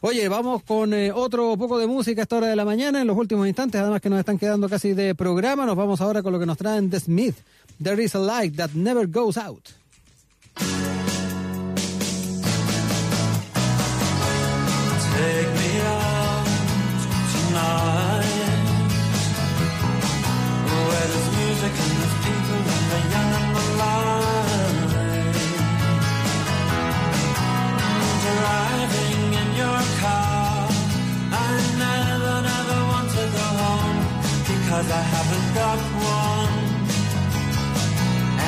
[0.00, 3.06] Oye, vamos con eh, otro poco de música a esta hora de la mañana, en
[3.06, 5.66] los últimos instantes, además que nos están quedando casi de programa.
[5.66, 7.36] Nos vamos ahora con lo que nos traen The Smith.
[7.82, 9.70] There is a light that never goes out.
[34.78, 36.54] Because I haven't got one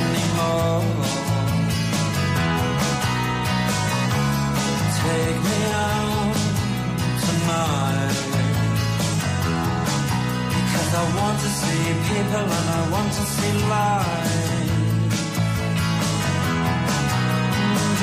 [0.01, 0.85] anymore.
[5.02, 6.36] Take me out
[7.27, 8.19] tonight
[10.55, 14.70] Because I want to see people and I want to see light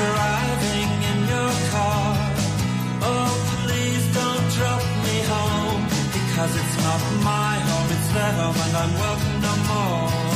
[0.01, 2.07] Driving in your car.
[3.07, 5.81] Oh please don't drop me home.
[6.11, 7.66] Because it's not my
[8.27, 10.26] matter when I'm welcome no more.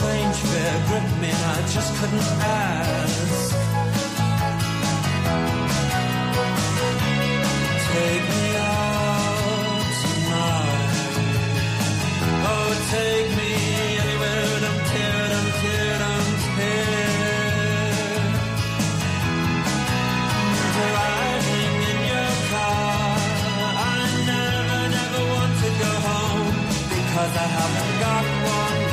[0.00, 3.52] Strange fear gripped me and I just couldn't ask.
[7.92, 11.14] Take me out tonight.
[12.50, 13.52] Oh, take me
[14.04, 14.48] anywhere.
[14.64, 17.10] Don't care, don't care, don't care.
[20.76, 23.16] Driving in your car.
[23.88, 24.00] I
[24.30, 26.56] never, never want to go home
[26.94, 28.24] because I haven't got
[28.56, 28.89] one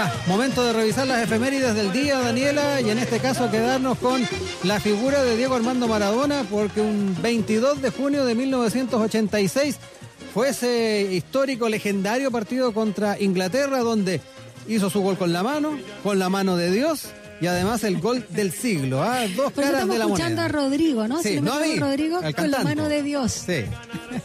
[0.00, 3.98] con 50, momento de revisar las efemérides del día, Daniela, y en este caso quedarnos
[3.98, 4.26] con
[4.64, 9.76] la figura de Diego Armando Maradona, porque un 22 de junio de 1986
[10.32, 14.20] fue ese histórico, legendario partido contra Inglaterra, donde
[14.68, 17.06] hizo su gol con la mano, con la mano de Dios,
[17.40, 19.22] y además el gol del siglo, ¿ah?
[19.34, 20.44] dos Pues caras estamos de la escuchando moneda.
[20.44, 21.22] a Rodrigo, ¿no?
[21.22, 23.32] Sí, Si no a equivoco, mí, Rodrigo con la mano de Dios.
[23.32, 23.64] Sí,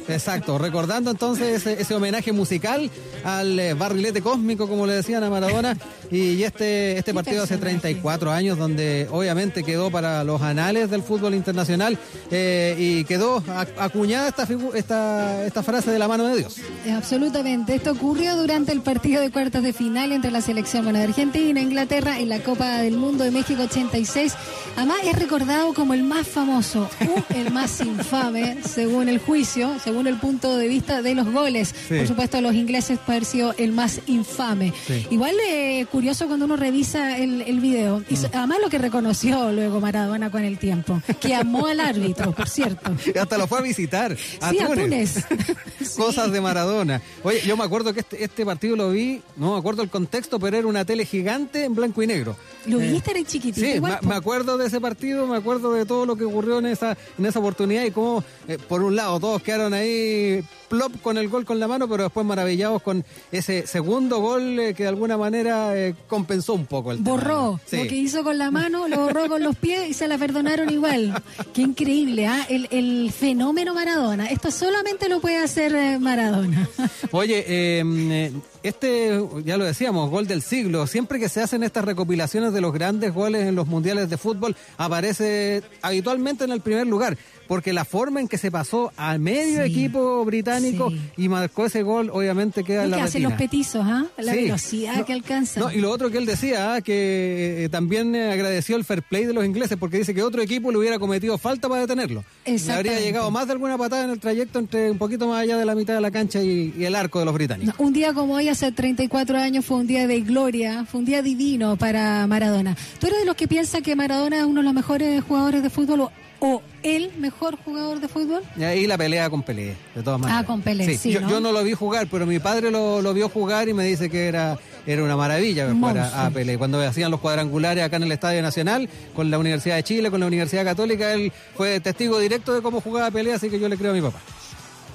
[0.08, 0.58] exacto.
[0.58, 2.90] Recordando entonces ese, homenaje musical
[3.24, 5.78] al eh, barrilete cósmico, como le decían a Maradona.
[6.12, 11.34] Y, este, este partido hace 34 años, donde obviamente quedó para los anales del fútbol
[11.36, 11.98] internacional
[12.32, 16.58] eh, y quedó ac- acuñada esta, esta, esta frase de la mano de Dios.
[16.96, 17.76] Absolutamente.
[17.76, 21.60] Esto ocurrió durante el partido de cuartos de final entre la selección bueno, de Argentina
[21.60, 24.34] e Inglaterra en la Copa del Mundo de México 86.
[24.78, 26.90] Además es recordado como el más famoso
[27.36, 31.74] el más infame, según el juicio, según el punto de vista de los goles.
[31.88, 31.96] Sí.
[31.98, 34.74] Por supuesto, los ingleses sido el más infame.
[34.88, 35.08] Sí.
[35.10, 38.04] Igual eh, curioso cuando uno revisa el, el video.
[38.10, 42.34] Y so- además lo que reconoció luego Maradona con el tiempo, que amó al árbitro,
[42.34, 42.92] por cierto.
[43.14, 44.12] Y hasta lo fue a visitar.
[44.42, 45.26] A Sí, a Túnez.
[45.96, 47.02] Cosas de Maradona.
[47.24, 50.38] Oye, yo me acuerdo que este, este partido lo vi, no me acuerdo el contexto,
[50.38, 52.36] pero era una tele gigante en blanco y negro.
[52.66, 53.66] Lo Eh, viste, eres chiquitito.
[53.66, 56.66] Sí, igual, me acuerdo de ese partido, me acuerdo de todo lo que ocurrió en
[56.66, 61.18] esa, en esa oportunidad y cómo, eh, por un lado, todos quedaron ahí plop con
[61.18, 64.90] el gol con la mano, pero después maravillados con ese segundo gol eh, que de
[64.90, 67.78] alguna manera eh, compensó un poco el borró Sí.
[67.78, 70.70] lo que hizo con la mano, lo borró con los pies y se la perdonaron
[70.70, 71.22] igual.
[71.54, 72.46] Qué increíble, ¿ah?
[72.50, 74.28] El, el fenómeno Maradona.
[74.28, 76.68] Esto solamente lo puede hacer eh, Maradona.
[77.12, 78.32] Oye, eh, eh,
[78.70, 80.88] este, ya lo decíamos, gol del siglo.
[80.88, 84.56] Siempre que se hacen estas recopilaciones de los grandes goles en los mundiales de fútbol,
[84.78, 87.18] aparece habitualmente en el primer lugar.
[87.48, 92.10] Porque la forma en que se pasó al medio equipo británico y marcó ese gol,
[92.12, 94.06] obviamente queda en la que hacen los petizos, ¿ah?
[94.18, 94.42] La Sí.
[94.46, 95.60] velocidad No, que alcanza.
[95.60, 99.04] No, y lo otro que él decía, ah, que eh, también eh, agradeció el fair
[99.04, 102.24] play de los ingleses porque dice que otro equipo le hubiera cometido falta para detenerlo.
[102.48, 105.56] Le habría llegado más de alguna patada en el trayecto entre un poquito más allá
[105.58, 107.76] de la mitad de la cancha y, y el arco de los británicos.
[107.78, 111.22] Un día como hoy, hace 34 años, fue un día de gloria, fue un día
[111.22, 112.78] divino para Maradona.
[113.00, 115.70] ¿Tú eres de los que piensa que Maradona es uno de los mejores jugadores de
[115.70, 118.44] fútbol o, o el mejor jugador de fútbol?
[118.56, 120.42] Y ahí la pelea con Pelé, de todas maneras.
[120.42, 121.30] Ah, con Pelé, sí, yo, ¿no?
[121.30, 124.10] yo no lo vi jugar, pero mi padre lo, lo vio jugar y me dice
[124.10, 124.58] que era,
[124.88, 126.58] era una maravilla jugar a, Pelé.
[126.58, 130.22] Cuando hacían los cuadrangulares acá en el Estadio Nacional, con la Universidad de Chile, con
[130.22, 133.76] la Universidad Católica, él fue testigo directo de cómo jugaba Pelé, así que yo le
[133.76, 134.22] creo a mi papá.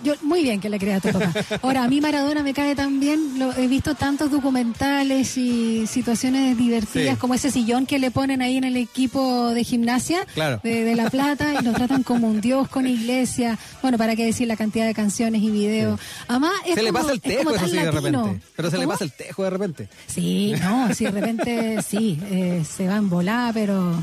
[0.03, 1.33] Yo, muy bien que le crea a tu papá.
[1.63, 3.39] Ahora, a mí Maradona me cae tan bien.
[3.39, 7.21] Lo, he visto tantos documentales y situaciones divertidas Sí.
[7.21, 10.61] como ese sillón que le ponen ahí en el equipo de gimnasia Claro.
[10.63, 13.59] de, de La Plata y lo tratan como un dios con iglesia.
[13.83, 16.01] Bueno, para qué decir la cantidad de canciones y videos.
[16.29, 18.25] Además, es Se le pasa el es tejo, eso tan sí, de latino.
[18.25, 18.47] repente.
[18.57, 19.89] Pero se le pasa el tejo de repente.
[20.07, 23.95] Sí, no, si de repente sí, eh, se va en volar, pero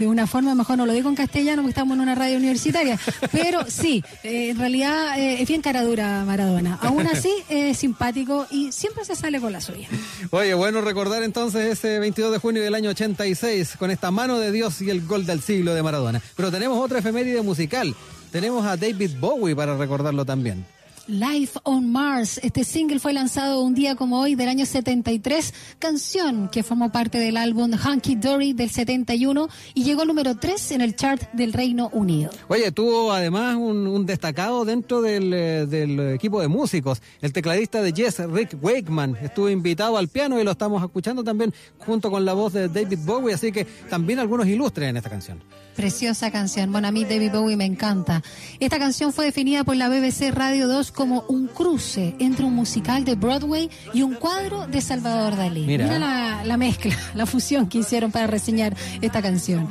[0.00, 2.98] de una forma, mejor no lo digo en castellano porque estamos en una radio universitaria,
[3.30, 6.78] pero sí, eh, en realidad eh, es bien cara dura Maradona.
[6.80, 9.88] Aún así, es simpático y siempre se sale con la suya.
[10.30, 14.50] Oye, bueno recordar entonces ese 22 de junio del año 86 con esta mano de
[14.52, 16.22] Dios y el gol del siglo de Maradona.
[16.34, 17.94] Pero tenemos otra efeméride musical.
[18.32, 20.64] Tenemos a David Bowie para recordarlo también.
[21.06, 22.38] Life on Mars.
[22.42, 27.18] Este single fue lanzado un día como hoy del año 73, canción que formó parte
[27.18, 31.88] del álbum Hunky Dory del 71 y llegó número 3 en el chart del Reino
[31.92, 32.30] Unido.
[32.48, 37.02] Oye, tuvo además un, un destacado dentro del, eh, del equipo de músicos.
[37.20, 41.52] El tecladista de Yes, Rick Wakeman, estuvo invitado al piano y lo estamos escuchando también
[41.78, 45.42] junto con la voz de David Bowie, así que también algunos ilustres en esta canción.
[45.74, 46.72] Preciosa canción.
[46.72, 48.22] Bueno, a mí David Bowie me encanta.
[48.58, 53.04] Esta canción fue definida por la BBC Radio 2 como un cruce entre un musical
[53.04, 55.66] de Broadway y un cuadro de Salvador Dalí.
[55.66, 55.98] Mira.
[55.98, 59.68] la, la mezcla, la fusión que hicieron para reseñar esta canción.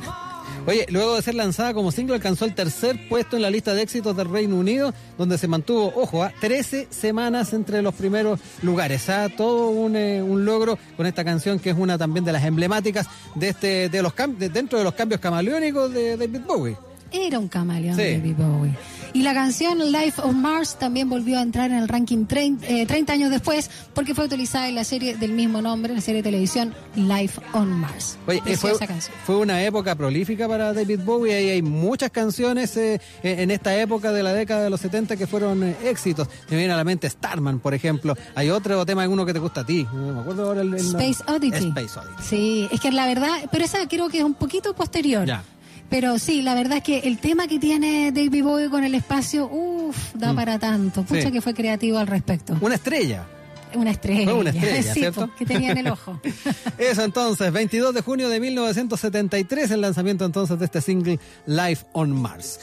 [0.66, 3.82] Oye, luego de ser lanzada como single, alcanzó el tercer puesto en la lista de
[3.82, 9.08] éxitos del Reino Unido, donde se mantuvo, ojo, a 13 semanas entre los primeros lugares.
[9.08, 12.44] Ah, todo un, eh, un logro con esta canción que es una también de las
[12.44, 16.76] emblemáticas de este, de los de- dentro de los cambios camaleónicos de David Bowie.
[17.10, 18.02] Era un camaleón Sí.
[18.02, 18.72] David Bowie.
[19.12, 22.86] Y la canción Life on Mars también volvió a entrar en el ranking 30, eh,
[22.86, 26.30] 30 años después porque fue utilizada en la serie del mismo nombre, la serie de
[26.30, 28.18] televisión Life on Mars.
[28.26, 33.50] Oye, eh, fue, una época prolífica para David Bowie y hay muchas canciones eh, en
[33.50, 36.28] esta época de la década de los 70 que fueron eh, éxitos.
[36.48, 38.16] Me viene a la mente Starman, por ejemplo.
[38.34, 39.86] Hay otro tema, alguno que te gusta a ti.
[39.92, 41.68] No me acuerdo ahora el, el- Space Oddity.
[41.68, 42.22] Space Oddity.
[42.22, 45.26] Sí, es que la verdad, pero esa creo que es un poquito posterior.
[45.26, 45.42] Ya.
[45.90, 49.48] Pero sí, la verdad es que el tema que tiene David Bowie con el espacio,
[49.52, 50.36] uff, da Mm.
[50.36, 51.02] para tanto.
[51.02, 51.32] Pucha Sí.
[51.32, 52.56] que fue creativo al respecto.
[52.60, 53.26] Una estrella.
[53.74, 54.24] Una estrella.
[54.24, 55.30] Fue una estrella, sí, ¿cierto?
[55.36, 56.20] que tenía en el ojo.
[56.78, 62.10] Eso entonces, 22 de junio de 1973, el lanzamiento entonces de este single Life on
[62.12, 62.58] Mars.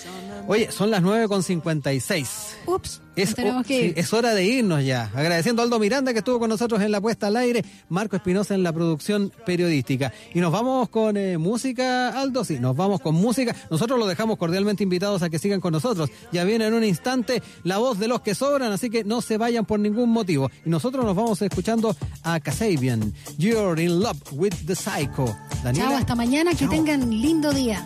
[0.47, 2.27] Oye, son las 9.56.
[2.67, 3.93] Ups, Es, tenemos que sí, ir.
[3.97, 5.11] es hora de irnos ya.
[5.13, 8.55] Agradeciendo a Aldo Miranda que estuvo con nosotros en la puesta al aire, Marco Espinosa
[8.55, 10.13] en la producción periodística.
[10.33, 13.53] Y nos vamos con eh, música, Aldo, sí, nos vamos con música.
[13.69, 16.09] Nosotros los dejamos cordialmente invitados a que sigan con nosotros.
[16.31, 19.37] Ya viene en un instante la voz de los que sobran, así que no se
[19.37, 20.49] vayan por ningún motivo.
[20.65, 25.35] Y nosotros nos vamos escuchando a Kasabian, You're in Love with the Psycho.
[25.63, 25.89] Daniela.
[25.89, 27.85] Chao, hasta mañana, que tengan lindo día.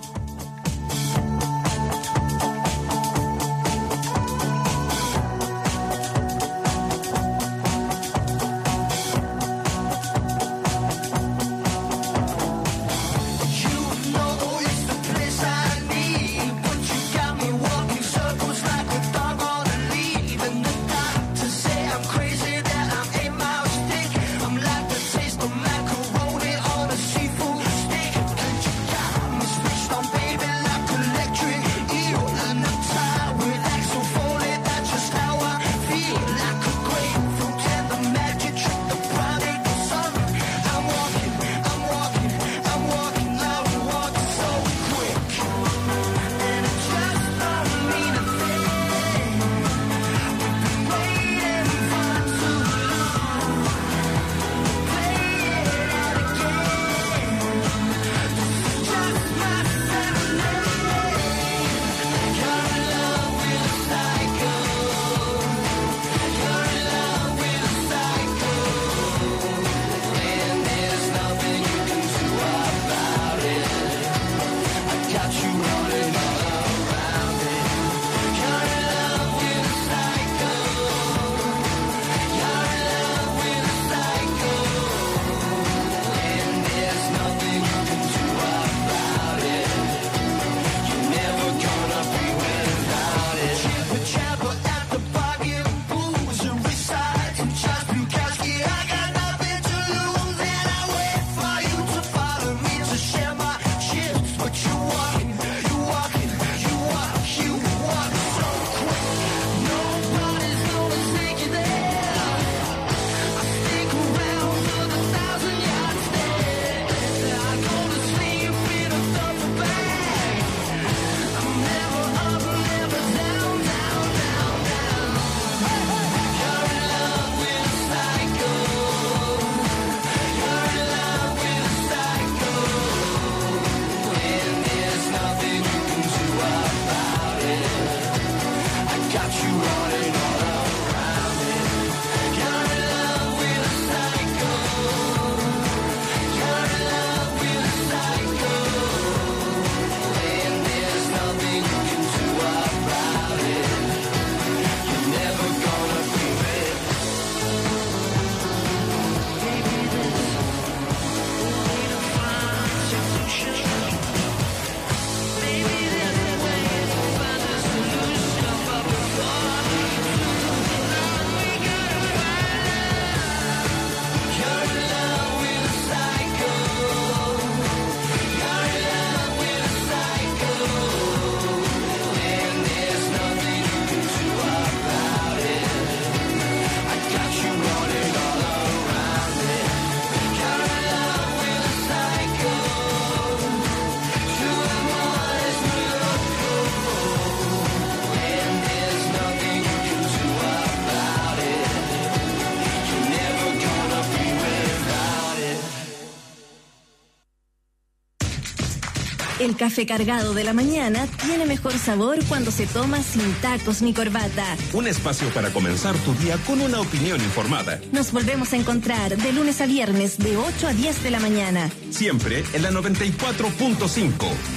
[209.51, 213.93] El café cargado de la mañana tiene mejor sabor cuando se toma sin tacos ni
[213.93, 214.45] corbata.
[214.71, 217.81] Un espacio para comenzar tu día con una opinión informada.
[217.91, 221.69] Nos volvemos a encontrar de lunes a viernes de 8 a 10 de la mañana.
[221.89, 224.11] Siempre en la 94.5.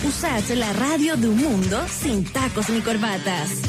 [0.07, 3.64] Usad la radio de un mundo sin tacos ni corbatas.